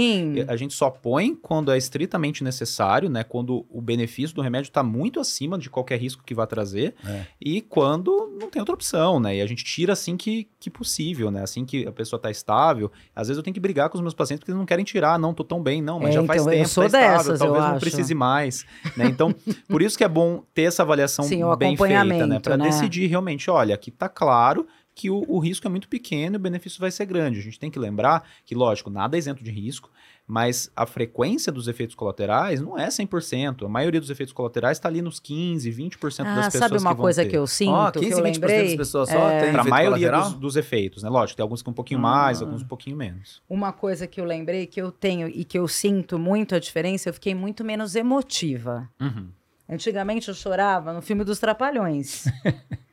a 0.48 0.56
gente 0.56 0.74
só 0.74 0.90
põe 0.90 1.34
quando 1.36 1.70
é 1.70 1.78
estritamente 1.78 2.42
necessário, 2.42 3.08
né? 3.08 3.22
Quando 3.22 3.64
o 3.70 3.80
benefício 3.80 4.34
do 4.34 4.42
remédio 4.42 4.68
está 4.68 4.82
muito 4.82 5.20
acima 5.20 5.56
de 5.56 5.70
qualquer 5.70 6.00
risco 6.00 6.24
que 6.24 6.34
vá 6.34 6.46
trazer 6.46 6.94
É. 7.06 7.26
e 7.40 7.60
quando 7.60 8.36
não 8.40 8.50
tem 8.50 8.58
outra 8.60 8.74
opção, 8.74 9.20
né? 9.20 9.36
E 9.36 9.40
a 9.40 9.46
gente 9.46 9.62
tira 9.64 9.92
assim 9.92 10.16
que, 10.16 10.48
que 10.58 10.68
possível, 10.70 11.30
né? 11.30 11.42
Assim 11.42 11.64
que 11.64 11.86
a 11.86 11.92
pessoa 12.00 12.18
está 12.18 12.30
estável. 12.30 12.90
Às 13.14 13.28
vezes 13.28 13.38
eu 13.38 13.42
tenho 13.42 13.54
que 13.54 13.60
brigar 13.60 13.88
com 13.88 13.96
os 13.96 14.02
meus 14.02 14.14
pacientes 14.14 14.40
porque 14.40 14.50
eles 14.50 14.58
não 14.58 14.66
querem 14.66 14.84
tirar, 14.84 15.18
não, 15.18 15.34
tô 15.34 15.44
tão 15.44 15.62
bem, 15.62 15.82
não, 15.82 15.98
mas 16.00 16.10
É, 16.10 16.12
já 16.12 16.24
faz 16.24 16.42
então, 16.42 16.52
eu 16.52 16.58
tempo, 16.58 16.68
sou 16.68 16.82
tá 16.82 16.86
estável, 16.86 17.16
dessas, 17.18 17.38
talvez 17.38 17.64
eu 17.64 17.70
não 17.70 17.78
precise 17.78 18.14
mais, 18.14 18.66
né? 18.96 19.06
Então, 19.06 19.34
por 19.68 19.82
isso 19.82 19.96
que 19.98 20.04
é 20.04 20.08
bom 20.08 20.42
ter 20.54 20.62
essa 20.62 20.82
avaliação 20.82 21.24
Sim, 21.24 21.42
bem 21.56 21.76
feita, 21.76 22.26
né? 22.26 22.40
Para 22.40 22.56
né? 22.56 22.64
decidir 22.64 23.06
realmente, 23.06 23.50
olha, 23.50 23.74
aqui 23.74 23.90
tá 23.90 24.08
claro 24.08 24.66
que 24.94 25.08
o, 25.10 25.24
o 25.28 25.38
risco 25.38 25.66
é 25.66 25.70
muito 25.70 25.88
pequeno 25.88 26.36
e 26.36 26.38
o 26.38 26.40
benefício 26.40 26.80
vai 26.80 26.90
ser 26.90 27.06
grande. 27.06 27.38
A 27.38 27.42
gente 27.42 27.58
tem 27.58 27.70
que 27.70 27.78
lembrar 27.78 28.28
que, 28.44 28.54
lógico, 28.54 28.90
nada 28.90 29.16
é 29.16 29.18
isento 29.18 29.42
de 29.42 29.50
risco, 29.50 29.90
mas 30.30 30.70
a 30.76 30.86
frequência 30.86 31.50
dos 31.50 31.66
efeitos 31.66 31.96
colaterais 31.96 32.60
não 32.60 32.78
é 32.78 32.86
100%. 32.86 33.66
A 33.66 33.68
maioria 33.68 33.98
dos 34.00 34.10
efeitos 34.10 34.32
colaterais 34.32 34.78
está 34.78 34.88
ali 34.88 35.02
nos 35.02 35.18
15, 35.18 35.68
20% 35.72 36.00
das 36.00 36.18
Ah, 36.18 36.34
pessoas 36.44 36.52
sabe 36.54 36.74
uma 36.78 36.90
que 36.90 36.96
vão 36.96 36.96
coisa 36.96 37.24
ter. 37.24 37.30
que 37.30 37.36
eu 37.36 37.46
sinto, 37.48 37.92
que 37.98 37.98
15, 38.06 38.12
eu 38.12 38.18
20% 38.18 38.22
lembrei? 38.34 38.64
das 38.68 38.76
pessoas 38.76 39.08
só 39.08 39.28
É. 39.28 39.40
tem 39.42 39.52
Para 39.52 39.62
a 39.62 39.64
maioria 39.64 40.12
dos, 40.12 40.34
dos 40.34 40.54
efeitos, 40.56 41.02
né? 41.02 41.08
Lógico, 41.10 41.36
tem 41.36 41.42
alguns 41.42 41.62
que 41.62 41.68
um 41.68 41.72
pouquinho 41.72 41.98
Ah. 41.98 42.02
mais, 42.02 42.40
alguns 42.40 42.62
um 42.62 42.66
pouquinho 42.68 42.96
menos. 42.96 43.42
Uma 43.48 43.72
coisa 43.72 44.06
que 44.06 44.20
eu 44.20 44.24
lembrei 44.24 44.66
que 44.66 44.80
eu 44.80 44.92
tenho 44.92 45.26
e 45.26 45.44
que 45.44 45.58
eu 45.58 45.66
sinto 45.66 46.16
muito 46.18 46.54
a 46.54 46.60
diferença, 46.60 47.08
eu 47.08 47.14
fiquei 47.14 47.34
muito 47.34 47.64
menos 47.64 47.96
emotiva. 47.96 48.88
Uhum. 49.00 49.28
Antigamente 49.68 50.28
eu 50.28 50.34
chorava 50.34 50.92
no 50.92 51.02
filme 51.02 51.24
dos 51.24 51.38
Trapalhões. 51.40 52.24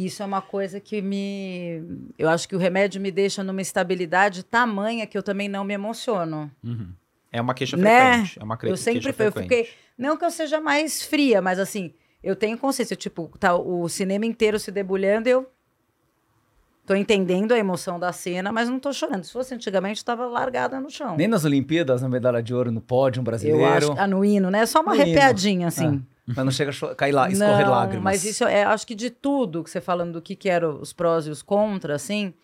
Isso 0.00 0.22
é 0.22 0.26
uma 0.26 0.40
coisa 0.40 0.78
que 0.78 1.02
me. 1.02 1.82
Eu 2.16 2.28
acho 2.28 2.48
que 2.48 2.54
o 2.54 2.58
remédio 2.58 3.00
me 3.00 3.10
deixa 3.10 3.42
numa 3.42 3.60
estabilidade 3.60 4.44
tamanha 4.44 5.04
que 5.08 5.18
eu 5.18 5.22
também 5.24 5.48
não 5.48 5.64
me 5.64 5.74
emociono. 5.74 6.48
Uhum. 6.62 6.90
É 7.32 7.40
uma 7.40 7.52
queixa 7.52 7.76
Né? 7.76 8.12
frequente. 8.12 8.38
É 8.40 8.44
uma 8.44 8.56
cre- 8.56 8.70
eu 8.70 8.76
sempre 8.76 9.12
eu 9.18 9.32
fiquei. 9.32 9.68
Não 9.98 10.16
que 10.16 10.24
eu 10.24 10.30
seja 10.30 10.60
mais 10.60 11.02
fria, 11.02 11.42
mas 11.42 11.58
assim, 11.58 11.92
eu 12.22 12.36
tenho 12.36 12.56
consciência. 12.56 12.94
Tipo, 12.94 13.28
tá 13.40 13.56
o 13.56 13.88
cinema 13.88 14.24
inteiro 14.24 14.56
se 14.60 14.70
debulhando 14.70 15.28
e 15.28 15.32
eu. 15.32 15.50
Tô 16.86 16.94
entendendo 16.94 17.52
a 17.52 17.58
emoção 17.58 17.98
da 17.98 18.12
cena, 18.12 18.50
mas 18.50 18.68
não 18.68 18.78
tô 18.78 18.92
chorando. 18.94 19.22
Se 19.24 19.32
fosse 19.32 19.52
antigamente, 19.52 20.00
eu 20.00 20.04
tava 20.06 20.26
largada 20.26 20.80
no 20.80 20.88
chão. 20.88 21.16
Nem 21.16 21.28
nas 21.28 21.44
Olimpíadas, 21.44 22.00
na 22.00 22.08
medalha 22.08 22.42
de 22.42 22.54
ouro 22.54 22.70
no 22.72 22.80
pódio 22.80 23.20
brasileiro. 23.22 23.60
eu 23.60 23.66
acho 23.66 23.92
ah, 23.98 24.06
no 24.06 24.24
hino, 24.24 24.50
né? 24.50 24.60
É 24.60 24.66
só 24.66 24.80
uma 24.80 24.92
No 24.92 24.94
hino. 24.94 25.02
arrepiadinha, 25.02 25.66
assim. 25.68 26.02
Mas 26.36 26.44
não 26.44 26.52
chega 26.52 26.70
a 26.70 26.94
cair 26.94 27.12
lá, 27.12 27.30
escorrer 27.30 27.64
Não, 27.64 27.70
lágrimas. 27.70 28.04
Mas 28.04 28.24
isso 28.24 28.44
é, 28.44 28.64
acho 28.64 28.86
que 28.86 28.94
de 28.94 29.08
tudo 29.08 29.64
que 29.64 29.70
você 29.70 29.80
falando 29.80 30.12
do 30.12 30.22
que, 30.22 30.36
que 30.36 30.48
eram 30.48 30.80
os 30.80 30.92
prós 30.92 31.26
e 31.26 31.30
os 31.30 31.40
contras, 31.40 32.02
assim, 32.02 32.34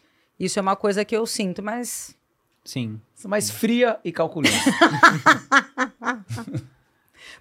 isso 0.41 0.59
é 0.59 0.63
uma 0.63 0.75
coisa 0.75 1.05
que 1.05 1.15
eu 1.15 1.27
sinto, 1.27 1.63
mas 1.63 2.17
Sim. 2.65 2.99
Mais 3.27 3.51
fria 3.51 3.99
e 4.03 4.11
calculista. 4.11 4.59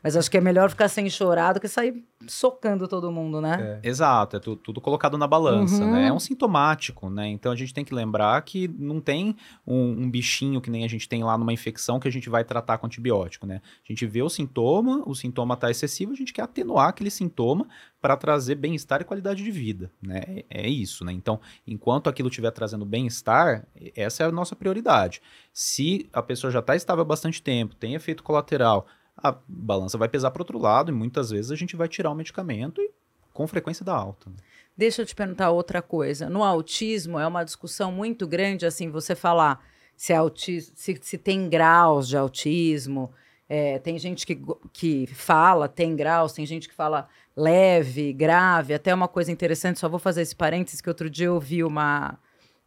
Mas 0.01 0.15
acho 0.17 0.29
que 0.31 0.37
é 0.37 0.41
melhor 0.41 0.69
ficar 0.69 0.87
sem 0.87 1.09
chorar 1.09 1.53
do 1.53 1.59
que 1.59 1.67
sair 1.67 2.03
socando 2.25 2.87
todo 2.87 3.11
mundo, 3.11 3.41
né? 3.41 3.79
Exato, 3.83 4.37
é 4.37 4.39
tu- 4.39 4.55
tudo 4.55 4.79
colocado 4.79 5.17
na 5.17 5.27
balança, 5.27 5.83
Uhum. 5.83 5.91
né? 5.91 6.07
É 6.07 6.13
um 6.13 6.19
sintomático, 6.19 7.09
né? 7.09 7.27
Então 7.27 7.51
a 7.51 7.55
gente 7.55 7.73
tem 7.73 7.83
que 7.83 7.93
lembrar 7.93 8.41
que 8.43 8.67
não 8.67 9.01
tem 9.01 9.35
um, 9.67 10.03
um 10.03 10.09
bichinho 10.09 10.61
que 10.61 10.69
nem 10.69 10.85
a 10.85 10.87
gente 10.87 11.07
tem 11.09 11.23
lá 11.23 11.37
numa 11.37 11.51
infecção 11.51 11.99
que 11.99 12.07
a 12.07 12.11
gente 12.11 12.29
vai 12.29 12.43
tratar 12.43 12.77
com 12.77 12.85
antibiótico, 12.87 13.45
né? 13.45 13.61
A 13.87 13.91
gente 13.91 14.05
vê 14.05 14.21
o 14.21 14.29
sintoma, 14.29 15.03
o 15.05 15.13
sintoma 15.13 15.57
tá 15.57 15.69
excessivo, 15.69 16.13
a 16.13 16.15
gente 16.15 16.31
quer 16.31 16.43
atenuar 16.43 16.89
aquele 16.89 17.11
sintoma 17.11 17.67
para 18.01 18.15
trazer 18.17 18.55
bem-estar 18.55 19.01
e 19.01 19.05
qualidade 19.05 19.43
de 19.43 19.51
vida, 19.51 19.91
né? 20.01 20.21
É, 20.49 20.63
é 20.65 20.67
isso, 20.69 21.03
né? 21.03 21.11
Então, 21.11 21.39
enquanto 21.67 22.09
aquilo 22.09 22.29
estiver 22.29 22.51
trazendo 22.51 22.85
bem-estar, 22.85 23.67
essa 23.95 24.23
é 24.23 24.25
a 24.25 24.31
nossa 24.31 24.55
prioridade. 24.55 25.21
Se 25.51 26.09
a 26.13 26.21
pessoa 26.21 26.51
já 26.51 26.59
está 26.59 26.75
estável 26.75 27.01
há 27.01 27.05
bastante 27.05 27.41
tempo, 27.41 27.75
tem 27.75 27.95
efeito 27.95 28.23
colateral, 28.23 28.87
a 29.17 29.35
balança 29.47 29.97
vai 29.97 30.09
pesar 30.09 30.31
para 30.31 30.41
outro 30.41 30.57
lado 30.57 30.91
e 30.91 30.93
muitas 30.93 31.29
vezes 31.29 31.51
a 31.51 31.55
gente 31.55 31.75
vai 31.75 31.87
tirar 31.87 32.11
o 32.11 32.15
medicamento 32.15 32.81
e 32.81 32.91
com 33.31 33.47
frequência 33.47 33.83
dá 33.83 33.93
alta. 33.93 34.29
né? 34.29 34.35
Deixa 34.75 35.01
eu 35.01 35.05
te 35.05 35.15
perguntar 35.15 35.51
outra 35.51 35.81
coisa. 35.81 36.29
No 36.29 36.43
autismo 36.43 37.19
é 37.19 37.27
uma 37.27 37.43
discussão 37.43 37.91
muito 37.91 38.27
grande, 38.27 38.65
assim, 38.65 38.89
você 38.89 39.15
falar 39.15 39.63
se, 39.95 40.13
é 40.13 40.15
autis 40.15 40.71
se, 40.75 40.97
se 41.01 41.17
tem 41.17 41.47
graus 41.47 42.07
de 42.07 42.17
autismo. 42.17 43.11
É, 43.47 43.77
tem 43.79 43.99
gente 43.99 44.25
que, 44.25 44.41
que 44.71 45.05
fala, 45.07 45.67
tem 45.67 45.95
graus, 45.95 46.33
tem 46.33 46.45
gente 46.45 46.67
que 46.67 46.73
fala 46.73 47.07
leve, 47.35 48.11
grave. 48.13 48.73
Até 48.73 48.93
uma 48.93 49.07
coisa 49.07 49.31
interessante, 49.31 49.79
só 49.79 49.87
vou 49.87 49.99
fazer 49.99 50.21
esse 50.21 50.35
parênteses, 50.35 50.81
que 50.81 50.89
outro 50.89 51.09
dia 51.09 51.27
eu 51.27 51.39
vi 51.39 51.63
uma, 51.63 52.17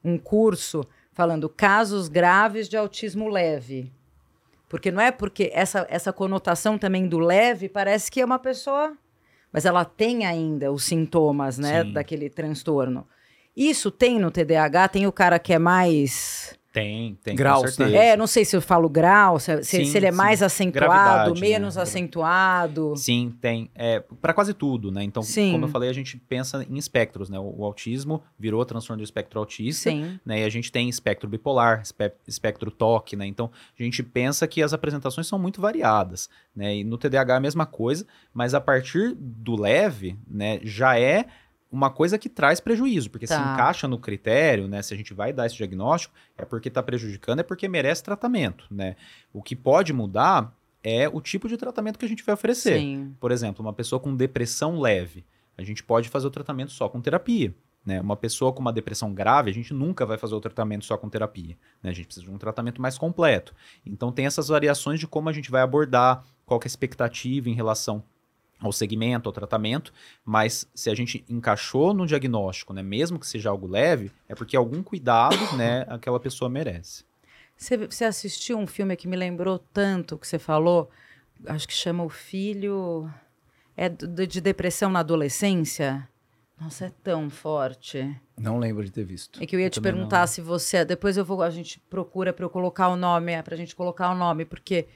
um 0.04 0.16
curso 0.16 0.86
falando 1.12 1.48
casos 1.48 2.08
graves 2.08 2.68
de 2.68 2.76
autismo 2.76 3.28
leve. 3.28 3.92
Porque 4.68 4.90
não 4.90 5.00
é 5.00 5.10
porque 5.10 5.50
essa, 5.52 5.86
essa 5.88 6.12
conotação 6.12 6.76
também 6.76 7.06
do 7.06 7.18
leve 7.18 7.68
parece 7.68 8.10
que 8.10 8.20
é 8.20 8.24
uma 8.24 8.38
pessoa 8.38 8.96
mas 9.56 9.64
ela 9.64 9.86
tem 9.86 10.26
ainda 10.26 10.70
os 10.70 10.84
sintomas, 10.84 11.56
né, 11.56 11.82
Sim. 11.82 11.92
daquele 11.94 12.28
transtorno. 12.28 13.08
Isso 13.56 13.90
tem 13.90 14.18
no 14.18 14.30
TDAH, 14.30 14.88
tem 14.88 15.06
o 15.06 15.12
cara 15.12 15.38
que 15.38 15.50
é 15.54 15.58
mais. 15.58 16.54
Tem, 16.76 17.18
tem. 17.24 17.34
Graus, 17.34 17.62
né? 17.62 17.70
certeza. 17.70 17.96
É, 17.96 18.16
não 18.18 18.26
sei 18.26 18.44
se 18.44 18.54
eu 18.54 18.60
falo 18.60 18.86
grau, 18.86 19.40
se, 19.40 19.64
Sim, 19.64 19.86
se 19.86 19.96
ele 19.96 20.04
é 20.04 20.10
sim. 20.10 20.16
mais 20.18 20.42
acentuado, 20.42 20.90
Gravidade, 20.92 21.40
né? 21.40 21.48
menos 21.48 21.78
acentuado. 21.78 22.94
Sim, 22.98 23.34
tem. 23.40 23.70
É, 23.74 24.00
para 24.20 24.34
quase 24.34 24.52
tudo, 24.52 24.92
né? 24.92 25.02
Então, 25.02 25.22
Sim. 25.22 25.52
como 25.52 25.64
eu 25.64 25.68
falei, 25.70 25.88
a 25.88 25.92
gente 25.94 26.18
pensa 26.18 26.66
em 26.68 26.76
espectros, 26.76 27.30
né? 27.30 27.38
O, 27.38 27.60
o 27.60 27.64
autismo 27.64 28.22
virou 28.38 28.62
transtorno 28.66 29.00
do 29.00 29.04
espectro 29.04 29.40
autista, 29.40 29.88
Sim. 29.88 30.20
né? 30.22 30.42
E 30.42 30.44
a 30.44 30.50
gente 30.50 30.70
tem 30.70 30.86
espectro 30.86 31.26
bipolar, 31.26 31.80
espe- 31.80 32.12
espectro 32.28 32.70
TOC, 32.70 33.16
né? 33.16 33.24
Então, 33.24 33.50
a 33.78 33.82
gente 33.82 34.02
pensa 34.02 34.46
que 34.46 34.62
as 34.62 34.74
apresentações 34.74 35.26
são 35.26 35.38
muito 35.38 35.62
variadas, 35.62 36.28
né? 36.54 36.76
E 36.76 36.84
no 36.84 36.98
TDAH 36.98 37.32
é 37.32 37.36
a 37.38 37.40
mesma 37.40 37.64
coisa, 37.64 38.06
mas 38.34 38.52
a 38.52 38.60
partir 38.60 39.14
do 39.18 39.58
leve, 39.58 40.18
né, 40.28 40.60
já 40.62 41.00
é 41.00 41.24
uma 41.70 41.90
coisa 41.90 42.16
que 42.18 42.28
traz 42.28 42.60
prejuízo, 42.60 43.10
porque 43.10 43.26
se 43.26 43.34
Tá. 43.34 43.52
encaixa 43.54 43.88
no 43.88 43.98
critério, 43.98 44.68
né? 44.68 44.80
Se 44.82 44.94
a 44.94 44.96
gente 44.96 45.12
vai 45.12 45.32
dar 45.32 45.46
esse 45.46 45.56
diagnóstico, 45.56 46.14
é 46.38 46.44
porque 46.44 46.68
está 46.68 46.82
prejudicando, 46.82 47.40
é 47.40 47.42
porque 47.42 47.68
merece 47.68 48.02
tratamento, 48.02 48.66
né? 48.70 48.96
O 49.32 49.42
que 49.42 49.56
pode 49.56 49.92
mudar 49.92 50.54
é 50.82 51.08
o 51.08 51.20
tipo 51.20 51.48
de 51.48 51.56
tratamento 51.56 51.98
que 51.98 52.04
a 52.04 52.08
gente 52.08 52.22
vai 52.24 52.34
oferecer. 52.34 52.78
Sim. 52.78 53.14
Por 53.18 53.32
exemplo, 53.32 53.64
uma 53.64 53.72
pessoa 53.72 53.98
com 53.98 54.14
depressão 54.14 54.78
leve, 54.78 55.24
a 55.58 55.62
gente 55.64 55.82
pode 55.82 56.08
fazer 56.08 56.26
o 56.26 56.30
tratamento 56.30 56.70
só 56.70 56.88
com 56.88 57.00
terapia. 57.00 57.52
Né? 57.84 58.00
Uma 58.00 58.16
pessoa 58.16 58.52
com 58.52 58.60
uma 58.60 58.72
depressão 58.72 59.12
grave, 59.14 59.50
a 59.50 59.54
gente 59.54 59.72
nunca 59.72 60.04
vai 60.04 60.18
fazer 60.18 60.34
o 60.34 60.40
tratamento 60.40 60.84
só 60.84 60.96
com 60.96 61.08
terapia. 61.08 61.56
né? 61.82 61.90
A 61.90 61.92
gente 61.92 62.06
precisa 62.06 62.26
de 62.26 62.32
um 62.32 62.38
tratamento 62.38 62.80
mais 62.82 62.98
completo. 62.98 63.54
Então 63.84 64.10
tem 64.10 64.26
essas 64.26 64.48
variações 64.48 64.98
de 65.00 65.06
como 65.06 65.28
a 65.28 65.32
gente 65.32 65.50
vai 65.52 65.62
abordar, 65.62 66.24
qual 66.44 66.58
que 66.58 66.66
é 66.66 66.68
a 66.68 66.70
expectativa 66.70 67.48
em 67.48 67.54
relação 67.54 68.02
ao 68.60 68.72
segmento, 68.72 69.28
ao 69.28 69.32
tratamento, 69.32 69.92
mas 70.24 70.66
se 70.74 70.88
a 70.90 70.94
gente 70.94 71.24
encaixou 71.28 71.92
no 71.92 72.06
diagnóstico, 72.06 72.72
né, 72.72 72.82
mesmo 72.82 73.18
que 73.18 73.26
seja 73.26 73.50
algo 73.50 73.66
leve, 73.66 74.10
é 74.28 74.34
porque 74.34 74.56
algum 74.56 74.82
cuidado, 74.82 75.36
né, 75.56 75.84
aquela 75.88 76.18
pessoa 76.18 76.48
merece. 76.48 77.04
Você, 77.56 78.04
assistiu 78.04 78.58
um 78.58 78.66
filme 78.66 78.94
que 78.96 79.08
me 79.08 79.16
lembrou 79.16 79.58
tanto 79.58 80.18
que 80.18 80.26
você 80.26 80.38
falou? 80.38 80.90
Acho 81.46 81.66
que 81.66 81.72
chama 81.74 82.04
O 82.04 82.08
Filho. 82.08 83.10
É 83.76 83.88
do- 83.88 84.26
de 84.26 84.40
depressão 84.40 84.90
na 84.90 85.00
adolescência? 85.00 86.08
Nossa, 86.58 86.86
é 86.86 86.90
tão 87.04 87.28
forte. 87.28 88.18
Não 88.38 88.58
lembro 88.58 88.82
de 88.82 88.90
ter 88.90 89.04
visto. 89.04 89.42
É 89.42 89.46
que 89.46 89.54
eu 89.54 89.60
ia 89.60 89.66
Eu 89.66 89.70
te 89.70 89.80
perguntar 89.80 90.26
se 90.26 90.40
você. 90.40 90.84
Depois 90.84 91.16
eu 91.18 91.24
vou. 91.24 91.42
A 91.42 91.50
gente 91.50 91.78
procura 91.90 92.32
para 92.32 92.44
eu 92.44 92.50
colocar 92.50 92.88
o 92.88 92.96
nome, 92.96 93.32
é, 93.32 93.42
pra 93.42 93.56
gente 93.56 93.76
colocar 93.76 94.10
o 94.10 94.14
nome, 94.14 94.46
porque, 94.46 94.86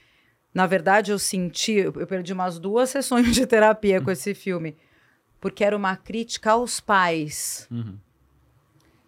na 0.52 0.66
verdade, 0.66 1.12
eu 1.12 1.18
senti. 1.18 1.72
Eu 1.72 2.06
perdi 2.06 2.32
umas 2.32 2.58
duas 2.58 2.90
sessões 2.90 3.34
de 3.34 3.46
terapia 3.46 4.00
com 4.00 4.10
esse 4.10 4.34
filme. 4.34 4.76
porque 5.40 5.64
era 5.64 5.76
uma 5.76 5.96
crítica 5.96 6.52
aos 6.52 6.80
pais. 6.80 7.66
Uhum. 7.70 7.96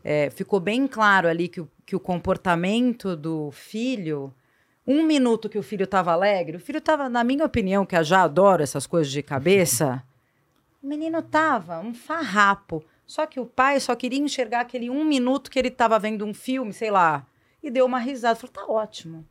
É, 0.02 0.30
ficou 0.30 0.58
bem 0.58 0.86
claro 0.86 1.28
ali 1.28 1.46
que 1.46 1.60
o, 1.60 1.70
que 1.84 1.94
o 1.94 2.00
comportamento 2.00 3.14
do 3.14 3.50
filho. 3.52 4.32
Um 4.84 5.04
minuto 5.04 5.48
que 5.48 5.58
o 5.58 5.62
filho 5.62 5.84
estava 5.84 6.10
alegre, 6.10 6.56
o 6.56 6.60
filho 6.60 6.78
estava, 6.78 7.08
na 7.08 7.22
minha 7.22 7.44
opinião, 7.44 7.86
que 7.86 7.94
eu 7.94 8.02
já 8.02 8.22
adoro 8.22 8.64
essas 8.64 8.84
coisas 8.84 9.12
de 9.12 9.22
cabeça, 9.22 10.02
o 10.82 10.86
menino 10.88 11.22
tava 11.22 11.78
um 11.78 11.94
farrapo. 11.94 12.84
Só 13.06 13.24
que 13.26 13.38
o 13.38 13.46
pai 13.46 13.78
só 13.78 13.94
queria 13.94 14.18
enxergar 14.18 14.60
aquele 14.60 14.90
um 14.90 15.04
minuto 15.04 15.50
que 15.50 15.58
ele 15.58 15.68
estava 15.68 15.98
vendo 16.00 16.24
um 16.24 16.34
filme, 16.34 16.72
sei 16.72 16.90
lá, 16.90 17.24
e 17.62 17.70
deu 17.70 17.86
uma 17.86 18.00
risada. 18.00 18.34
Falou, 18.34 18.52
tá 18.52 18.66
ótimo. 18.66 19.24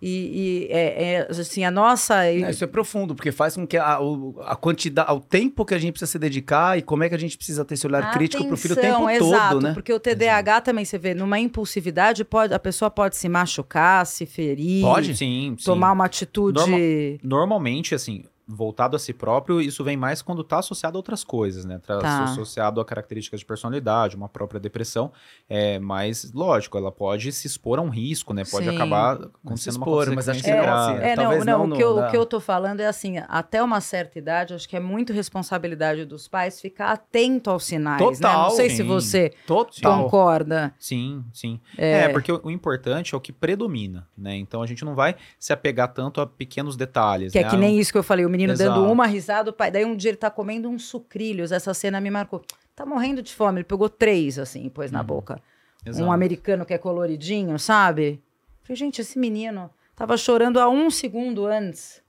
E, 0.00 0.08
e 0.08 0.72
é, 0.72 1.04
é, 1.14 1.26
assim, 1.30 1.64
a 1.64 1.70
nossa. 1.70 2.24
É, 2.26 2.50
isso 2.50 2.62
é 2.62 2.66
profundo, 2.66 3.14
porque 3.14 3.32
faz 3.32 3.54
com 3.56 3.66
que 3.66 3.76
a, 3.78 3.98
o- 4.00 4.38
a 4.44 4.54
quantidade, 4.54 5.10
o 5.10 5.20
tempo 5.20 5.64
que 5.64 5.74
a 5.74 5.78
gente 5.78 5.92
precisa 5.92 6.10
se 6.12 6.18
dedicar 6.18 6.76
e 6.78 6.82
como 6.82 7.02
é 7.02 7.08
que 7.08 7.14
a 7.14 7.18
gente 7.18 7.36
precisa 7.36 7.64
ter 7.64 7.74
esse 7.74 7.86
olhar 7.86 8.10
crítico 8.12 8.44
pro 8.46 8.56
filho 8.58 8.74
o 8.74 8.76
tempo 8.76 9.04
Atenção, 9.06 9.28
exato, 9.28 9.54
todo, 9.54 9.62
né? 9.62 9.72
Porque 9.72 9.92
o 9.92 9.98
TDAH 9.98 10.60
também, 10.60 10.84
você 10.84 10.98
vê, 10.98 11.14
numa 11.14 11.38
impulsividade, 11.38 12.24
pode, 12.24 12.52
a 12.52 12.58
pessoa 12.58 12.90
pode 12.90 13.16
se 13.16 13.26
machucar, 13.28 14.04
se 14.06 14.26
ferir, 14.26 14.82
Pode? 14.82 15.16
Sim, 15.16 15.56
sim. 15.58 15.64
tomar 15.64 15.92
uma 15.92 16.04
atitude. 16.04 16.58
Norma- 16.58 16.76
Normalmente, 17.22 17.94
assim, 17.94 18.24
voltado 18.48 18.94
a 18.94 18.98
si 18.98 19.12
próprio, 19.12 19.60
isso 19.60 19.82
vem 19.82 19.96
mais 19.96 20.22
quando 20.22 20.42
está 20.42 20.58
associado 20.60 20.96
a 20.96 21.00
outras 21.00 21.24
coisas, 21.24 21.64
né? 21.64 21.80
Tá 21.84 21.98
Tá. 21.98 22.24
associado 22.24 22.80
a 22.80 22.84
características 22.84 23.40
de 23.40 23.46
personalidade, 23.46 24.14
uma 24.14 24.28
própria 24.28 24.60
depressão. 24.60 25.10
É, 25.48 25.78
mas, 25.80 26.32
lógico, 26.32 26.78
ela 26.78 26.92
pode 26.92 27.32
se 27.32 27.46
expor 27.46 27.78
a 27.78 27.82
um 27.82 27.88
risco, 27.88 28.32
né? 28.32 28.44
Pode 28.48 28.66
Sim. 28.68 28.74
acabar 28.74 29.16
se 29.18 29.24
acontecendo 29.24 29.76
uma 29.76 29.86
expor, 29.86 30.14
mas 30.14 30.28
acho 30.28 30.42
que 30.42 30.48
consequência 30.50 30.56
não, 30.56 30.62
grave. 30.62 30.92
assim, 30.98 31.04
É, 31.04 31.16
não, 31.16 31.22
Talvez 31.24 31.44
não, 31.44 31.66
não 31.66 31.74
o, 31.74 31.76
que 31.76 31.82
eu, 31.82 31.96
o 31.98 32.10
que 32.10 32.16
eu 32.16 32.26
tô 32.26 32.38
falando 32.40 32.80
é 32.80 32.86
assim, 32.86 33.14
até 33.28 33.62
uma 33.62 33.80
certa 33.80 34.18
idade, 34.18 34.54
acho 34.54 34.68
que 34.68 34.76
é 34.76 34.80
muito 34.80 35.12
responsabilidade 35.12 36.04
dos 36.04 36.28
pais 36.28 36.60
ficar 36.60 36.92
atento 36.92 37.50
aos 37.50 37.64
sinais, 37.64 38.00
né? 38.00 38.06
Total, 38.06 38.42
Não 38.44 38.50
sei 38.50 38.70
se 38.70 38.76
sim. 38.76 38.82
você 38.84 39.32
Total. 39.46 40.04
concorda. 40.04 40.72
Sim, 40.78 41.24
sim. 41.32 41.60
É, 41.76 42.02
É. 42.02 42.08
porque 42.10 42.30
o, 42.30 42.40
o 42.44 42.50
importante 42.50 43.14
é 43.14 43.18
o 43.18 43.20
que 43.20 43.32
predomina, 43.32 44.06
né? 44.16 44.36
Então 44.36 44.62
a 44.62 44.66
gente 44.66 44.84
não 44.84 44.94
vai 44.94 45.16
se 45.38 45.52
apegar 45.52 45.92
tanto 45.92 46.20
a 46.20 46.26
pequenos 46.26 46.76
detalhes. 46.76 47.32
Que 47.32 47.38
é 47.40 47.42
né? 47.44 47.50
que 47.50 47.56
nem 47.56 47.78
isso 47.78 47.90
que 47.90 47.98
eu 47.98 48.02
falei, 48.04 48.24
o 48.24 48.35
menino 48.36 48.56
dando 48.56 48.80
Exato. 48.80 48.92
uma 48.92 49.06
risada, 49.06 49.50
o 49.50 49.52
pai. 49.52 49.70
Daí 49.70 49.84
um 49.84 49.96
dia 49.96 50.10
ele 50.10 50.16
tá 50.16 50.30
comendo 50.30 50.68
uns 50.68 50.84
sucrilhos, 50.84 51.52
essa 51.52 51.72
cena 51.72 52.00
me 52.00 52.10
marcou. 52.10 52.42
Tá 52.74 52.84
morrendo 52.84 53.22
de 53.22 53.34
fome, 53.34 53.58
ele 53.58 53.64
pegou 53.64 53.88
três, 53.88 54.38
assim, 54.38 54.68
pôs 54.68 54.92
na 54.92 55.02
boca. 55.02 55.40
Exato. 55.84 56.04
Um 56.04 56.12
americano 56.12 56.66
que 56.66 56.74
é 56.74 56.78
coloridinho, 56.78 57.58
sabe? 57.58 58.20
Falei, 58.62 58.76
gente, 58.76 59.00
esse 59.00 59.18
menino 59.18 59.70
tava 59.94 60.16
chorando 60.16 60.60
há 60.60 60.68
um 60.68 60.90
segundo 60.90 61.46
antes. 61.46 62.02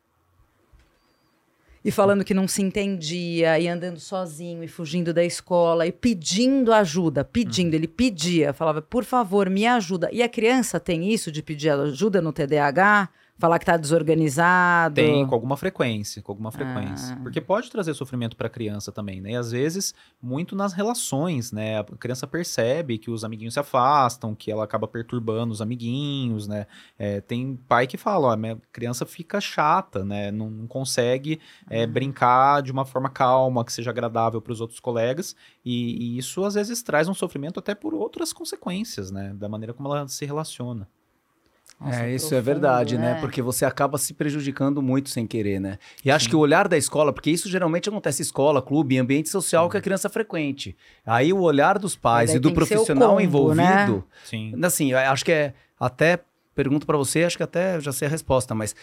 E 1.85 1.91
falando 1.91 2.25
que 2.25 2.33
não 2.33 2.49
se 2.49 2.61
entendia, 2.61 3.57
e 3.57 3.67
andando 3.67 3.99
sozinho, 3.99 4.61
e 4.61 4.67
fugindo 4.67 5.13
da 5.13 5.23
escola, 5.23 5.87
e 5.87 5.91
pedindo 5.91 6.73
ajuda, 6.73 7.23
pedindo. 7.23 7.75
Ele 7.75 7.87
pedia, 7.87 8.51
falava, 8.51 8.81
por 8.81 9.05
favor, 9.05 9.49
me 9.49 9.65
ajuda. 9.65 10.09
E 10.11 10.21
a 10.21 10.27
criança 10.27 10.81
tem 10.81 11.09
isso 11.09 11.31
de 11.31 11.41
pedir 11.41 11.69
ajuda 11.69 12.19
no 12.21 12.33
TDAH? 12.33 13.07
Falar 13.39 13.59
que 13.59 13.65
tá 13.65 13.77
desorganizado? 13.77 14.95
Tem, 14.95 15.25
com 15.27 15.35
alguma 15.35 15.55
frequência, 15.55 16.21
com 16.23 16.31
alguma 16.31 16.51
frequência. 16.51 17.15
Ah. 17.15 17.19
Porque 17.21 17.39
pode 17.39 17.69
trazer 17.69 17.93
sofrimento 17.93 18.35
para 18.35 18.47
a 18.47 18.49
criança 18.49 18.91
também, 18.91 19.21
né? 19.21 19.31
E 19.31 19.35
às 19.35 19.51
vezes, 19.51 19.93
muito 20.21 20.55
nas 20.55 20.73
relações, 20.73 21.51
né? 21.51 21.79
A 21.79 21.83
criança 21.83 22.25
percebe 22.25 22.97
que 22.97 23.11
os 23.11 23.23
amiguinhos 23.23 23.53
se 23.53 23.59
afastam, 23.59 24.33
que 24.33 24.51
ela 24.51 24.63
acaba 24.63 24.87
perturbando 24.87 25.53
os 25.53 25.61
amiguinhos, 25.61 26.47
né? 26.47 26.65
É, 26.97 27.21
tem 27.21 27.55
pai 27.67 27.85
que 27.85 27.95
fala, 27.97 28.29
ó, 28.29 28.35
minha 28.35 28.57
criança 28.71 29.05
fica 29.05 29.39
chata, 29.39 30.03
né? 30.03 30.31
Não, 30.31 30.49
não 30.49 30.67
consegue 30.67 31.39
é, 31.69 31.83
Ah. 31.83 31.87
brincar 31.87 32.61
de 32.63 32.71
uma 32.71 32.85
forma 32.85 33.09
calma, 33.09 33.63
que 33.63 33.71
seja 33.71 33.91
agradável 33.91 34.41
para 34.41 34.51
os 34.53 34.61
outros 34.61 34.79
colegas. 34.79 35.35
E, 35.63 36.15
e 36.15 36.17
isso, 36.17 36.43
às 36.43 36.55
vezes, 36.55 36.81
traz 36.81 37.07
um 37.07 37.13
sofrimento 37.13 37.59
até 37.59 37.75
por 37.75 37.93
outras 37.93 38.33
consequências, 38.33 39.11
né? 39.11 39.33
Da 39.35 39.47
maneira 39.47 39.73
como 39.73 39.93
ela 39.93 40.07
se 40.07 40.25
relaciona. 40.25 40.87
Nossa, 41.79 42.03
é, 42.05 42.15
isso 42.15 42.25
é 42.25 42.29
profundo, 42.29 42.45
verdade, 42.45 42.97
né? 42.97 43.19
Porque 43.21 43.39
você 43.41 43.63
acaba 43.63 43.97
se 43.99 44.13
prejudicando 44.13 44.81
muito 44.81 45.09
sem 45.09 45.27
querer, 45.27 45.59
né? 45.59 45.77
E 46.03 46.09
acho 46.09 46.27
que 46.27 46.35
o 46.35 46.39
olhar 46.39 46.67
da 46.67 46.75
escola, 46.77 47.13
porque 47.13 47.29
isso 47.29 47.47
geralmente 47.47 47.87
acontece 47.87 48.21
em 48.21 48.25
escola, 48.25 48.61
clube, 48.63 48.97
ambiente 48.97 49.29
social 49.29 49.69
que 49.69 49.77
a 49.77 49.81
criança 49.81 50.09
frequente. 50.09 50.75
Aí 51.05 51.31
o 51.31 51.39
olhar 51.41 51.77
dos 51.77 51.95
pais 51.95 52.33
e 52.33 52.39
do 52.39 52.51
profissional 52.51 53.09
combo, 53.09 53.21
envolvido, 53.21 53.61
né? 53.61 54.03
Sim. 54.25 54.53
assim, 54.63 54.93
acho 54.93 55.23
que 55.23 55.31
é 55.31 55.53
até 55.79 56.19
pergunto 56.55 56.87
pra 56.87 56.97
você, 56.97 57.23
acho 57.23 57.37
que 57.37 57.43
até 57.43 57.79
já 57.79 57.91
sei 57.91 58.07
a 58.07 58.11
resposta, 58.11 58.55
mas 58.55 58.75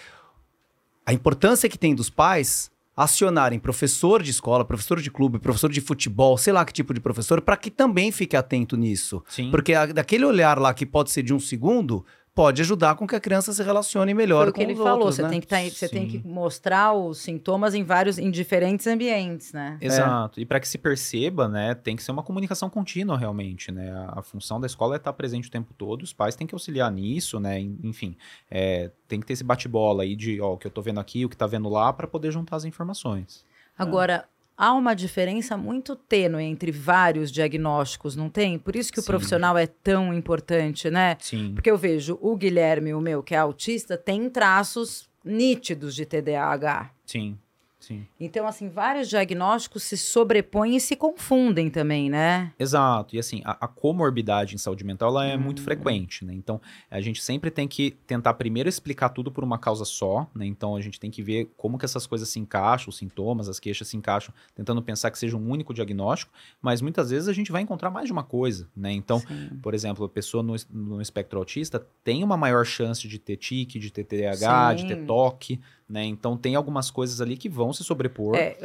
a 1.05 1.12
importância 1.12 1.68
que 1.68 1.76
tem 1.76 1.95
dos 1.95 2.09
pais 2.09 2.70
acionarem 2.97 3.59
professor 3.59 4.22
de 4.22 4.30
escola, 4.30 4.64
professor 4.64 5.01
de 5.01 5.11
clube, 5.11 5.40
professor 5.40 5.70
de 5.70 5.80
futebol, 5.80 6.38
sei 6.38 6.53
lá 6.53 6.64
que 6.64 6.72
tipo 6.72 6.95
de 6.95 7.01
professor, 7.01 7.40
para 7.40 7.57
que 7.57 7.68
também 7.68 8.12
fique 8.12 8.36
atento 8.36 8.76
nisso. 8.76 9.20
Sim. 9.28 9.51
Porque 9.51 9.74
a- 9.74 9.86
daquele 9.86 10.24
olhar 10.24 10.59
lá 10.61 10.72
que 10.72 10.86
pode 10.86 11.11
ser 11.11 11.24
de 11.24 11.34
um 11.34 11.40
segundo, 11.40 12.07
pode 12.35 12.61
ajudar 12.62 12.97
com 12.97 13.07
que 13.07 13.14
a 13.14 13.20
criança 13.20 13.53
se 13.53 13.62
relacione 13.62 14.12
melhor 14.12 14.45
Foi 14.47 14.51
o 14.51 14.53
com 14.53 14.59
que 14.59 14.62
ele 14.64 14.72
os 14.72 14.78
falou. 14.78 14.93
outros, 14.95 15.14
Você, 15.16 15.22
né? 15.22 15.28
tem 15.28 15.41
que 15.41 15.47
tá, 15.47 15.61
você 15.62 15.89
tem 15.89 16.07
que 16.07 16.26
mostrar 16.26 16.93
os 16.93 17.18
sintomas 17.18 17.74
em 17.74 17.85
vários, 17.85 18.18
em 18.18 18.30
diferentes 18.30 18.87
ambientes, 18.87 19.53
né? 19.53 19.78
Exato. 19.80 20.41
E 20.41 20.45
para 20.45 20.59
que 20.59 20.66
se 20.66 20.76
perceba, 20.76 21.47
né, 21.49 21.74
tem 21.74 21.95
que 21.95 22.03
ser 22.03 22.11
uma 22.11 22.22
comunicação 22.22 22.68
contínua 22.68 23.16
realmente, 23.16 23.70
né? 23.70 23.93
A, 23.93 24.18
a 24.18 24.22
função 24.22 24.61
da 24.61 24.66
escola 24.66 24.95
é 24.95 24.99
estar 24.99 25.12
presente 25.12 25.49
o 25.49 25.51
tempo 25.51 25.72
todo, 25.74 26.03
os 26.03 26.12
pais 26.12 26.35
têm 26.35 26.47
que 26.47 26.55
auxiliar 26.55 26.91
nisso, 26.91 27.39
né? 27.39 27.61
En- 27.61 27.78
Enfim, 27.85 28.16
é, 28.51 28.91
tem 29.07 29.20
que 29.20 29.26
ter 29.26 29.35
esse 29.35 29.45
bate-bola 29.45 30.03
aí 30.03 30.16
de, 30.16 30.41
ó, 30.41 30.55
o 30.55 30.57
que 30.59 30.66
eu 30.66 30.70
tô 30.70 30.82
vendo 30.82 30.99
aqui, 31.01 31.24
o 31.24 31.28
que 31.28 31.37
tá 31.37 31.47
vendo 31.47 31.68
lá, 31.68 31.93
para 31.93 32.07
poder 32.09 32.30
juntar 32.32 32.57
as 32.57 32.64
informações. 32.64 33.45
Agora, 33.78 34.24
há 34.57 34.73
uma 34.73 34.95
diferença 34.95 35.57
muito 35.57 35.97
tênue 35.97 36.45
entre 36.45 36.71
vários 36.71 37.31
diagnósticos, 37.31 38.17
não 38.17 38.29
tem? 38.29 38.59
Por 38.59 38.77
isso 38.77 38.93
que 38.93 38.99
o 38.99 39.03
Sim. 39.03 39.07
profissional 39.07 39.59
é 39.59 39.67
tão 39.67 40.13
importante, 40.13 40.91
né? 40.91 41.17
Sim. 41.21 41.53
Porque 41.55 41.71
eu 41.71 41.77
vejo 41.77 42.19
o 42.21 42.37
Guilherme, 42.37 42.95
o 42.95 43.01
meu, 43.01 43.23
que 43.23 43.35
é 43.35 43.39
autista, 43.39 43.97
tem 43.97 44.29
traços 44.31 45.09
nítidos 45.25 45.95
de 45.95 46.05
TDAH. 46.05 46.91
Sim. 47.07 47.39
Sim. 47.85 48.07
Então, 48.18 48.47
assim, 48.47 48.68
vários 48.68 49.09
diagnósticos 49.11 49.82
se 49.82 49.97
sobrepõem 49.99 50.76
e 50.76 50.80
se 50.80 50.97
confundem 50.97 51.68
também, 51.68 52.09
né? 52.09 52.53
Exato. 52.59 53.14
E 53.14 53.18
assim, 53.18 53.43
a, 53.45 53.64
a 53.66 53.68
comorbidade 53.68 54.55
em 54.55 54.59
saúde 54.59 54.85
mental 54.85 55.11
ela 55.11 55.26
é 55.26 55.37
Hum. 55.37 55.41
muito 55.41 55.61
frequente, 55.61 56.24
né? 56.24 56.32
Então, 56.32 56.61
a 56.91 57.01
gente 57.01 57.22
sempre 57.22 57.51
tem 57.51 57.68
que 57.68 57.91
tentar 58.07 58.32
primeiro 58.35 58.68
explicar 58.68 59.11
tudo 59.11 59.30
por 59.30 59.45
uma 59.45 59.59
causa 59.59 59.85
só, 59.85 60.26
né? 60.35 60.47
Então, 60.47 60.74
a 60.76 60.80
gente 60.80 60.99
tem 60.99 61.11
que 61.11 61.22
ver 61.22 61.51
como 61.59 61.76
que 61.78 61.85
essas 61.85 62.07
coisas 62.07 62.28
se 62.28 62.39
encaixam, 62.39 62.89
os 62.89 62.97
sintomas, 62.97 63.49
as 63.49 63.61
queixas 63.61 63.89
se 63.89 63.97
encaixam, 63.99 64.32
tentando 64.55 64.80
pensar 64.82 65.11
que 65.11 65.18
seja 65.18 65.37
um 65.37 65.51
único 65.51 65.74
diagnóstico, 65.74 66.32
mas 66.62 66.80
muitas 66.80 67.11
vezes 67.11 67.28
a 67.28 67.32
gente 67.35 67.53
vai 67.53 67.61
encontrar 67.61 67.91
mais 67.91 68.07
de 68.07 68.12
uma 68.12 68.22
coisa, 68.24 68.66
né? 68.74 68.91
Então, 68.93 69.18
Sim. 69.20 69.59
por 69.61 69.74
exemplo, 69.74 70.07
a 70.07 70.09
pessoa 70.09 70.43
no, 70.43 70.55
no 70.70 71.03
espectro 71.03 71.39
autista 71.39 71.87
tem 72.03 72.24
uma 72.24 72.37
maior 72.37 72.64
chance 72.64 73.07
de 73.07 73.18
ter 73.18 73.37
tique, 73.37 73.78
de 73.78 73.91
ter 73.91 74.05
TDAH, 74.05 74.74
de 74.74 74.80
Sim. 74.82 74.87
ter 74.89 74.97
toque, 75.05 75.61
né? 75.87 76.03
Então, 76.07 76.35
tem 76.37 76.55
algumas 76.55 76.91
coisas 76.91 77.20
ali 77.20 77.37
que 77.37 77.49
vão 77.49 77.72
se 77.75 77.85
sobrepor. 77.85 78.37
É, 78.37 78.57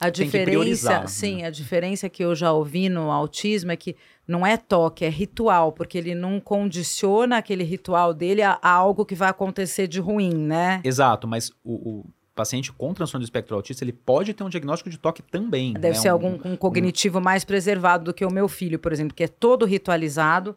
a 0.00 0.08
diferença, 0.08 1.00
né? 1.00 1.06
sim, 1.06 1.44
a 1.44 1.50
diferença 1.50 2.08
que 2.08 2.24
eu 2.24 2.34
já 2.34 2.50
ouvi 2.52 2.88
no 2.88 3.10
autismo 3.10 3.70
é 3.70 3.76
que 3.76 3.94
não 4.26 4.46
é 4.46 4.56
toque, 4.56 5.04
é 5.04 5.10
ritual, 5.10 5.72
porque 5.72 5.98
ele 5.98 6.14
não 6.14 6.40
condiciona 6.40 7.36
aquele 7.36 7.62
ritual 7.64 8.14
dele 8.14 8.42
a, 8.42 8.58
a 8.62 8.70
algo 8.70 9.04
que 9.04 9.14
vai 9.14 9.28
acontecer 9.28 9.86
de 9.86 10.00
ruim, 10.00 10.32
né? 10.32 10.80
Exato, 10.82 11.28
mas 11.28 11.50
o, 11.62 11.74
o 12.00 12.04
paciente 12.34 12.72
com 12.72 12.94
transtorno 12.94 13.22
do 13.22 13.26
espectro 13.26 13.54
autista, 13.54 13.84
ele 13.84 13.92
pode 13.92 14.32
ter 14.32 14.42
um 14.42 14.48
diagnóstico 14.48 14.88
de 14.88 14.98
toque 14.98 15.20
também. 15.20 15.74
Deve 15.74 15.88
né? 15.88 15.94
ser 15.94 16.08
Um- 16.08 16.12
algum 16.12 16.38
um 16.44 16.56
cognitivo 16.56 17.20
mais 17.20 17.44
preservado 17.44 18.04
do 18.04 18.14
que 18.14 18.24
o 18.24 18.32
meu 18.32 18.48
filho, 18.48 18.78
por 18.78 18.92
exemplo, 18.92 19.14
que 19.14 19.24
é 19.24 19.28
todo 19.28 19.66
ritualizado, 19.66 20.56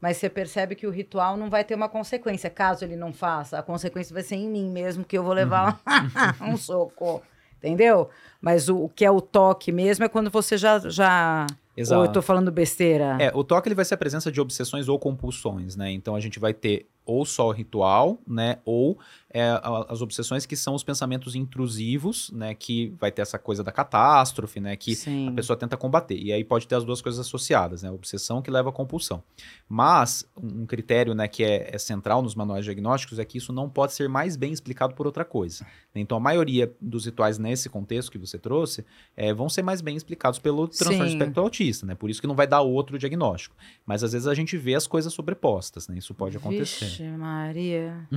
mas 0.00 0.16
você 0.16 0.28
percebe 0.28 0.74
que 0.74 0.86
o 0.86 0.90
ritual 0.90 1.36
não 1.36 1.50
vai 1.50 1.64
ter 1.64 1.74
uma 1.74 1.88
consequência, 1.88 2.48
caso 2.48 2.84
ele 2.84 2.96
não 2.96 3.12
faça. 3.12 3.58
A 3.58 3.62
consequência 3.62 4.14
vai 4.14 4.22
ser 4.22 4.36
em 4.36 4.48
mim 4.48 4.70
mesmo, 4.70 5.04
que 5.04 5.18
eu 5.18 5.24
vou 5.24 5.32
levar 5.32 5.80
um 6.40 6.56
soco. 6.56 7.22
Entendeu? 7.58 8.08
Mas 8.40 8.68
o, 8.68 8.84
o 8.84 8.88
que 8.88 9.04
é 9.04 9.10
o 9.10 9.20
toque 9.20 9.72
mesmo 9.72 10.04
é 10.04 10.08
quando 10.08 10.30
você 10.30 10.56
já. 10.56 10.78
já... 10.78 11.46
Exato. 11.76 12.00
Ou 12.00 12.06
eu 12.06 12.12
tô 12.12 12.22
falando 12.22 12.50
besteira? 12.50 13.16
É, 13.20 13.30
o 13.34 13.44
toque 13.44 13.68
ele 13.68 13.74
vai 13.74 13.84
ser 13.84 13.94
a 13.94 13.96
presença 13.96 14.32
de 14.32 14.40
obsessões 14.40 14.88
ou 14.88 14.98
compulsões, 14.98 15.76
né? 15.76 15.90
Então 15.90 16.14
a 16.16 16.20
gente 16.20 16.38
vai 16.38 16.52
ter 16.52 16.88
ou 17.08 17.24
só 17.24 17.50
ritual, 17.50 18.20
né? 18.26 18.58
Ou 18.66 18.98
é, 19.30 19.58
as 19.88 20.02
obsessões 20.02 20.44
que 20.44 20.54
são 20.54 20.74
os 20.74 20.84
pensamentos 20.84 21.34
intrusivos, 21.34 22.30
né? 22.32 22.54
Que 22.54 22.94
vai 23.00 23.10
ter 23.10 23.22
essa 23.22 23.38
coisa 23.38 23.64
da 23.64 23.72
catástrofe, 23.72 24.60
né? 24.60 24.76
Que 24.76 24.94
Sim. 24.94 25.30
a 25.30 25.32
pessoa 25.32 25.56
tenta 25.56 25.74
combater. 25.74 26.18
E 26.18 26.30
aí 26.30 26.44
pode 26.44 26.68
ter 26.68 26.74
as 26.74 26.84
duas 26.84 27.00
coisas 27.00 27.18
associadas, 27.18 27.82
né? 27.82 27.88
A 27.88 27.92
obsessão 27.92 28.42
que 28.42 28.50
leva 28.50 28.68
à 28.68 28.72
compulsão. 28.72 29.22
Mas 29.66 30.28
um 30.36 30.66
critério, 30.66 31.14
né, 31.14 31.26
que 31.26 31.42
é, 31.42 31.74
é 31.74 31.78
central 31.78 32.20
nos 32.20 32.34
manuais 32.34 32.64
diagnósticos 32.64 33.18
é 33.18 33.24
que 33.24 33.38
isso 33.38 33.54
não 33.54 33.70
pode 33.70 33.94
ser 33.94 34.06
mais 34.06 34.36
bem 34.36 34.52
explicado 34.52 34.94
por 34.94 35.06
outra 35.06 35.24
coisa. 35.24 35.66
Então 35.94 36.18
a 36.18 36.20
maioria 36.20 36.70
dos 36.80 37.06
rituais 37.06 37.38
nesse 37.38 37.68
contexto 37.68 38.12
que 38.12 38.18
você 38.18 38.38
trouxe 38.38 38.84
é, 39.16 39.32
vão 39.32 39.48
ser 39.48 39.62
mais 39.62 39.80
bem 39.80 39.96
explicados 39.96 40.38
pelo 40.38 40.68
transtorno 40.68 41.08
Sim. 41.08 41.16
espectro 41.16 41.42
autista, 41.42 41.86
né? 41.86 41.94
Por 41.94 42.10
isso 42.10 42.20
que 42.20 42.26
não 42.26 42.34
vai 42.34 42.46
dar 42.46 42.60
outro 42.60 42.98
diagnóstico. 42.98 43.56
Mas 43.86 44.04
às 44.04 44.12
vezes 44.12 44.28
a 44.28 44.34
gente 44.34 44.56
vê 44.58 44.74
as 44.74 44.86
coisas 44.86 45.12
sobrepostas, 45.12 45.88
né? 45.88 45.96
Isso 45.96 46.14
pode 46.14 46.36
acontecer. 46.36 46.84
Vixe, 46.84 46.97
Maria. 47.04 48.08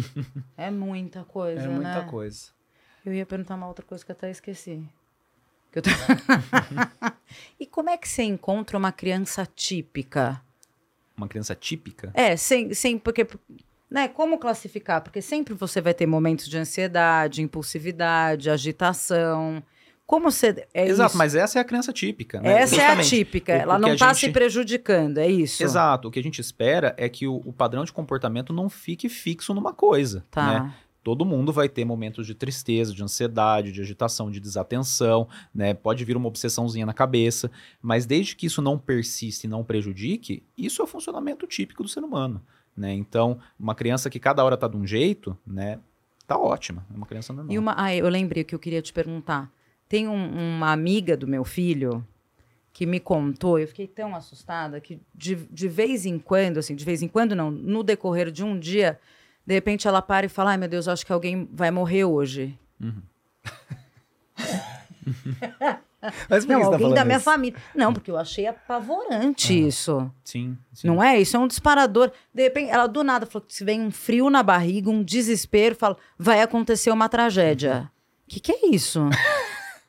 é 0.57 0.69
muita 0.71 1.23
coisa, 1.23 1.61
É 1.63 1.67
muita 1.67 2.01
né? 2.01 2.07
coisa. 2.09 2.47
Eu 3.05 3.13
ia 3.13 3.25
perguntar 3.25 3.55
uma 3.55 3.67
outra 3.67 3.85
coisa 3.85 4.03
que 4.05 4.11
eu 4.11 4.15
até 4.15 4.29
esqueci. 4.29 4.83
Que 5.71 5.79
eu 5.79 5.83
tô- 5.83 5.89
e 7.59 7.65
como 7.65 7.89
é 7.89 7.97
que 7.97 8.07
você 8.07 8.23
encontra 8.23 8.77
uma 8.77 8.91
criança 8.91 9.45
típica? 9.45 10.41
Uma 11.17 11.27
criança 11.27 11.55
típica. 11.55 12.11
É, 12.13 12.35
sem, 12.35 12.73
sem 12.73 12.97
porque, 12.97 13.25
né, 13.89 14.07
como 14.07 14.37
classificar? 14.37 15.01
Porque 15.01 15.21
sempre 15.21 15.53
você 15.53 15.79
vai 15.81 15.93
ter 15.93 16.05
momentos 16.05 16.47
de 16.47 16.57
ansiedade, 16.57 17.41
impulsividade, 17.41 18.49
agitação. 18.49 19.63
Como 20.11 20.29
você 20.29 20.67
é 20.73 20.89
Exato, 20.89 21.11
isso? 21.11 21.17
mas 21.17 21.35
essa 21.35 21.57
é 21.57 21.61
a 21.61 21.63
criança 21.63 21.93
típica. 21.93 22.41
né? 22.41 22.51
essa 22.51 22.75
é 22.75 22.79
a 22.79 22.81
Justamente. 22.95 23.09
típica. 23.09 23.53
Ela 23.53 23.77
o 23.77 23.79
não 23.79 23.93
está 23.93 24.07
gente- 24.11 24.19
se 24.25 24.29
prejudicando, 24.29 25.19
é 25.19 25.31
isso. 25.31 25.63
Exato. 25.63 26.09
O 26.09 26.11
que 26.11 26.19
a 26.19 26.21
gente 26.23 26.41
espera 26.41 26.93
é 26.97 27.07
que 27.07 27.25
o, 27.25 27.37
o 27.45 27.53
padrão 27.53 27.85
de 27.85 27.93
comportamento 27.93 28.51
não 28.51 28.69
fique 28.69 29.07
fixo 29.07 29.53
numa 29.53 29.73
coisa. 29.73 30.25
Tá. 30.29 30.63
né? 30.65 30.73
Todo 31.01 31.23
mundo 31.23 31.53
vai 31.53 31.69
ter 31.69 31.85
momentos 31.85 32.27
de 32.27 32.35
tristeza, 32.35 32.93
de 32.93 33.01
ansiedade, 33.01 33.71
de 33.71 33.79
agitação, 33.79 34.29
de 34.29 34.41
desatenção, 34.41 35.29
né? 35.55 35.73
Pode 35.73 36.03
vir 36.03 36.17
uma 36.17 36.27
obsessãozinha 36.27 36.85
na 36.85 36.93
cabeça, 36.93 37.49
mas 37.81 38.05
desde 38.05 38.35
que 38.35 38.47
isso 38.47 38.61
não 38.61 38.77
persista 38.77 39.47
e 39.47 39.49
não 39.49 39.63
prejudique, 39.63 40.43
isso 40.57 40.81
é 40.81 40.83
o 40.83 40.87
funcionamento 40.87 41.47
típico 41.47 41.83
do 41.83 41.89
ser 41.89 42.03
humano, 42.03 42.41
né? 42.75 42.93
Então, 42.93 43.39
uma 43.57 43.73
criança 43.73 44.09
que 44.09 44.19
cada 44.19 44.43
hora 44.43 44.57
tá 44.57 44.67
de 44.67 44.75
um 44.75 44.85
jeito, 44.85 45.37
né? 45.47 45.79
Tá 46.27 46.37
ótima, 46.37 46.85
é 46.93 46.97
uma 46.97 47.05
criança 47.05 47.31
normal. 47.31 47.53
E 47.53 47.57
uma, 47.57 47.73
ah, 47.77 47.95
eu 47.95 48.09
lembrei 48.09 48.43
que 48.43 48.53
eu 48.53 48.59
queria 48.59 48.81
te 48.81 48.91
perguntar. 48.91 49.49
Tem 49.91 50.07
um- 50.07 50.55
uma 50.57 50.71
amiga 50.71 51.17
do 51.17 51.27
meu 51.27 51.43
filho 51.43 52.07
que 52.71 52.85
me 52.85 52.97
contou, 52.97 53.59
eu 53.59 53.67
fiquei 53.67 53.85
tão 53.87 54.15
assustada 54.15 54.79
que 54.79 55.01
de, 55.13 55.35
de 55.35 55.67
vez 55.67 56.05
em 56.05 56.17
quando, 56.17 56.59
assim, 56.59 56.73
de 56.73 56.85
vez 56.85 57.01
em 57.01 57.09
quando 57.09 57.35
não, 57.35 57.51
no 57.51 57.83
decorrer 57.83 58.31
de 58.31 58.41
um 58.41 58.57
dia, 58.57 58.97
de 59.45 59.53
repente 59.53 59.89
ela 59.89 60.01
para 60.01 60.25
e 60.25 60.29
fala: 60.29 60.51
ai 60.51 60.57
meu 60.57 60.69
Deus, 60.69 60.87
acho 60.87 61.05
que 61.05 61.11
alguém 61.11 61.45
vai 61.51 61.69
morrer 61.71 62.05
hoje. 62.05 62.57
Mas 66.29 66.45
por 66.45 66.47
que 66.47 66.53
Não, 66.53 66.59
tá 66.61 66.65
alguém 66.67 66.79
falando 66.79 66.95
da 66.95 67.03
minha 67.05 67.17
isso? 67.17 67.25
família. 67.25 67.59
Não, 67.75 67.93
porque 67.93 68.09
eu 68.09 68.17
achei 68.17 68.47
apavorante 68.47 69.67
isso. 69.67 70.09
Sim, 70.23 70.57
sim. 70.73 70.87
Não 70.87 71.03
é? 71.03 71.19
Isso 71.19 71.35
é 71.35 71.39
um 71.39 71.47
disparador. 71.47 72.11
De 72.33 72.41
repente, 72.43 72.71
ela 72.71 72.87
do 72.87 73.03
nada 73.03 73.25
falou 73.25 73.45
que 73.45 73.53
se 73.53 73.63
vem 73.63 73.81
um 73.81 73.91
frio 73.91 74.29
na 74.29 74.41
barriga, 74.41 74.89
um 74.89 75.03
desespero, 75.03 75.75
fala, 75.75 75.97
vai 76.17 76.41
acontecer 76.41 76.89
uma 76.91 77.07
tragédia. 77.09 77.91
O 78.25 78.29
que, 78.33 78.39
que 78.39 78.51
é 78.51 78.67
isso? 78.69 79.01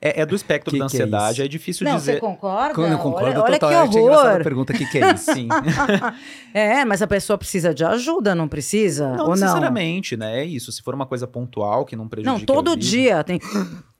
É, 0.05 0.23
é 0.23 0.27
do 0.27 0.35
espectro 0.35 0.73
Que 0.73 0.79
da 0.81 0.87
que 0.89 0.97
é 0.97 0.99
ansiedade, 1.03 1.33
isso? 1.35 1.43
é, 1.43 1.49
difícil 1.49 1.87
Não, 1.87 1.95
dizer. 1.95 2.15
você 2.15 2.21
concorda? 2.21 2.75
Quando 2.75 2.91
eu 2.91 2.99
concordo 2.99 3.29
olha, 3.29 3.43
olha 3.45 3.59
total, 3.61 3.69
que 3.71 3.75
eu 3.75 3.81
achei 3.89 4.01
engraçada 4.03 4.29
a 4.29 4.33
horror. 4.33 4.43
pergunta, 4.45 4.73
o 4.73 4.77
que, 4.77 4.87
que 4.87 4.99
é 4.99 5.13
isso? 5.15 5.33
Sim. 5.33 5.49
É, 6.53 6.85
mas 6.85 7.01
a 7.01 7.07
pessoa 7.07 7.39
precisa 7.39 7.73
de 7.73 7.85
ajuda, 7.85 8.35
não 8.35 8.47
precisa? 8.49 9.05
Não 9.13 9.21
Ou 9.21 9.25
não? 9.29 9.31
necessariamente, 9.37 10.17
né? 10.17 10.41
É 10.41 10.45
isso. 10.45 10.71
Se 10.73 10.83
for 10.83 10.95
uma 10.95 11.07
coisa 11.07 11.27
pontual 11.27 11.85
que 11.87 11.95
não 11.97 12.09
prejudique 12.09 12.41
Não, 12.41 12.45
todo 12.45 12.77
dia 12.77 13.23
tem. 13.25 13.41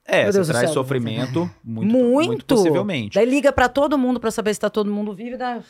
É, 0.05 0.25
Meu 0.25 0.33
você 0.33 0.39
Deus 0.39 0.49
traz 0.49 0.65
céu. 0.65 0.75
sofrimento 0.75 1.49
muito, 1.65 1.93
Muito. 1.95 2.27
muito 2.29 2.45
possivelmente. 2.45 3.15
Daí 3.15 3.25
liga 3.25 3.53
pra 3.53 3.69
todo 3.69 3.97
mundo 3.97 4.19
pra 4.19 4.31
saber 4.33 4.53
se 4.53 4.59
tá 4.61 4.69
todo 4.69 4.91
mundo 4.91 5.15
vivo 5.15 5.37
e 5.37 5.39
dá. 5.39 5.61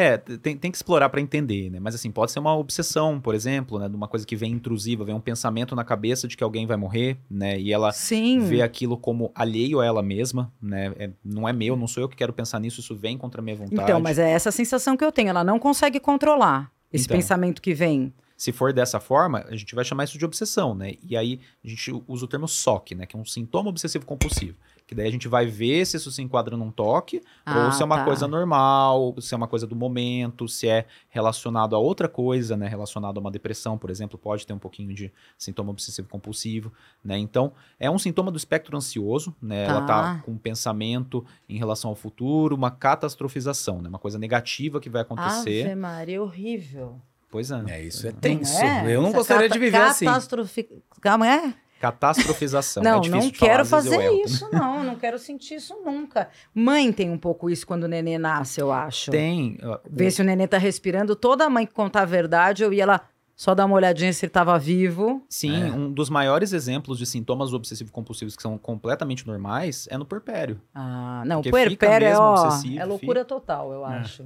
É, 0.00 0.16
tem, 0.16 0.56
tem 0.56 0.70
que 0.70 0.76
explorar 0.76 1.08
para 1.08 1.20
entender, 1.20 1.68
né? 1.70 1.80
Mas 1.80 1.92
assim, 1.92 2.08
pode 2.08 2.30
ser 2.30 2.38
uma 2.38 2.56
obsessão, 2.56 3.20
por 3.20 3.34
exemplo, 3.34 3.80
né? 3.80 3.88
De 3.88 3.96
uma 3.96 4.06
coisa 4.06 4.24
que 4.24 4.36
vem 4.36 4.52
intrusiva, 4.52 5.04
vem 5.04 5.12
um 5.12 5.20
pensamento 5.20 5.74
na 5.74 5.82
cabeça 5.82 6.28
de 6.28 6.36
que 6.36 6.44
alguém 6.44 6.66
vai 6.66 6.76
morrer, 6.76 7.18
né? 7.28 7.58
E 7.58 7.72
ela 7.72 7.90
Sim. 7.90 8.38
vê 8.38 8.62
aquilo 8.62 8.96
como 8.96 9.32
alheio 9.34 9.80
a 9.80 9.84
ela 9.84 10.00
mesma, 10.00 10.52
né? 10.62 10.92
É- 10.96 11.10
não 11.24 11.48
é 11.48 11.52
meu, 11.52 11.76
não 11.76 11.88
sou 11.88 12.04
eu 12.04 12.08
que 12.08 12.14
quero 12.14 12.32
pensar 12.32 12.60
nisso, 12.60 12.78
isso 12.78 12.94
vem 12.94 13.18
contra 13.18 13.40
a 13.40 13.44
minha 13.44 13.56
vontade. 13.56 13.82
Então, 13.82 13.98
mas 14.00 14.20
é 14.20 14.30
essa 14.30 14.52
sensação 14.52 14.96
que 14.96 15.04
eu 15.04 15.10
tenho. 15.10 15.30
Ela 15.30 15.42
não 15.42 15.58
consegue 15.58 15.98
controlar 15.98 16.70
esse 16.92 17.06
Então. 17.06 17.16
pensamento 17.16 17.60
que 17.60 17.74
vem. 17.74 18.12
Se 18.38 18.52
for 18.52 18.72
dessa 18.72 19.00
forma, 19.00 19.44
a 19.48 19.56
gente 19.56 19.74
vai 19.74 19.84
chamar 19.84 20.04
isso 20.04 20.16
de 20.16 20.24
obsessão, 20.24 20.72
né? 20.72 20.94
E 21.02 21.16
aí 21.16 21.40
a 21.64 21.66
gente 21.68 21.90
usa 22.06 22.24
o 22.24 22.28
termo 22.28 22.46
SOC, 22.46 22.92
né? 22.94 23.04
Que 23.04 23.16
é 23.16 23.18
um 23.18 23.24
sintoma 23.24 23.68
obsessivo 23.68 24.06
compulsivo. 24.06 24.56
Que 24.86 24.94
daí 24.94 25.06
a 25.08 25.10
gente 25.10 25.26
vai 25.28 25.44
ver 25.44 25.84
se 25.84 25.96
isso 25.96 26.10
se 26.12 26.22
enquadra 26.22 26.56
num 26.56 26.70
toque, 26.70 27.20
Ah, 27.44 27.66
ou 27.66 27.72
se 27.72 27.82
é 27.82 27.84
uma 27.84 27.98
tá. 27.98 28.04
coisa 28.04 28.26
normal, 28.28 29.14
se 29.20 29.34
é 29.34 29.36
uma 29.36 29.48
coisa 29.48 29.66
do 29.66 29.74
momento, 29.76 30.46
se 30.48 30.68
é 30.68 30.86
relacionado 31.10 31.74
a 31.74 31.78
outra 31.80 32.08
coisa, 32.08 32.56
né? 32.56 32.68
Relacionado 32.68 33.18
a 33.18 33.20
uma 33.20 33.30
depressão, 33.30 33.76
por 33.76 33.90
exemplo, 33.90 34.16
pode 34.16 34.46
ter 34.46 34.52
um 34.54 34.58
pouquinho 34.58 34.94
de 34.94 35.12
sintoma 35.36 35.72
obsessivo 35.72 36.08
compulsivo, 36.08 36.72
né? 37.04 37.18
Então, 37.18 37.52
é 37.78 37.90
um 37.90 37.98
sintoma 37.98 38.30
do 38.30 38.36
espectro 38.38 38.76
ansioso, 38.76 39.34
né? 39.42 39.64
Ela 39.64 39.82
Tá. 39.82 40.14
tá 40.16 40.22
com 40.22 40.30
um 40.30 40.38
pensamento 40.38 41.26
em 41.48 41.58
relação 41.58 41.90
ao 41.90 41.96
futuro, 41.96 42.54
uma 42.54 42.70
catastrofização, 42.70 43.82
né? 43.82 43.88
Uma 43.88 43.98
coisa 43.98 44.18
negativa 44.18 44.80
que 44.80 44.88
vai 44.88 45.02
acontecer. 45.02 45.64
Ave 45.66 45.74
Maria, 45.74 46.22
horrível. 46.22 47.00
Pois 47.30 47.50
é. 47.50 47.62
É, 47.68 47.82
isso 47.82 48.06
é 48.06 48.12
Não 48.12 48.18
tenso. 48.18 48.58
é? 48.62 48.94
Eu 48.94 49.00
não 49.02 49.08
Essa 49.08 49.18
gostaria 49.18 49.48
de 49.48 49.58
viver 49.58 49.76
assim. 49.76 50.06
catástrofe- 50.06 50.82
Calma, 51.00 51.28
é? 51.28 51.54
Catastrofização. 51.80 52.82
Não, 52.82 53.00
é 53.02 53.08
não 53.08 53.20
falar, 53.20 53.32
quero 53.32 53.60
eu 53.62 53.66
fazer 53.66 54.10
isso, 54.24 54.48
não. 54.52 54.82
Não 54.82 54.96
quero 54.96 55.18
sentir 55.18 55.54
isso 55.56 55.74
nunca. 55.84 56.28
Mãe 56.54 56.92
tem 56.92 57.10
um 57.10 57.18
pouco 57.18 57.48
isso 57.50 57.66
quando 57.66 57.84
o 57.84 57.88
nenê 57.88 58.18
nasce, 58.18 58.60
eu 58.60 58.72
acho. 58.72 59.10
Tem. 59.10 59.58
Ver 59.88 60.10
se 60.10 60.20
o 60.20 60.24
nenê 60.24 60.46
tá 60.46 60.58
respirando. 60.58 61.14
Toda 61.14 61.48
mãe 61.48 61.66
que 61.66 61.72
contar 61.72 62.02
a 62.02 62.04
verdade, 62.04 62.62
eu 62.64 62.72
ia 62.72 62.84
lá 62.86 63.00
só 63.36 63.54
dar 63.54 63.66
uma 63.66 63.76
olhadinha 63.76 64.12
se 64.12 64.24
ele 64.26 64.30
tava 64.32 64.58
vivo. 64.58 65.22
Sim, 65.28 65.68
É. 65.68 65.72
um 65.72 65.92
dos 65.92 66.10
maiores 66.10 66.52
exemplos 66.52 66.98
de 66.98 67.06
sintomas 67.06 67.52
obsessivo-compulsivos 67.52 68.34
que 68.34 68.42
são 68.42 68.58
completamente 68.58 69.24
normais 69.26 69.86
é 69.90 69.96
no 69.96 70.04
puerpério. 70.04 70.60
Ah, 70.74 71.22
não, 71.24 71.36
Porque 71.36 71.50
puerpério 71.50 71.70
fica 71.72 71.86
é, 71.86 72.00
mesmo 72.10 72.24
ó, 72.24 72.32
obsessivo, 72.46 72.80
é 72.80 72.84
loucura 72.84 73.24
total, 73.24 73.72
eu 73.72 73.84
acho. 73.84 74.24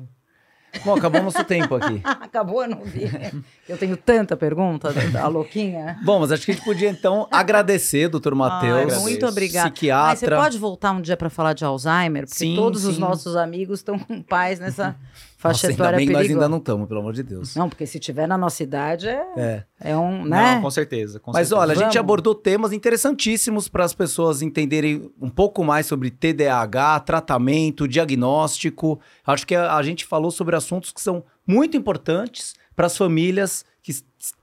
Bom, 0.84 0.94
acabou 0.94 1.22
nosso 1.22 1.44
tempo 1.44 1.74
aqui. 1.74 2.00
Acabou, 2.04 2.62
eu 2.62 2.68
não 2.70 2.82
vi. 2.82 3.02
Eu 3.68 3.76
tenho 3.76 3.96
tanta 3.96 4.36
pergunta, 4.36 4.92
a 5.22 5.28
louquinha. 5.28 5.98
Bom, 6.02 6.20
mas 6.20 6.32
acho 6.32 6.44
que 6.46 6.52
a 6.52 6.54
gente 6.54 6.64
podia 6.64 6.88
então 6.88 7.28
agradecer, 7.30 8.08
doutor 8.08 8.34
Matheus. 8.34 8.96
muito 9.02 9.26
obrigada. 9.26 9.68
Mas 9.68 9.78
você 9.78 9.80
Psiquiatra. 10.26 10.36
pode 10.36 10.58
voltar 10.58 10.92
um 10.92 11.00
dia 11.00 11.16
para 11.16 11.28
falar 11.28 11.52
de 11.52 11.64
Alzheimer? 11.64 12.24
Porque 12.24 12.38
Sim, 12.38 12.56
todos 12.56 12.84
os 12.84 12.94
sim. 12.94 13.00
nossos 13.00 13.36
amigos 13.36 13.80
estão 13.80 13.98
com 13.98 14.22
pais 14.22 14.58
nessa 14.58 14.96
faixa 15.42 15.66
Nossa, 15.66 15.66
ainda 15.68 15.82
etária 15.82 15.96
bem 15.98 16.06
que 16.06 16.12
nós 16.12 16.22
perigosa. 16.22 16.44
ainda 16.44 16.48
não 16.48 16.58
estamos, 16.58 16.86
pelo 16.88 17.00
amor 17.00 17.12
de 17.12 17.22
Deus. 17.22 17.56
Não, 17.56 17.68
porque 17.68 17.84
se 17.86 17.98
tiver 17.98 18.26
na 18.28 18.38
nossa 18.38 18.62
idade 18.62 19.08
é, 19.08 19.24
É. 19.36 19.64
é 19.80 19.96
um, 19.96 20.24
né? 20.24 20.54
Não, 20.54 20.62
com 20.62 20.70
certeza. 20.70 21.18
com 21.18 21.32
Mas 21.32 21.48
certeza. 21.48 21.60
olha, 21.60 21.72
a 21.72 21.74
gente 21.74 21.84
Vamos. 21.84 21.96
abordou 21.96 22.34
temas 22.34 22.72
interessantíssimos 22.72 23.68
para 23.68 23.84
as 23.84 23.92
pessoas 23.92 24.40
entenderem 24.42 25.10
um 25.20 25.28
pouco 25.28 25.64
mais 25.64 25.86
sobre 25.86 26.10
TDAH, 26.10 27.00
tratamento, 27.00 27.88
diagnóstico. 27.88 29.00
Acho 29.26 29.46
que 29.46 29.54
a, 29.54 29.74
a 29.76 29.82
gente 29.82 30.06
falou 30.06 30.30
sobre 30.30 30.54
assuntos 30.56 30.92
que 30.92 31.00
são 31.00 31.24
muito 31.46 31.76
importantes 31.76 32.54
para 32.74 32.86
as 32.86 32.96
famílias 32.96 33.64
que 33.82 33.92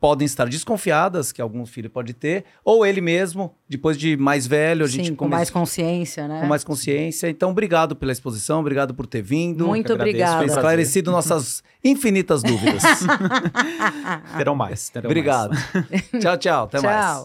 podem 0.01 0.25
estar 0.25 0.49
desconfiadas 0.49 1.31
que 1.31 1.41
algum 1.41 1.65
filho 1.65 1.89
pode 1.89 2.13
ter, 2.13 2.43
ou 2.65 2.85
ele 2.85 2.99
mesmo, 2.99 3.55
depois 3.69 3.97
de 3.97 4.17
mais 4.17 4.45
velho, 4.45 4.83
a 4.83 4.87
gente 4.87 5.05
Sim, 5.07 5.11
com 5.11 5.19
come- 5.25 5.31
mais 5.31 5.49
consciência, 5.49 6.27
né? 6.27 6.41
com 6.41 6.47
mais 6.47 6.63
consciência. 6.65 7.29
Então, 7.29 7.51
obrigado 7.51 7.95
pela 7.95 8.11
exposição, 8.11 8.59
obrigado 8.59 8.93
por 8.93 9.07
ter 9.07 9.21
vindo. 9.21 9.65
Muito 9.65 9.93
obrigada. 9.93 10.39
Foi 10.39 10.47
esclarecido 10.47 11.09
nossas 11.11 11.63
infinitas 11.81 12.43
dúvidas. 12.43 12.83
Terão 14.37 14.55
mais. 14.55 14.89
Terão 14.89 15.07
mais. 15.09 15.17
obrigado. 15.17 15.57
tchau, 16.19 16.37
tchau. 16.37 16.63
Até 16.65 16.81
mais. 16.81 17.05
Tchau. 17.05 17.17